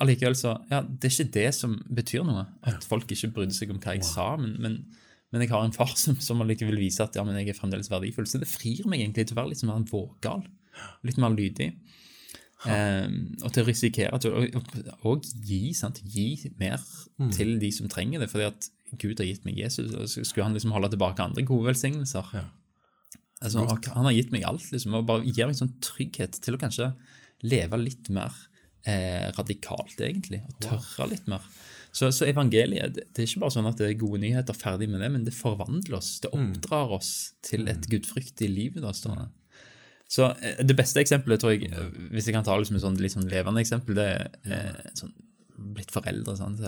allikevel 0.00 0.36
så 0.38 0.54
Ja, 0.70 0.80
det 0.80 1.10
er 1.10 1.12
ikke 1.12 1.34
det 1.34 1.54
som 1.58 1.76
betyr 1.92 2.24
noe. 2.24 2.46
At 2.64 2.86
folk 2.88 3.10
ikke 3.12 3.34
brydde 3.36 3.56
seg 3.56 3.74
om 3.74 3.82
hva 3.82 3.98
jeg 3.98 4.06
sa, 4.08 4.30
men, 4.40 4.56
men, 4.62 4.78
men 5.32 5.44
jeg 5.44 5.52
har 5.52 5.64
en 5.64 5.74
far 5.74 5.94
som, 5.96 6.18
som 6.20 6.42
allikevel 6.44 6.76
vil 6.76 6.86
vise 6.86 7.04
at 7.04 7.16
ja, 7.16 7.24
men 7.24 7.38
jeg 7.40 7.52
er 7.52 7.58
fremdeles 7.58 7.88
verdifull. 7.92 8.28
Så 8.28 8.40
det 8.42 8.50
frir 8.50 8.84
meg 8.90 9.00
egentlig 9.00 9.26
til 9.28 9.36
å 9.36 9.40
være 9.40 9.54
litt 9.54 9.64
mer 9.68 9.86
vågal, 9.88 10.44
litt 11.08 11.20
mer 11.22 11.32
lydig. 11.34 11.72
Um, 12.62 13.32
og 13.42 13.50
til 13.50 13.64
å 13.64 13.66
risikere 13.66 14.18
til 14.22 14.36
å 14.36 14.60
og 15.10 15.24
gi, 15.42 15.72
sant? 15.74 15.98
gi 16.06 16.36
mer 16.60 16.78
mm. 17.18 17.32
til 17.34 17.56
de 17.58 17.72
som 17.74 17.88
trenger 17.90 18.22
det. 18.22 18.28
fordi 18.30 18.50
at 18.52 18.68
Gud 19.00 19.18
har 19.18 19.26
gitt 19.26 19.46
meg 19.48 19.58
Jesus, 19.58 19.94
og 19.96 20.06
skulle 20.12 20.46
han 20.46 20.54
liksom 20.54 20.74
holde 20.76 20.92
tilbake 20.92 21.24
andre 21.24 21.46
gode 21.48 21.70
velsignelser. 21.72 22.28
Ja. 22.36 22.44
Altså, 23.42 23.64
han 23.64 24.06
har 24.06 24.14
gitt 24.14 24.30
meg 24.34 24.44
alt, 24.46 24.68
liksom, 24.70 24.94
og 25.00 25.08
bare 25.08 25.26
gir 25.26 25.48
meg 25.48 25.58
sånn 25.58 25.74
trygghet 25.82 26.38
til 26.44 26.54
å 26.54 26.60
kanskje 26.60 26.92
leve 27.42 27.80
litt 27.80 28.12
mer 28.14 28.36
eh, 28.86 29.32
radikalt, 29.34 29.96
egentlig. 29.98 30.42
Og 30.46 30.60
tørre 30.68 31.08
litt 31.10 31.26
mer. 31.30 31.42
Så, 31.92 32.08
så, 32.16 32.24
evangeliet 32.24 32.94
det, 32.96 33.04
er 33.12 33.26
ikke 33.26 33.42
bare 33.42 33.52
sånn 33.52 33.68
at 33.68 33.80
det 33.80 33.90
er 33.90 33.98
gode 34.00 34.22
nyheter, 34.22 34.56
ferdig 34.56 34.88
med 34.88 35.02
det, 35.04 35.10
men 35.12 35.26
det 35.26 35.34
forvandler 35.36 35.98
oss. 35.98 36.14
Det 36.24 36.30
mm. 36.32 36.38
oppdrar 36.40 36.94
oss 36.96 37.10
til 37.44 37.66
et 37.68 37.84
mm. 37.84 37.90
gudfryktig 37.92 38.48
liv. 38.48 38.78
da, 38.80 38.94
stående. 38.96 39.28
Så 40.08 40.30
eh, 40.30 40.62
Det 40.64 40.76
beste 40.78 41.02
eksempelet, 41.04 41.42
tror 41.42 41.52
jeg, 41.52 41.68
eh, 41.68 41.90
hvis 42.14 42.30
jeg 42.30 42.36
kan 42.36 42.46
ta 42.48 42.56
liksom 42.56 42.78
et 42.78 42.86
sånn, 42.86 42.96
litt 43.00 43.12
sånn 43.12 43.28
levende 43.28 43.60
eksempel, 43.60 44.00
det 44.00 44.08
er 44.08 44.24
eh, 44.48 44.88
sånn, 44.96 45.12
blitt 45.76 45.92
foreldre, 45.94 46.34
sant? 46.40 46.62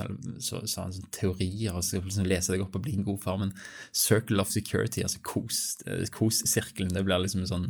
så, 0.44 0.60
så, 0.68 0.92
sånn, 0.92 1.08
teorier 1.16 1.72
og 1.72 1.82
så 1.82 2.02
liksom 2.04 2.28
lese 2.28 2.52
deg 2.52 2.62
opp 2.62 2.76
og 2.76 2.84
bli 2.84 2.98
en 2.98 3.08
god 3.08 3.24
far. 3.24 3.40
Men 3.40 3.56
circle 3.96 4.44
of 4.44 4.52
security, 4.52 5.06
altså 5.08 5.24
kos-sirkelen, 5.24 6.92
kos 6.92 6.98
det 7.00 7.06
blir 7.08 7.24
liksom 7.24 7.46
en 7.46 7.52
sånn 7.54 7.66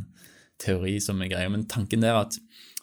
teori 0.61 0.99
som 1.03 1.23
er 1.23 1.31
greia. 1.31 1.51
Men 1.51 1.63
tanken 1.71 2.03
der 2.03 2.17
er 2.17 2.25
at 2.25 2.35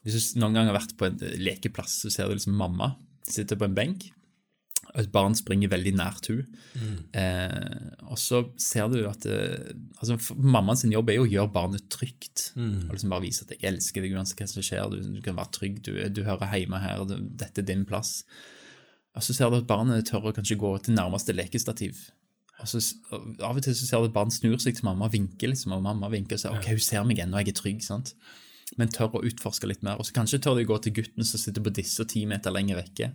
hvis 0.02 0.32
du 0.32 0.40
noen 0.40 0.56
gang 0.56 0.72
har 0.72 0.80
vært 0.80 0.96
på 0.98 1.06
en 1.06 1.20
lekeplass, 1.44 2.00
så 2.02 2.10
ser 2.10 2.32
du 2.32 2.34
liksom 2.40 2.56
mamma 2.58 2.94
sitte 3.28 3.54
på 3.60 3.68
en 3.68 3.76
benk 3.76 4.08
et 5.00 5.08
barn 5.12 5.34
springer 5.36 5.70
veldig 5.72 5.92
nært 5.96 6.28
henne. 6.28 6.44
Mm. 6.76 6.96
Eh, 7.16 8.08
og 8.12 8.18
så 8.20 8.42
ser 8.60 8.90
du 8.92 8.98
at 9.08 9.24
det, 9.24 9.74
altså 9.98 10.18
Mammaens 10.36 10.84
jobb 10.84 11.10
er 11.10 11.18
jo 11.18 11.26
å 11.26 11.30
gjøre 11.30 11.52
barnet 11.54 11.86
trygt. 11.92 12.50
Mm. 12.56 12.88
og 12.88 12.96
liksom 12.96 13.12
Bare 13.12 13.24
vise 13.24 13.46
at 13.46 13.54
'jeg 13.54 13.64
elsker 13.72 14.04
deg 14.04 14.16
uansett 14.16 14.40
hva 14.40 14.48
som 14.48 14.64
skjer', 14.64 14.90
du, 14.92 15.14
du 15.16 15.20
kan 15.24 15.36
være 15.36 15.54
trygg, 15.56 15.82
du, 15.82 15.96
du 16.08 16.24
hører 16.24 16.52
hjemme 16.52 16.80
her, 16.82 17.04
dette 17.08 17.62
er 17.62 17.68
din 17.68 17.86
plass. 17.88 18.24
Og 19.16 19.22
så 19.24 19.34
ser 19.36 19.50
du 19.50 19.60
at 19.60 19.68
barnet 19.68 20.08
tør 20.08 20.28
å 20.28 20.36
kanskje 20.36 20.60
gå 20.60 20.76
til 20.84 20.96
nærmeste 20.96 21.32
lekestativ. 21.36 22.10
Og 22.60 22.68
så, 22.68 22.80
Av 23.42 23.56
og 23.56 23.62
til 23.62 23.74
så 23.74 23.86
ser 23.86 24.00
du 24.00 24.12
at 24.12 24.14
barn 24.14 24.30
snur 24.30 24.60
seg 24.60 24.76
til 24.76 24.84
mamma 24.84 25.08
og 25.08 25.12
vinker, 25.12 25.48
liksom, 25.48 25.72
og 25.72 25.82
mamma 25.82 26.08
vinker 26.12 26.36
og 26.36 26.40
sier 26.40 26.52
'OK, 26.52 26.68
hun 26.68 26.78
ser 26.78 27.04
meg 27.04 27.18
ennå, 27.18 27.40
jeg 27.40 27.48
er 27.48 27.60
trygg'. 27.60 27.82
sant? 27.82 28.14
Men 28.76 28.88
tør 28.88 29.20
å 29.20 29.24
utforske 29.24 29.66
litt 29.66 29.82
mer. 29.82 29.96
Og 29.96 30.06
så 30.06 30.12
kanskje 30.12 30.40
tør 30.40 30.56
de 30.56 30.64
gå 30.64 30.78
til 30.80 30.92
gutten 30.92 31.24
som 31.24 31.38
sitter 31.40 31.60
på 31.60 31.72
disse 31.72 32.04
ti 32.04 32.24
meter 32.24 32.50
lenger 32.50 32.76
vekke 32.76 33.12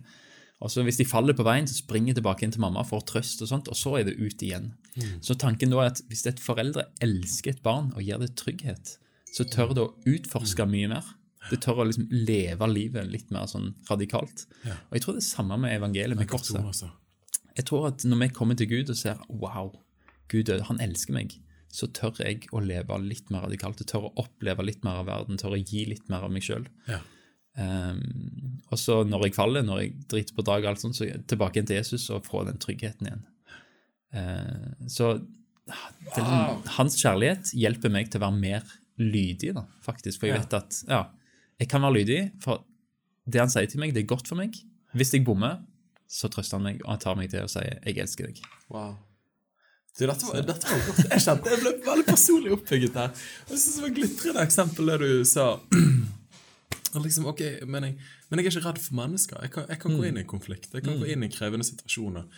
og 0.58 0.72
så 0.72 0.82
Hvis 0.82 0.98
de 0.98 1.06
faller 1.06 1.36
på 1.38 1.46
veien, 1.46 1.68
så 1.70 1.76
springer 1.78 2.12
de 2.12 2.18
tilbake 2.18 2.42
inn 2.42 2.54
til 2.54 2.62
mamma 2.64 2.82
for 2.86 3.04
trøst, 3.06 3.42
og 3.44 3.50
sånt, 3.50 3.68
og 3.70 3.78
så 3.78 3.92
er 4.00 4.08
det 4.08 4.16
ut 4.18 4.42
igjen. 4.42 4.72
Mm. 4.96 5.20
Så 5.22 5.36
tanken 5.38 5.70
da 5.70 5.84
er 5.84 5.92
at 5.92 6.02
hvis 6.10 6.26
et 6.26 6.42
foreldre 6.42 6.88
elsker 7.04 7.54
et 7.54 7.62
barn 7.62 7.92
og 7.94 8.02
gir 8.02 8.18
det 8.18 8.32
trygghet, 8.40 8.96
så 9.30 9.46
tør 9.46 9.74
det 9.76 9.84
å 9.84 9.92
utforske 10.10 10.66
mm. 10.66 10.74
mye 10.74 10.90
mer. 10.96 11.12
Det 11.48 11.60
tør 11.62 11.84
å 11.84 11.86
liksom 11.86 12.08
leve 12.10 12.66
livet 12.70 13.06
litt 13.08 13.30
mer 13.34 13.46
sånn 13.50 13.70
radikalt. 13.88 14.48
Ja. 14.66 14.80
Og 14.88 14.98
Jeg 14.98 15.04
tror 15.04 15.16
det 15.16 15.22
er 15.22 15.28
samme 15.28 15.58
med 15.62 15.76
evangeliet, 15.76 16.18
med 16.18 16.30
korset. 16.30 16.58
Altså. 16.58 16.90
Jeg 17.54 17.68
tror 17.70 17.92
at 17.92 18.04
Når 18.04 18.24
vi 18.24 18.28
kommer 18.34 18.58
til 18.58 18.70
Gud 18.70 18.90
og 18.90 18.98
ser 18.98 19.22
wow, 19.28 19.70
Gud 20.28 20.50
døde, 20.50 20.66
han 20.68 20.82
elsker 20.82 21.14
meg, 21.14 21.38
så 21.72 21.86
tør 21.92 22.18
jeg 22.24 22.48
å 22.52 22.60
leve 22.64 22.98
litt 23.04 23.30
mer 23.30 23.46
radikalt. 23.46 23.80
Jeg 23.80 23.92
tør 23.92 24.08
å 24.08 24.14
oppleve 24.24 24.64
litt 24.66 24.82
mer 24.84 25.02
av 25.02 25.08
verden, 25.08 25.38
tør 25.40 25.56
å 25.56 25.62
gi 25.62 25.84
litt 25.88 26.08
mer 26.10 26.26
av 26.26 26.32
meg 26.34 26.44
sjøl. 26.44 26.66
Ja. 26.88 27.00
Um, 27.58 28.60
og 28.70 28.78
så 28.78 29.00
når 29.08 29.26
jeg 29.26 29.34
faller, 29.34 29.64
når 29.66 29.82
jeg 29.82 29.94
driter 30.12 30.36
på 30.36 30.44
dag, 30.46 30.66
alt 30.68 30.82
sånt, 30.82 30.98
så 30.98 31.08
tilbake 31.26 31.58
igjen 31.58 31.70
til 31.70 31.80
Jesus 31.80 32.06
og 32.14 32.26
få 32.28 32.44
den 32.46 32.60
tryggheten 32.62 33.08
igjen. 33.08 33.24
Uh, 34.14 34.68
så 34.88 35.16
liksom, 35.66 36.68
hans 36.78 36.98
kjærlighet 37.00 37.52
hjelper 37.58 37.92
meg 37.92 38.12
til 38.12 38.22
å 38.22 38.28
være 38.28 38.38
mer 38.38 38.76
lydig, 38.98 39.54
da, 39.56 39.64
faktisk. 39.84 40.20
For 40.20 40.30
jeg 40.30 40.42
vet 40.42 40.58
at 40.58 40.82
ja, 40.88 41.02
jeg 41.58 41.70
kan 41.70 41.82
være 41.84 41.98
lydig, 42.00 42.20
for 42.44 42.62
det 43.28 43.42
han 43.42 43.52
sier 43.52 43.68
til 43.70 43.82
meg, 43.82 43.92
det 43.96 44.04
er 44.04 44.12
godt 44.14 44.30
for 44.30 44.38
meg. 44.38 44.56
Hvis 44.96 45.12
jeg 45.14 45.26
bommer, 45.26 45.58
så 46.08 46.30
trøster 46.32 46.56
han 46.56 46.70
meg, 46.70 46.80
og 46.86 46.94
han 46.94 47.02
tar 47.02 47.18
meg 47.18 47.28
til 47.32 47.44
å 47.44 47.50
si 47.50 47.60
'jeg 47.60 47.98
elsker 47.98 48.30
deg'. 48.30 48.40
Wow. 48.72 48.96
Du, 49.98 50.06
dette, 50.06 50.26
var, 50.30 50.44
dette 50.46 50.68
var 50.70 50.82
godt. 50.86 51.00
Jeg 51.10 51.22
kjente 51.24 51.50
jeg 51.50 51.60
ble 51.60 51.72
veldig 51.82 52.06
personlig 52.06 52.52
oppbygget 52.54 52.94
her. 52.94 53.10
Jeg 53.50 53.58
synes 53.58 53.74
det 53.74 53.82
var 53.82 53.94
glitrende 53.96 54.44
eksempel 54.46 54.90
det 54.92 54.98
du 55.02 55.24
sa 55.26 55.46
Liksom, 56.94 57.26
ok, 57.28 57.42
men 57.68 57.84
jeg, 57.84 57.98
men 58.28 58.40
jeg, 58.40 58.46
er 58.46 58.54
ikke 58.56 58.68
redd 58.68 58.80
for 58.82 58.98
mennesker. 59.00 59.42
Jeg 59.44 59.52
kan, 59.54 59.66
jeg 59.68 59.82
kan 59.82 59.92
mm. 59.92 59.98
gå 59.98 60.06
inn 60.08 60.20
i 60.20 60.28
konflikt. 60.28 60.70
Jeg 60.72 60.86
kan 60.86 60.96
mm. 60.96 61.02
gå 61.02 61.10
inn 61.12 61.26
i 61.26 61.32
krevende 61.32 61.66
situasjoner. 61.68 62.28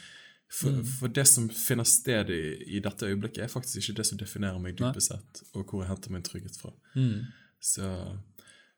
For, 0.51 0.75
mm. 0.75 0.87
for, 0.99 1.13
det 1.15 1.27
som 1.31 1.47
finner 1.55 1.87
sted 1.87 2.33
i, 2.35 2.43
i, 2.67 2.81
dette 2.83 3.07
øyeblikket, 3.07 3.45
er 3.45 3.53
faktisk 3.53 3.79
ikke 3.85 4.01
det 4.01 4.09
som 4.09 4.19
definerer 4.19 4.59
meg 4.63 4.75
dypest 4.81 5.13
sett, 5.13 5.45
og 5.55 5.63
hvor 5.63 5.85
jeg 5.85 5.93
henter 5.93 6.15
min 6.15 6.27
trygghet 6.27 6.59
fra. 6.59 6.75
Mm. 6.97 7.31
Så 7.63 7.87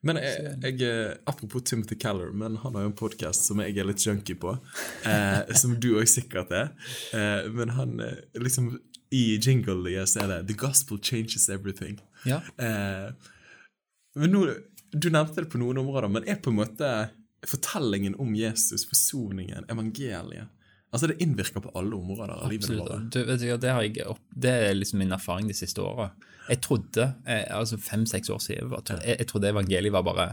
men 0.02 0.18
jeg, 0.18 0.56
jeg, 0.80 1.16
apropos 1.30 1.62
Timothy 1.62 1.94
Keller, 1.94 2.32
men 2.34 2.56
han 2.58 2.74
har 2.74 2.84
jo 2.84 2.90
en 2.90 2.96
podkast 2.98 3.46
som 3.46 3.60
jeg 3.62 3.76
er 3.78 3.86
litt 3.86 4.02
junkie 4.02 4.38
på. 4.38 4.56
Eh, 5.02 5.54
som 5.58 5.74
du 5.82 5.92
òg 5.98 6.06
sikkert 6.10 6.50
er. 6.54 6.72
Eh, 7.14 7.48
men 7.54 7.72
han 7.74 7.96
eh, 8.02 8.18
liksom 8.38 8.68
I 9.14 9.38
jingle 9.42 10.06
så 10.06 10.22
er 10.22 10.28
det 10.30 10.38
'The 10.46 10.56
gospel 10.58 10.98
changes 11.02 11.48
everything'. 11.50 11.98
Ja. 12.26 12.40
Eh, 12.58 13.14
men 14.14 14.30
nå 14.30 14.44
du 14.92 15.08
nevnte 15.10 15.44
det 15.44 15.50
på 15.52 15.60
noen 15.60 15.80
områder, 15.82 16.10
men 16.12 16.26
er 16.28 16.40
på 16.42 16.52
en 16.52 16.60
måte 16.60 16.88
fortellingen 17.48 18.14
om 18.22 18.34
Jesus, 18.38 18.84
forsoningen, 18.88 19.66
evangeliet 19.72 20.50
Altså 20.92 21.08
Det 21.08 21.22
innvirker 21.24 21.62
på 21.64 21.70
alle 21.78 21.96
områder 21.96 22.34
av 22.34 22.50
livet 22.52 22.68
vårt. 22.76 23.06
Du, 23.14 23.22
vet 23.24 23.40
du, 23.40 23.46
det, 23.56 23.68
jeg, 23.96 24.16
det, 24.44 24.50
er 24.52 24.74
liksom 24.76 25.00
min 25.00 25.14
erfaring 25.16 25.46
de 25.48 25.56
siste 25.56 25.80
åra. 25.80 26.10
Jeg 26.50 26.60
trodde, 26.66 27.06
eh, 27.24 27.46
altså 27.48 27.78
fem-seks 27.80 28.28
år 28.28 28.42
siden, 28.44 28.74
jeg, 28.90 29.16
jeg, 29.18 29.28
trodde 29.30 29.48
evangeliet 29.48 29.94
var 29.94 30.04
bare 30.04 30.26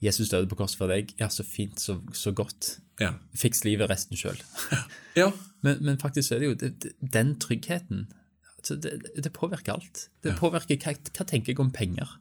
Jesus 0.00 0.30
døde 0.32 0.48
på 0.48 0.56
korset 0.56 0.80
for 0.80 0.88
deg. 0.88 1.12
Ja, 1.20 1.28
så 1.28 1.44
fint, 1.44 1.82
så, 1.84 1.98
så 2.16 2.32
godt. 2.32 2.78
Ja. 3.00 3.12
Fiks 3.36 3.60
livet 3.68 3.92
resten 3.92 4.16
sjøl. 4.16 4.40
ja. 5.20 5.28
men, 5.64 5.84
men, 5.84 6.00
faktisk 6.00 6.32
er 6.32 6.40
det 6.40 6.48
jo 6.48 6.56
det, 6.64 6.94
den 7.04 7.34
tryggheten 7.42 8.06
Altså, 8.60 8.76
det, 8.76 8.92
det, 9.16 9.32
påvirker 9.32 9.74
alt. 9.78 10.04
Det 10.24 10.34
påvirker 10.38 10.78
hva, 10.84 10.92
hva 11.16 11.26
tenker 11.26 11.54
jeg 11.54 11.62
om 11.62 11.72
penger. 11.74 12.12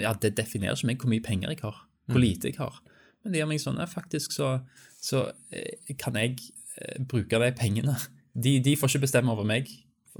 Ja, 0.00 0.14
Det 0.16 0.34
definerer 0.38 0.78
ikke 0.78 0.88
meg 0.90 1.04
hvor 1.04 1.12
mye 1.12 1.24
penger 1.24 1.52
jeg 1.52 1.60
har, 1.62 1.82
hvor 2.08 2.20
mm. 2.20 2.24
lite 2.24 2.50
jeg 2.50 2.58
har. 2.58 2.80
Men 3.22 3.34
det 3.34 3.42
gjør 3.42 3.50
meg 3.52 3.62
sånn 3.62 3.80
at 3.82 3.92
faktisk 3.92 4.34
så, 4.34 4.56
så 5.02 5.28
eh, 5.54 5.94
kan 6.00 6.16
jeg 6.18 6.40
eh, 6.80 6.98
bruke 7.08 7.38
de 7.38 7.52
pengene. 7.58 7.94
De, 8.32 8.56
de, 8.64 8.74
får 8.80 8.94
ikke 8.94 9.06
bestemme 9.06 9.34
over 9.34 9.46
meg 9.46 9.70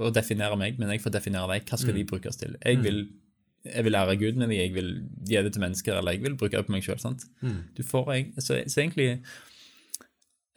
og 0.01 0.13
definere 0.15 0.55
meg, 0.57 0.79
men 0.79 0.93
jeg 0.93 1.03
får 1.03 1.17
definere 1.17 1.49
dem. 1.51 1.65
Hva 1.67 1.81
skal 1.81 1.97
de 1.97 2.05
mm. 2.05 2.09
brukes 2.13 2.39
til? 2.39 2.55
Jeg 2.63 2.81
vil 2.85 3.05
jeg 3.63 3.85
vil 3.85 3.95
ære 3.95 4.17
Gud 4.19 4.35
med 4.35 4.47
dem, 4.47 4.51
jeg 4.57 4.73
vil 4.75 4.89
gi 5.23 5.39
det 5.39 5.53
til 5.55 5.63
mennesker, 5.63 5.95
eller 5.95 6.11
jeg 6.11 6.23
vil 6.25 6.35
bruke 6.35 6.57
det 6.57 6.67
på 6.67 6.73
meg 6.73 6.83
sjøl. 6.83 6.99
Du 7.77 7.83
får 7.87 8.09
så, 8.43 8.59
så 8.67 8.81
egentlig 8.81 9.07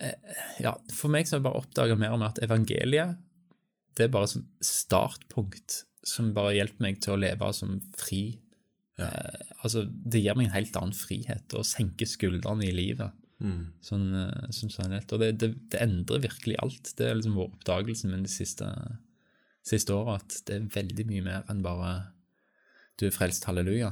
eh, 0.03 0.17
Ja, 0.61 0.75
for 0.91 1.13
meg 1.13 1.29
så 1.29 1.37
har 1.37 1.41
jeg 1.41 1.47
bare 1.47 1.63
oppdaga 1.63 1.95
mer 1.95 2.17
og 2.17 2.19
mer 2.23 2.35
at 2.35 2.43
evangeliet 2.43 3.15
det 3.97 4.07
er 4.07 4.15
bare 4.15 4.31
sånn 4.31 4.47
startpunkt 4.65 5.83
som 6.07 6.33
bare 6.37 6.55
hjelper 6.57 6.85
meg 6.85 7.01
til 7.03 7.17
å 7.17 7.21
leve 7.21 7.49
som 7.57 7.79
fri. 7.99 8.39
Eh, 9.03 9.41
altså, 9.63 9.85
det 9.87 10.23
gir 10.23 10.37
meg 10.39 10.49
en 10.49 10.57
helt 10.57 10.77
annen 10.79 10.97
frihet 10.97 11.57
å 11.57 11.65
senke 11.67 12.09
skuldrene 12.09 12.69
i 12.69 12.75
livet. 12.75 13.17
Sånn, 13.85 14.07
eh, 14.17 14.47
som 14.55 14.71
sannhet. 14.73 15.11
Og 15.13 15.23
det, 15.23 15.33
det, 15.43 15.51
det 15.73 15.83
endrer 15.83 16.23
virkelig 16.29 16.61
alt. 16.63 16.93
Det 16.99 17.09
er 17.09 17.19
liksom 17.19 17.37
vår 17.37 17.51
oppdagelse 17.51 18.11
min 18.13 18.25
de 18.25 18.33
siste, 18.33 18.69
siste 19.67 19.97
året 19.97 20.23
at 20.23 20.39
det 20.49 20.61
er 20.61 20.71
veldig 20.79 21.09
mye 21.11 21.27
mer 21.27 21.51
enn 21.53 21.65
bare 21.65 21.97
du 22.97 23.09
er 23.09 23.13
frelst, 23.13 23.45
halleluja. 23.45 23.91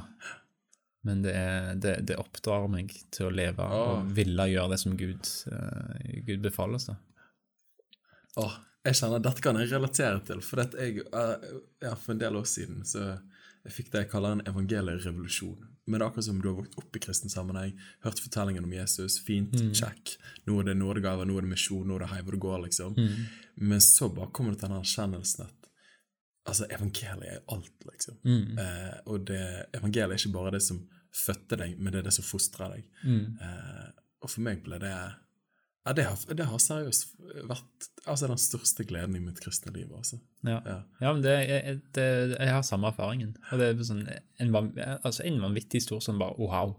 Men 1.05 1.21
det, 1.21 1.35
er, 1.37 1.75
det, 1.77 1.91
det 2.09 2.17
oppdrar 2.17 2.65
meg 2.71 2.89
til 3.13 3.27
å 3.27 3.33
leve 3.33 3.67
og 3.77 4.07
ville 4.17 4.47
gjøre 4.49 4.71
det 4.73 4.79
som 4.81 4.95
Gud, 4.97 5.27
uh, 5.53 5.91
Gud 6.25 6.41
befaler 6.41 6.79
oss. 6.79 6.87
da. 6.89 6.95
Åh, 8.41 8.55
jeg 8.85 8.99
kjenner 8.99 9.23
Dette 9.23 9.41
kan 9.43 9.57
jeg 9.59 9.71
relatere 9.71 10.19
til. 10.27 10.41
For, 10.45 10.61
jeg, 10.77 11.05
eh, 11.05 11.47
ja, 11.83 11.95
for 11.95 12.13
en 12.13 12.21
del 12.21 12.37
år 12.37 12.45
siden 12.49 12.85
så 12.87 13.15
jeg 13.65 13.73
fikk 13.73 13.87
det 13.93 14.03
jeg 14.03 14.11
kaller 14.11 14.35
en 14.35 14.43
evangelierevolusjon. 14.45 15.57
Men 15.85 15.97
det 15.97 16.03
er 16.03 16.07
akkurat 16.07 16.27
som 16.27 16.41
du 16.41 16.47
har 16.51 16.57
vokst 16.59 16.77
opp 16.81 16.97
i 16.97 17.01
kristen 17.01 17.31
sammenheng, 17.33 17.73
hørt 18.05 18.21
fortellingen 18.21 18.65
om 18.67 18.73
Jesus. 18.73 19.17
Fint, 19.25 19.55
check. 19.77 20.15
Nå 20.45 20.59
er 20.61 20.69
det 20.69 20.75
nådegaver, 20.77 21.25
nå 21.25 21.37
er 21.37 21.45
det 21.47 21.53
misjon, 21.55 21.85
nå 21.89 21.97
er 21.97 22.05
det 22.05 22.11
hei 22.13 22.21
hvor 22.21 22.37
det 22.37 22.41
går, 22.45 22.59
liksom. 22.67 22.93
Men 23.55 23.81
så 23.81 24.09
bare 24.13 24.29
kommer 24.31 24.53
det 24.53 24.61
til 24.61 24.69
den 24.69 24.77
erkjennelsen 24.83 25.45
at 25.47 25.69
altså, 26.45 26.67
evangeliet 26.69 27.31
er 27.39 27.43
alt, 27.55 27.87
liksom. 27.89 28.19
Eh, 28.61 28.95
og 29.09 29.25
det, 29.31 29.41
evangeliet 29.79 30.13
er 30.13 30.21
ikke 30.21 30.37
bare 30.37 30.53
det 30.57 30.61
som 30.65 30.83
fødte 31.15 31.57
deg, 31.63 31.77
men 31.79 31.93
det 31.93 32.03
er 32.03 32.09
det 32.09 32.13
som 32.19 32.27
fostrer 32.27 32.77
deg. 32.77 32.89
Eh, 33.41 33.87
og 34.21 34.29
for 34.29 34.45
meg 34.45 34.61
ble 34.65 34.77
det 34.81 34.93
ja, 35.85 35.93
det 35.93 36.05
har, 36.07 36.21
det 36.33 36.45
har 36.49 36.61
seriøst 36.61 37.11
vært 37.45 37.87
altså, 38.09 38.29
den 38.31 38.39
største 38.41 38.85
gleden 38.89 39.17
i 39.19 39.21
mitt 39.21 39.37
kristne 39.43 39.73
liv. 39.75 39.91
Altså. 39.93 40.17
Ja. 40.41 40.57
Ja. 40.65 40.79
ja, 41.01 41.11
men 41.11 41.21
det, 41.21 41.35
jeg, 41.45 41.77
det, 41.93 42.07
jeg 42.33 42.55
har 42.55 42.65
samme 42.65 42.89
erfaringen. 42.89 43.35
Og 43.51 43.61
det 43.61 43.67
er 43.69 43.85
sånn, 43.85 44.01
en, 44.41 44.57
altså 44.95 45.27
en 45.27 45.37
vanvittig 45.43 45.83
stor 45.85 46.01
sånn 46.01 46.17
bare 46.21 46.37
wow, 46.41 46.73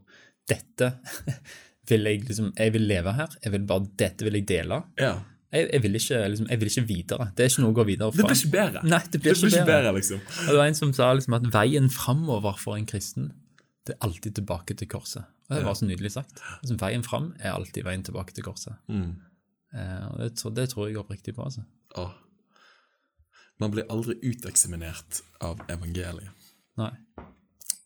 dette 0.50 0.90
vil 1.90 2.10
jeg 2.10 2.24
liksom 2.26 2.50
Jeg 2.58 2.74
vil 2.74 2.86
leve 2.90 3.14
her. 3.14 3.38
Jeg 3.44 3.54
vil 3.54 3.70
bare, 3.70 3.86
dette 4.02 4.26
vil 4.26 4.40
jeg 4.40 4.48
dele. 4.50 4.82
Ja. 4.98 5.14
Jeg, 5.54 5.68
jeg, 5.70 5.82
vil 5.84 6.00
ikke, 6.00 6.20
liksom, 6.32 6.50
jeg 6.50 6.60
vil 6.60 6.72
ikke 6.72 6.86
videre. 6.88 7.30
Det 7.36 7.44
er 7.44 7.52
ikke 7.52 7.62
noe 7.62 7.70
å 7.72 7.78
gå 7.78 7.86
videre 7.86 8.10
Det 8.10 8.24
blir 8.26 8.40
ikke 8.40 8.54
bedre. 8.56 8.82
Nei, 8.90 9.02
det 9.12 9.20
blir 9.22 9.38
ikke 9.38 9.52
bedre. 9.54 9.66
bedre, 9.70 9.92
liksom. 10.00 10.22
Og 10.42 10.50
det 10.50 10.58
var 10.58 10.70
en 10.72 10.78
som 10.82 10.94
sa 10.96 11.12
liksom 11.14 11.38
at 11.38 11.46
veien 11.54 11.86
framover 11.94 12.58
for 12.58 12.74
en 12.74 12.88
kristen, 12.90 13.30
det 13.86 13.94
er 13.94 14.06
alltid 14.06 14.36
tilbake 14.40 14.76
til 14.78 14.90
korset. 14.90 15.24
Og 15.46 15.56
det 15.56 15.64
var 15.66 15.76
så 15.78 15.86
nydelig 15.86 16.12
sagt. 16.16 16.40
Altså, 16.58 16.76
veien 16.80 17.04
fram 17.06 17.30
er 17.38 17.54
alltid 17.54 17.86
veien 17.86 18.02
tilbake 18.06 18.34
til 18.34 18.46
korset. 18.46 18.74
Mm. 18.90 19.12
Eh, 19.76 20.06
og 20.10 20.22
det, 20.22 20.30
det 20.58 20.68
tror 20.72 20.88
jeg 20.88 20.98
oppriktig 20.98 21.36
på. 21.36 21.46
altså. 21.46 21.62
Åh. 22.00 22.14
Man 23.62 23.72
blir 23.72 23.86
aldri 23.92 24.18
uteksaminert 24.26 25.22
av 25.44 25.62
evangeliet. 25.72 26.50
Nei. 26.76 26.92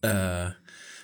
Eh, 0.09 0.49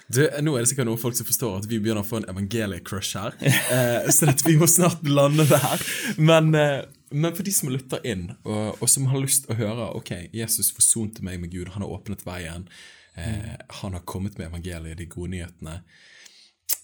du, 0.06 0.20
nå 0.42 0.54
er 0.54 0.62
det 0.62 0.70
sikkert 0.70 0.88
noen 0.88 1.00
folk 1.02 1.16
som 1.18 1.26
forstår 1.26 1.60
at 1.60 1.68
vi 1.68 1.80
begynner 1.82 2.04
å 2.04 2.06
få 2.06 2.20
en 2.20 2.28
evangeliecrush 2.30 3.18
her. 3.18 3.36
Eh, 3.42 4.08
så 4.14 4.30
vi 4.46 4.56
må 4.58 4.68
snart 4.70 5.02
lande 5.10 5.46
det 5.50 5.58
her. 5.62 5.82
Men, 6.18 6.52
eh, 6.54 6.84
men 7.10 7.34
for 7.34 7.46
de 7.46 7.54
som 7.54 7.70
lytter 7.72 8.02
inn, 8.06 8.28
og, 8.46 8.78
og 8.80 8.90
som 8.90 9.08
har 9.10 9.22
lyst 9.22 9.44
til 9.44 9.54
å 9.54 9.58
høre 9.58 9.88
ok, 9.98 10.12
Jesus 10.34 10.72
forsonte 10.74 11.24
meg 11.26 11.40
med 11.42 11.52
Gud, 11.54 11.72
han 11.74 11.82
har 11.82 11.92
åpnet 11.92 12.22
veien, 12.26 12.68
eh, 13.16 13.54
han 13.80 13.96
har 13.96 14.04
kommet 14.08 14.38
med 14.38 14.48
evangeliet, 14.48 14.98
de 14.98 15.08
gode 15.10 15.34
nyhetene. 15.34 15.80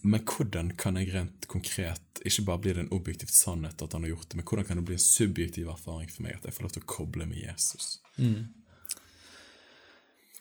Men 0.03 0.24
hvordan 0.26 0.72
kan 0.78 0.99
jeg 0.99 1.12
rent 1.14 1.47
konkret 1.51 2.22
ikke 2.26 2.45
bare 2.47 2.62
bli 2.62 2.74
det 2.74 2.85
en 2.85 2.95
objektiv 2.95 3.30
sannhet 3.35 3.83
at 3.83 3.95
han 3.95 4.07
har 4.07 4.14
gjort 4.14 4.28
det, 4.30 4.39
men 4.39 4.47
hvordan 4.47 4.66
kan 4.66 4.80
det 4.80 4.87
bli 4.87 4.99
en 4.99 5.05
subjektiv 5.05 5.70
erfaring 5.70 6.11
for 6.11 6.26
meg 6.26 6.39
at 6.39 6.47
jeg 6.47 6.57
får 6.57 6.66
lov 6.66 6.74
til 6.74 6.85
å 6.85 6.91
koble 6.91 7.26
med 7.30 7.39
Jesus? 7.43 7.97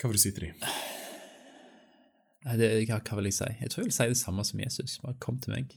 Hva 0.01 0.09
vil 0.09 0.17
du 0.17 0.23
si 0.23 0.33
til 0.33 0.49
dem? 0.49 0.65
Nei, 2.41 2.57
det, 2.57 2.71
hva, 2.89 2.97
hva 3.05 3.19
vil 3.19 3.29
jeg 3.29 3.37
si? 3.37 3.49
Jeg 3.61 3.69
tror 3.69 3.83
jeg 3.83 3.91
vil 3.91 3.97
si 3.99 4.09
det 4.13 4.21
samme 4.21 4.45
som 4.47 4.61
Jesus. 4.63 4.97
Bare 5.03 5.19
kom 5.21 5.37
til 5.41 5.53
meg. 5.53 5.75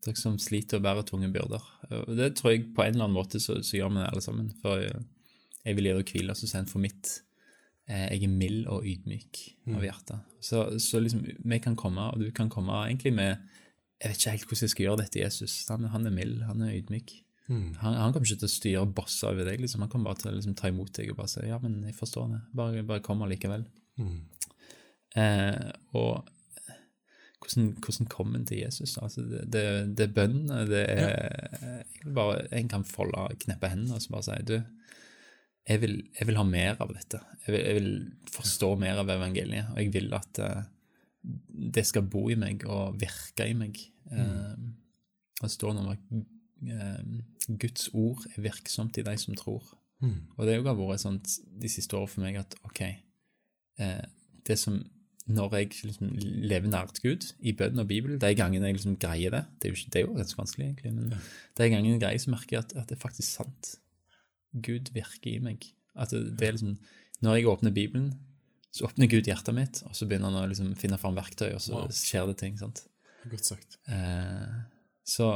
Dere 0.00 0.16
som 0.16 0.38
sliter 0.40 0.78
og 0.78 0.84
bærer 0.86 1.04
tunge 1.04 1.28
byrder. 1.32 1.64
Og 2.06 2.14
det 2.16 2.30
tror 2.38 2.54
jeg 2.54 2.70
på 2.76 2.84
en 2.84 2.94
eller 2.94 3.08
annen 3.08 3.18
måte 3.18 3.40
så, 3.42 3.58
så 3.60 3.76
gjør 3.76 3.90
vi 3.92 3.98
det 4.00 4.06
alle 4.08 4.22
sammen. 4.24 4.52
For 4.62 4.80
jeg, 4.80 5.02
jeg 5.66 5.76
vil 5.76 5.88
gi 5.88 5.92
dere 5.92 6.06
hvile, 6.08 6.36
så 6.38 6.48
sier 6.48 6.70
for 6.70 6.80
mitt 6.80 7.10
eh, 7.10 7.18
Jeg 7.90 8.22
er 8.22 8.30
mild 8.30 8.68
og 8.70 8.84
ydmyk 8.86 9.40
av 9.74 9.82
hjertet. 9.82 10.28
Så, 10.44 10.62
så 10.78 11.00
liksom, 11.02 11.24
vi 11.26 11.58
kan 11.62 11.74
komme, 11.78 12.04
og 12.12 12.22
du 12.22 12.28
kan 12.34 12.50
komme 12.52 12.76
egentlig 12.86 13.12
med 13.16 13.32
Jeg 14.00 14.12
vet 14.12 14.20
ikke 14.20 14.34
helt 14.36 14.46
hvordan 14.48 14.64
jeg 14.64 14.72
skal 14.72 14.84
gjøre 14.86 15.00
dette, 15.02 15.20
Jesus. 15.20 15.54
Han, 15.68 15.88
han 15.92 16.06
er 16.08 16.14
mild, 16.14 16.38
han 16.48 16.62
er 16.64 16.76
ydmyk. 16.78 17.16
Han, 17.50 17.96
han 17.98 18.12
kommer 18.14 18.28
ikke 18.28 18.44
til 18.44 18.46
å 18.46 18.52
styre 18.52 18.82
og 18.84 18.92
bosse 18.94 19.26
over 19.26 19.48
deg. 19.48 19.60
liksom. 19.60 19.82
Han 19.82 19.90
kommer 19.90 20.12
bare 20.12 20.22
til 20.22 20.30
å 20.30 20.34
liksom, 20.36 20.54
ta 20.58 20.70
imot 20.70 20.92
deg 20.96 21.10
og 21.10 21.18
bare 21.18 21.32
si 21.32 21.48
ja, 21.48 21.58
men 21.62 21.80
jeg 21.88 21.96
forstår 21.98 22.28
det. 22.30 22.42
Bare, 22.56 22.84
bare 22.86 23.02
kom 23.04 23.24
allikevel. 23.26 23.64
Eh, 25.18 25.70
og 25.98 26.28
hvordan, 27.40 27.72
hvordan 27.82 28.10
kom 28.12 28.36
en 28.38 28.46
til 28.46 28.62
Jesus? 28.62 28.94
Altså, 29.02 29.24
det, 29.26 29.46
det, 29.52 29.64
det 29.98 30.06
er 30.06 30.14
bønn. 30.14 30.44
Det 30.70 30.84
er 30.84 31.02
ja. 31.10 31.80
bare 32.14 32.44
En 32.54 32.70
kan 32.70 32.86
folde, 32.86 33.26
kneppe 33.42 33.72
hendene 33.72 33.98
og 33.98 34.04
så 34.04 34.14
bare 34.14 34.28
si 34.28 34.38
du, 34.52 34.60
jeg 35.68 35.82
vil, 35.82 35.96
jeg 36.18 36.26
vil 36.28 36.38
ha 36.40 36.44
mer 36.46 36.80
av 36.82 36.92
dette. 36.94 37.20
Jeg 37.44 37.54
vil, 37.54 37.60
jeg 37.60 37.78
vil 37.78 37.90
forstå 38.32 38.70
mer 38.80 39.00
av 39.02 39.10
evangeliet. 39.12 39.72
Og 39.74 39.82
jeg 39.82 39.92
vil 39.94 40.14
at 40.16 40.40
uh, 40.42 40.62
det 41.22 41.84
skal 41.88 42.06
bo 42.10 42.26
i 42.32 42.38
meg 42.40 42.64
og 42.68 42.96
virke 43.00 43.46
i 43.48 43.56
meg. 43.56 43.76
Eh, 44.10 44.54
det 45.40 45.50
står 45.52 45.74
noe 45.76 45.84
om 45.84 45.90
at 45.92 46.14
eh, 46.64 47.02
Guds 47.60 47.90
ord 47.92 48.24
er 48.32 48.46
virksomt 48.46 48.96
i 48.96 49.04
de 49.04 49.16
som 49.20 49.36
tror. 49.36 49.66
Og 50.00 50.46
det 50.48 50.54
har 50.56 50.78
vært 50.78 51.02
sånn 51.02 51.18
de 51.20 51.68
siste 51.68 51.92
årene 51.92 52.08
for 52.08 52.24
meg 52.24 52.38
at 52.40 52.56
ok, 52.64 52.80
det 54.48 54.56
som 54.56 54.78
når 55.30 55.56
jeg 55.58 55.68
liksom 55.84 56.14
lever 56.50 56.70
nært 56.72 57.02
Gud 57.04 57.26
i 57.44 57.52
bønn 57.56 57.82
og 57.82 57.90
Bibel, 57.90 58.16
de 58.20 58.30
gangene 58.38 58.70
jeg 58.70 58.78
liksom 58.78 58.96
greier 59.00 59.34
det 59.34 59.42
Det 59.60 59.68
er 59.68 59.74
jo, 59.74 59.76
ikke, 59.76 59.90
det 59.92 60.00
er 60.00 60.06
jo 60.06 60.16
ganske 60.16 60.40
vanskelig, 60.40 60.66
egentlig, 60.70 60.92
men 60.96 61.12
de 61.60 61.68
gangene 61.68 61.92
jeg 61.92 62.02
greier, 62.02 62.22
så 62.24 62.32
merker 62.32 62.56
jeg 62.56 62.64
at, 62.64 62.74
at 62.80 62.88
det 62.88 62.96
er 62.96 63.02
faktisk 63.04 63.28
sant. 63.28 63.74
Gud 64.52 64.90
virker 64.94 65.30
i 65.30 65.38
meg. 65.42 65.66
At 65.94 66.10
det, 66.14 66.40
er 66.46 66.56
liksom 66.56 66.76
Når 67.22 67.36
jeg 67.36 67.48
åpner 67.50 67.74
Bibelen, 67.74 68.10
så 68.72 68.86
åpner 68.86 69.10
Gud 69.10 69.26
hjertet 69.26 69.54
mitt, 69.54 69.82
og 69.86 69.94
så 69.98 70.06
begynner 70.06 70.30
han 70.30 70.44
å 70.44 70.48
liksom 70.50 70.74
finne 70.78 70.98
fram 70.98 71.16
verktøy, 71.18 71.50
og 71.54 71.60
så 71.60 71.74
Wow. 71.74 71.88
skjer 71.90 72.26
det 72.30 72.36
ting. 72.38 72.56
sant? 72.58 72.84
Godt 73.30 73.44
sagt. 73.44 73.78
Eh, 73.90 74.60
så, 75.04 75.26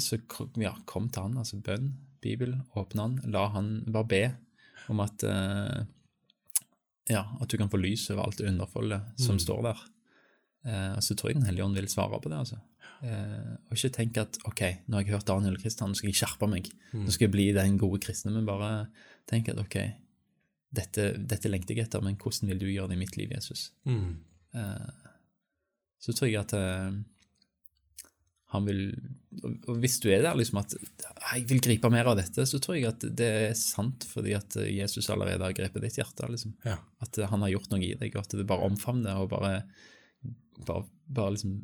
så 0.00 0.18
ja, 0.62 0.74
kom 0.86 1.08
til 1.10 1.22
han, 1.26 1.36
altså 1.42 1.58
bønn, 1.60 1.90
Bibel, 2.24 2.54
åpne 2.78 3.02
han, 3.02 3.16
la 3.34 3.48
han 3.52 3.82
bare 3.92 4.08
be 4.08 4.22
om 4.88 5.00
at 5.04 5.22
eh, 5.28 5.82
ja, 7.10 7.24
at 7.40 7.50
du 7.50 7.58
kan 7.60 7.68
få 7.68 7.76
lys 7.82 8.06
over 8.14 8.24
alt 8.24 8.38
det 8.40 8.48
underfoldet 8.48 9.02
som 9.20 9.36
står 9.42 9.62
der. 9.66 9.82
Eh, 10.64 10.98
så 11.04 11.16
tror 11.16 11.30
jeg 11.30 11.40
Den 11.40 11.48
hellige 11.48 11.66
ånd 11.66 11.76
vil 11.76 11.90
svare 11.92 12.20
på 12.20 12.32
det. 12.32 12.38
altså. 12.38 12.60
Eh, 13.04 13.54
og 13.68 13.76
ikke 13.76 13.96
tenke 13.98 14.24
at 14.24 14.38
ok, 14.48 14.62
nå 14.86 14.96
har 14.96 15.04
jeg 15.04 15.16
hørt 15.16 15.28
Daniel 15.28 15.58
og 15.58 15.64
Kristian, 15.64 15.92
nå 15.92 15.98
skal 15.98 16.10
jeg 16.10 16.20
skjerpe 16.22 16.48
meg. 16.50 16.70
Nå 16.94 17.08
skal 17.10 17.28
jeg 17.28 17.34
bli 17.36 17.48
den 17.56 17.78
gode 17.80 18.00
kristne. 18.04 18.32
Men 18.32 18.48
bare 18.48 18.88
tenk 19.30 19.50
at 19.52 19.60
ok, 19.60 19.78
dette, 20.74 21.10
dette 21.18 21.50
lengter 21.50 21.76
jeg 21.76 21.88
etter, 21.88 22.04
men 22.04 22.16
hvordan 22.20 22.52
vil 22.52 22.62
du 22.62 22.70
gjøre 22.70 22.92
det 22.92 22.98
i 22.98 23.02
mitt 23.02 23.18
liv, 23.20 23.34
Jesus? 23.36 23.68
Mm. 23.88 24.16
Eh, 24.56 25.10
så 26.04 26.12
tror 26.12 26.28
jeg 26.28 26.40
at 26.42 26.52
han 28.54 28.66
vil 28.68 28.80
og 29.66 29.78
hvis 29.82 29.96
du 30.02 30.06
er 30.12 30.22
der 30.22 30.36
liksom 30.38 30.60
at 30.60 30.74
jeg 30.76 31.46
vil 31.50 31.62
gripe 31.64 31.88
mer 31.90 32.06
av 32.10 32.18
dette, 32.20 32.44
så 32.46 32.60
tror 32.62 32.76
jeg 32.76 32.86
at 32.86 33.06
det 33.18 33.30
er 33.48 33.56
sant 33.58 34.04
fordi 34.06 34.34
at 34.36 34.54
Jesus 34.70 35.08
allerede 35.10 35.42
har 35.42 35.56
grepet 35.56 35.82
ditt 35.82 35.98
hjerte. 35.98 36.28
liksom. 36.30 36.52
Ja. 36.62 36.76
At 37.02 37.18
han 37.32 37.42
har 37.42 37.50
gjort 37.50 37.72
noe 37.72 37.82
i 37.82 37.96
deg, 37.98 38.14
og 38.14 38.22
at 38.22 38.36
det 38.38 38.46
bare 38.46 38.68
omfavner 38.68 39.24
og 39.24 39.32
bare, 39.32 39.64
bare, 40.66 40.84
bare 41.08 41.34
liksom 41.36 41.56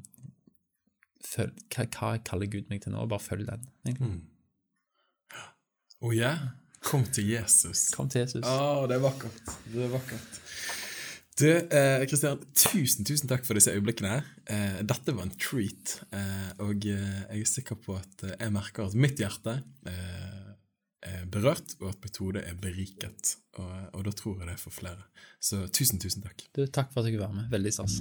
følg, 1.30 1.54
hva, 1.74 1.86
hva 1.96 2.10
kaller 2.26 2.50
Gud 2.50 2.70
meg 2.72 2.82
til 2.84 2.94
nå? 2.94 3.06
Bare 3.10 3.22
følg 3.22 3.46
den. 3.48 3.66
egentlig. 3.86 4.22
Oh 6.00 6.14
ja, 6.16 6.32
kom 6.86 7.04
til 7.12 7.28
Jesus. 7.34 7.90
Kom 7.92 8.08
til 8.08 8.22
Jesus. 8.24 8.44
Å, 8.48 8.86
det 8.88 8.96
er 8.96 9.02
vakkert. 9.04 9.50
Det 9.68 9.82
er 9.84 9.90
vakkert. 9.92 10.38
Du, 11.40 11.46
eh, 11.48 12.02
Kristian, 12.08 12.40
tusen, 12.52 13.04
tusen 13.08 13.28
takk 13.30 13.46
for 13.48 13.56
disse 13.56 13.72
øyeblikkene. 13.72 14.18
Eh, 14.52 14.80
dette 14.84 15.14
var 15.16 15.24
en 15.24 15.32
treat, 15.40 15.94
eh, 16.12 16.50
og 16.60 16.84
eh, 16.88 17.20
jeg 17.32 17.44
er 17.46 17.48
sikker 17.48 17.78
på 17.80 17.94
at 17.96 18.24
eh, 18.28 18.34
jeg 18.42 18.52
merker 18.52 18.88
at 18.90 18.96
mitt 19.00 19.20
hjerte 19.22 19.54
eh, 19.88 20.19
er 21.10 21.26
berørt, 21.30 21.76
og 21.80 21.90
at 21.92 22.04
metode 22.06 22.44
er 22.46 22.56
beriket. 22.60 23.36
Og, 23.58 23.72
og 23.92 24.06
da 24.06 24.14
tror 24.16 24.38
jeg 24.38 24.50
det 24.50 24.56
er 24.56 24.62
for 24.62 24.74
flere. 24.74 25.08
Så 25.42 25.66
tusen, 25.72 26.00
tusen 26.02 26.26
takk. 26.26 26.46
Du, 26.56 26.64
takk 26.66 26.92
for 26.92 27.02
at 27.02 27.08
du 27.08 27.14
fikk 27.14 27.22
være 27.24 27.40
med. 27.42 27.50
Veldig 27.54 27.76
stas. 27.78 28.00